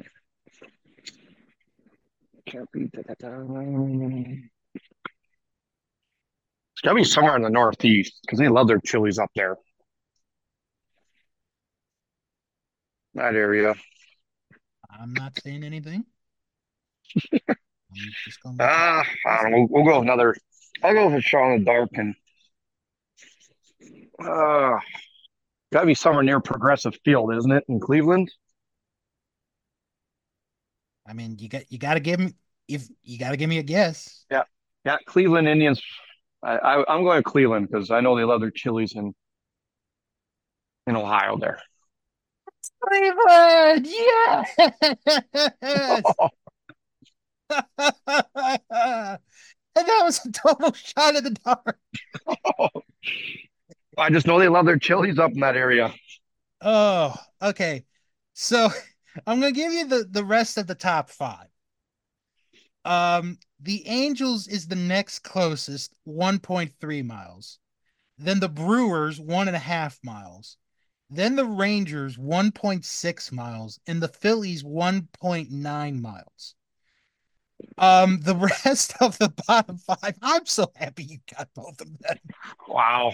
[2.46, 2.90] Can't be.
[6.74, 9.56] It's gotta be somewhere in the northeast because they love their chilies up there
[13.14, 13.74] that area
[14.90, 16.04] i'm not saying anything
[18.60, 19.68] ah uh, I don't know.
[19.70, 20.36] We'll, go another
[20.82, 22.14] I'll go for shot in the dark and
[24.18, 24.78] uh,
[25.72, 28.30] gotta be somewhere near Progressive Field, isn't it, in Cleveland?
[31.06, 32.34] I mean, you got you got to give me
[32.68, 34.24] if you got to give me a guess.
[34.30, 34.42] Yeah,
[34.84, 35.82] yeah, Cleveland Indians.
[36.42, 39.14] I, I am going to Cleveland because I know they love their chilies in
[40.86, 41.58] in Ohio there.
[42.82, 44.56] Cleveland, yes.
[49.76, 51.78] And that was a total shot in the dark.
[53.98, 55.92] I just know they love their chilies up in that area.
[56.60, 57.84] Oh, okay.
[58.34, 58.68] So
[59.26, 61.48] I'm gonna give you the the rest of the top five.
[62.84, 67.58] Um, the Angels is the next closest, 1.3 miles.
[68.18, 70.58] Then the Brewers, one and a half miles.
[71.10, 76.54] Then the Rangers, 1.6 miles, and the Phillies, 1.9 miles.
[77.78, 82.18] Um, the rest of the bottom five, I'm so happy you got both of them.
[82.68, 83.12] Wow.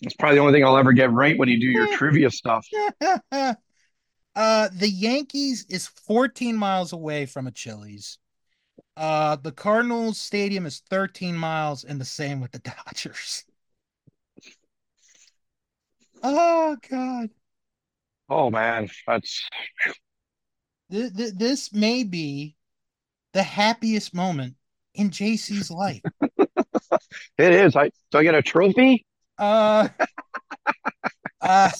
[0.00, 2.66] That's probably the only thing I'll ever get right when you do your trivia stuff.
[4.34, 8.18] uh, the Yankees is 14 miles away from a Chili's.
[8.96, 13.44] Uh, the Cardinals Stadium is 13 miles, and the same with the Dodgers.
[16.22, 17.30] Oh God.
[18.28, 19.48] Oh man, that's
[20.88, 22.56] this may be
[23.32, 24.54] the happiest moment
[24.94, 26.02] in JC's life.
[27.38, 27.76] it is.
[27.76, 29.04] I do I get a trophy?
[29.38, 29.88] Uh,
[31.40, 31.70] uh,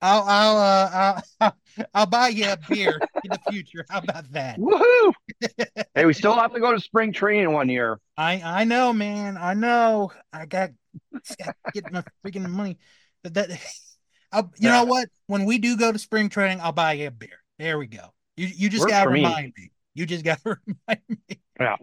[0.00, 1.56] I'll I'll uh I'll,
[1.94, 3.84] I'll buy you a beer in the future.
[3.88, 4.58] How about that?
[4.58, 5.12] Woohoo!
[5.94, 7.98] hey, we still have to go to spring training one year.
[8.16, 9.36] I I know, man.
[9.36, 10.12] I know.
[10.32, 10.70] I got,
[11.12, 12.78] got get my freaking money.
[13.22, 13.50] But that,
[14.32, 14.78] I'll, you yeah.
[14.78, 15.08] know what?
[15.26, 17.42] When we do go to spring training, I'll buy you a beer.
[17.58, 18.12] There we go.
[18.36, 19.64] You you just gotta remind me.
[19.64, 19.70] me.
[19.94, 21.40] You just got to remind me.
[21.58, 21.76] Yeah.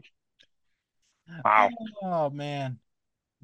[1.43, 1.69] Wow.
[2.01, 2.79] Oh man.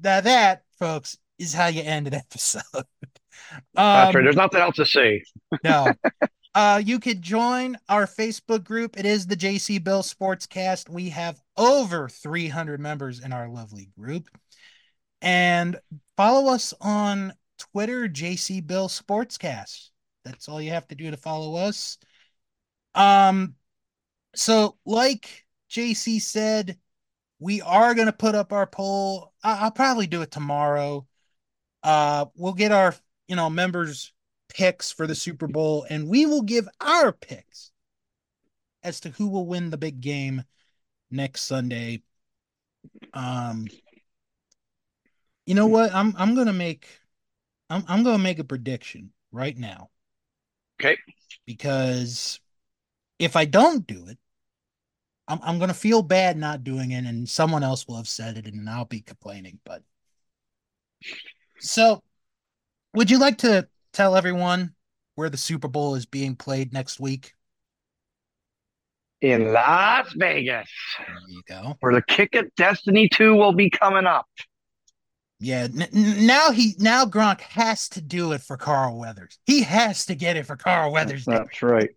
[0.02, 2.62] Now that, folks, is how you end an episode.
[2.74, 2.84] um,
[3.74, 4.22] That's right.
[4.24, 5.22] There's nothing else to say.
[5.64, 5.92] no.
[6.54, 8.98] Uh, you could join our Facebook group.
[8.98, 10.88] It is the JC Bill Sportscast.
[10.88, 14.28] We have over 300 members in our lovely group.
[15.22, 15.78] And
[16.16, 19.88] follow us on Twitter, JC Bill Sportscast.
[20.24, 21.96] That's all you have to do to follow us.
[22.94, 23.54] Um,
[24.34, 26.76] so, like JC said,
[27.38, 29.32] we are going to put up our poll.
[29.42, 31.06] I- will probably do it tomorrow.
[31.82, 32.94] Uh, we'll get our,
[33.28, 34.12] you know, members'
[34.48, 37.72] picks for the Super Bowl, and we will give our picks
[38.82, 40.44] as to who will win the big game
[41.10, 42.02] next Sunday.
[43.14, 43.66] Um,
[45.46, 45.92] You know what?
[45.94, 46.86] I'm I'm gonna make
[47.70, 49.90] I'm I'm gonna make a prediction right now.
[50.80, 50.96] Okay.
[51.46, 52.40] Because
[53.18, 54.18] if I don't do it,
[55.28, 58.46] I'm I'm gonna feel bad not doing it, and someone else will have said it,
[58.46, 59.58] and I'll be complaining.
[59.64, 59.82] But
[61.62, 62.02] so,
[62.94, 64.74] would you like to tell everyone
[65.14, 67.34] where the Super Bowl is being played next week?
[69.20, 70.68] In Las Vegas.
[70.98, 71.76] There you go.
[71.80, 74.26] Where the Kick of Destiny 2 will be coming up.
[75.38, 79.38] Yeah, n- now he now Gronk has to do it for Carl Weathers.
[79.44, 81.24] He has to get it for Carl Weathers.
[81.24, 81.90] That's, that's right.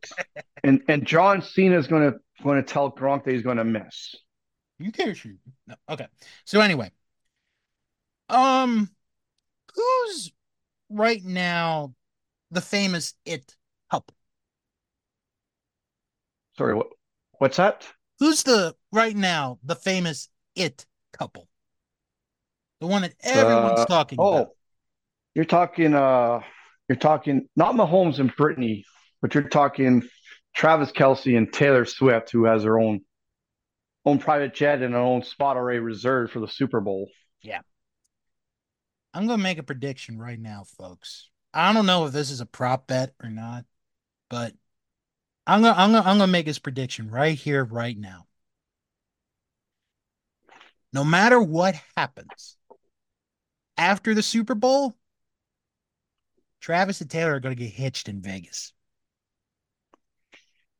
[0.64, 3.64] and and John Cena is going to going to tell Gronk that he's going to
[3.64, 4.16] miss.
[4.80, 5.38] You care, shoot.
[5.68, 5.76] No.
[5.90, 6.08] Okay.
[6.46, 6.92] So anyway,
[8.30, 8.90] um,
[9.76, 10.32] who's
[10.90, 11.94] right now
[12.52, 13.56] the famous it
[13.92, 14.16] couple?
[16.58, 16.88] Sorry, what?
[17.40, 17.86] What's that?
[18.20, 20.86] Who's the right now the famous it
[21.18, 21.48] couple?
[22.80, 24.50] The one that everyone's Uh, talking Oh, about.
[25.34, 25.94] you're talking.
[25.94, 26.42] Uh,
[26.88, 28.86] you're talking not Mahomes and Brittany,
[29.22, 30.08] but you're talking
[30.56, 33.02] Travis Kelce and Taylor Swift, who has her own
[34.06, 37.10] own private jet and her own spot already reserved for the Super Bowl.
[39.16, 41.30] I'm gonna make a prediction right now, folks.
[41.54, 43.64] I don't know if this is a prop bet or not,
[44.30, 44.54] but
[45.48, 48.28] I'm gonna I'm gonna I'm gonna make this prediction right here, right now.
[50.92, 52.58] No matter what happens
[53.78, 54.94] after the Super Bowl,
[56.60, 58.74] Travis and Taylor are gonna get hitched in Vegas.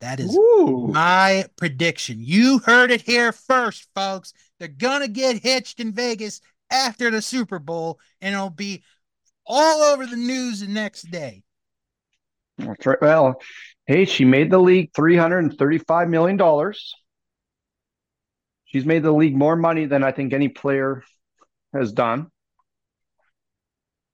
[0.02, 2.18] That is Ooh, my prediction.
[2.20, 4.34] You heard it here first, folks.
[4.60, 6.42] They're gonna get hitched in Vegas
[6.76, 8.84] after the Super Bowl, and it'll be
[9.46, 11.44] all over the news the next day.
[12.58, 13.02] that's right.
[13.02, 13.42] Well,
[13.88, 16.94] hey, she made the league three hundred and thirty-five million dollars.
[18.66, 21.04] She's made the league more money than I think any player
[21.74, 22.28] has done.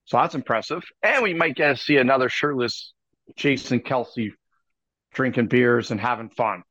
[0.05, 0.83] So that's impressive.
[1.01, 2.93] And we might get to see another shirtless
[3.37, 4.31] Jason Kelce
[5.13, 6.63] drinking beers and having fun.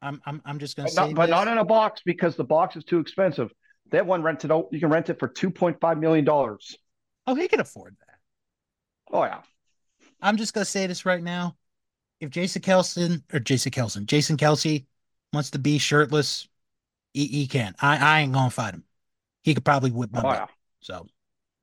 [0.00, 1.30] I'm I'm I'm just gonna But say not, but this.
[1.30, 3.50] not in a box because the box is too expensive.
[3.90, 6.28] That one rented out, you can rent it for $2.5 million.
[6.28, 8.16] Oh, he can afford that.
[9.12, 9.40] Oh, yeah.
[10.20, 11.56] I'm just gonna say this right now.
[12.20, 14.84] If Jason Kelson or Jason Kelson, Jason Kelce
[15.32, 16.48] wants to be shirtless,
[17.14, 17.74] he, he can.
[17.80, 18.84] I, I ain't gonna fight him.
[19.44, 20.34] He could probably whip my Oh, butt.
[20.36, 20.46] yeah.
[20.80, 21.06] So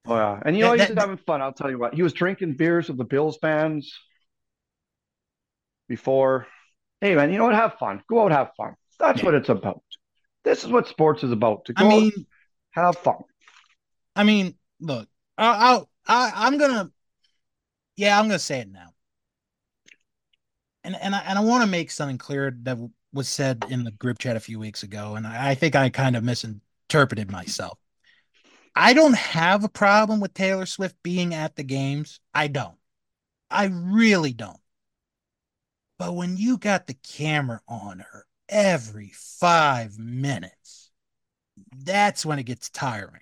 [0.07, 0.39] Oh, yeah.
[0.45, 1.41] And you know, That- he's that- having fun.
[1.41, 1.93] I'll tell you what.
[1.93, 3.91] He was drinking beers with the Bills fans
[5.87, 6.47] before.
[7.01, 7.55] Hey, man, you know what?
[7.55, 8.01] Have fun.
[8.09, 8.75] Go out, have fun.
[8.99, 9.25] That's Yeah.
[9.25, 9.83] what it's about.
[10.45, 11.65] This is what sports is about.
[11.65, 12.11] To go I mean,
[12.71, 13.15] have fun.
[14.15, 16.91] I mean, look, I, I, I, I'm gonna,
[17.97, 18.93] yeah, I'm gonna say it now,
[20.83, 22.77] and and I and I want to make something clear that
[23.11, 25.89] was said in the group chat a few weeks ago, and I, I think I
[25.89, 27.79] kind of misinterpreted myself.
[28.75, 32.19] I don't have a problem with Taylor Swift being at the games.
[32.33, 32.75] I don't.
[33.49, 34.59] I really don't.
[35.97, 40.91] But when you got the camera on her every five minutes,
[41.77, 43.21] that's when it gets tiring.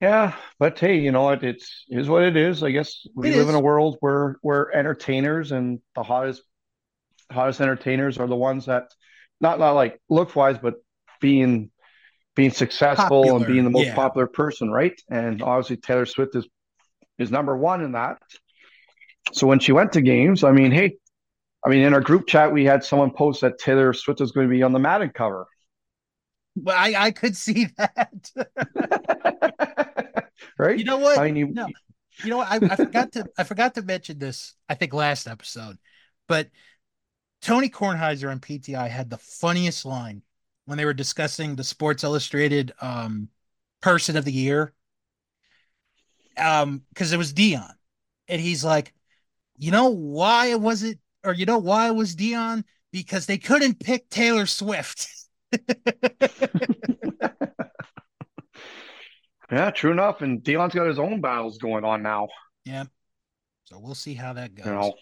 [0.00, 1.44] Yeah, but hey, you know what?
[1.44, 2.62] It's is what it is.
[2.64, 6.42] I guess we It live in a world where where entertainers and the hottest
[7.32, 8.84] hottest entertainers are the ones that
[9.40, 10.76] not not like look wise, but
[11.20, 11.70] being
[12.36, 13.94] being successful and being the most yeah.
[13.94, 15.00] popular person, right?
[15.10, 16.48] And obviously Taylor Swift is
[17.18, 18.18] is number one in that.
[19.32, 20.96] So when she went to games, I mean, hey,
[21.64, 24.48] I mean, in our group chat, we had someone post that Taylor Swift is going
[24.48, 25.46] to be on the Madden cover.
[26.56, 28.30] Well, I, I could see that.
[30.58, 30.78] right?
[30.78, 31.18] you know what?
[31.18, 31.68] I mean, you, No.
[32.22, 32.48] You know what?
[32.48, 35.78] I, I forgot to I forgot to mention this, I think last episode,
[36.28, 36.48] but
[37.40, 40.22] Tony Kornheiser on PTI had the funniest line
[40.66, 43.28] when they were discussing the Sports Illustrated um
[43.80, 44.74] person of the year.
[46.36, 47.72] Um, because it was Deion.
[48.28, 48.94] And he's like,
[49.58, 52.64] you know why it was it, or you know why it was Deion?
[52.92, 55.08] Because they couldn't pick Taylor Swift.
[59.50, 60.20] yeah, true enough.
[60.22, 62.28] And Deion's got his own battles going on now.
[62.64, 62.84] Yeah.
[63.64, 64.66] So we'll see how that goes.
[64.66, 64.94] You know,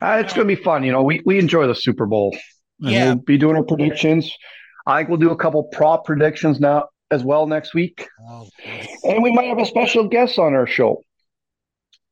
[0.00, 0.84] uh, it's going to be fun.
[0.84, 2.36] You know, we we enjoy the Super Bowl.
[2.80, 3.06] And Yeah.
[3.14, 4.30] we'll be doing our predictions.
[4.86, 8.48] I think we'll do a couple prop predictions now as well next week, Oh,
[9.04, 11.02] and we might have a special guest on our show.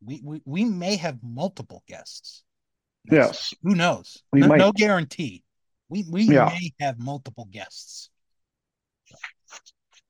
[0.05, 2.43] we, we we may have multiple guests.
[3.11, 4.23] Yes, Who knows?
[4.33, 4.59] We no, might.
[4.59, 5.43] no guarantee.
[5.89, 6.47] We we Yeah.
[6.47, 8.11] may have multiple guests.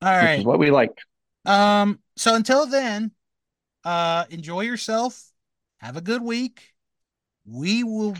[0.03, 0.33] All right.
[0.33, 0.99] which is what we like.
[1.45, 2.01] Um.
[2.17, 3.13] So until then,
[3.85, 5.23] uh, enjoy yourself.
[5.79, 6.63] Have a good week.
[7.47, 8.17] We will.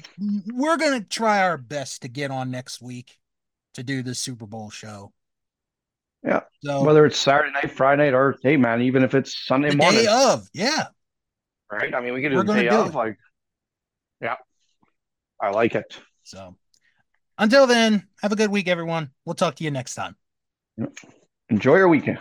[0.53, 3.19] We're gonna try our best to get on next week
[3.75, 5.13] to do the Super Bowl show.
[6.25, 6.41] Yeah.
[6.65, 10.01] So Whether it's Saturday night, Friday night, or hey man, even if it's Sunday morning,
[10.03, 10.87] day of, yeah.
[11.71, 11.95] right?
[11.95, 12.89] I mean, we can do We're the day do of.
[12.89, 12.95] it.
[12.95, 13.19] Like,
[15.41, 15.99] I like it.
[16.23, 16.57] So
[17.39, 19.11] until then, have a good week, everyone.
[19.25, 20.17] We'll talk to you next time.
[21.49, 22.19] Enjoy your weekend.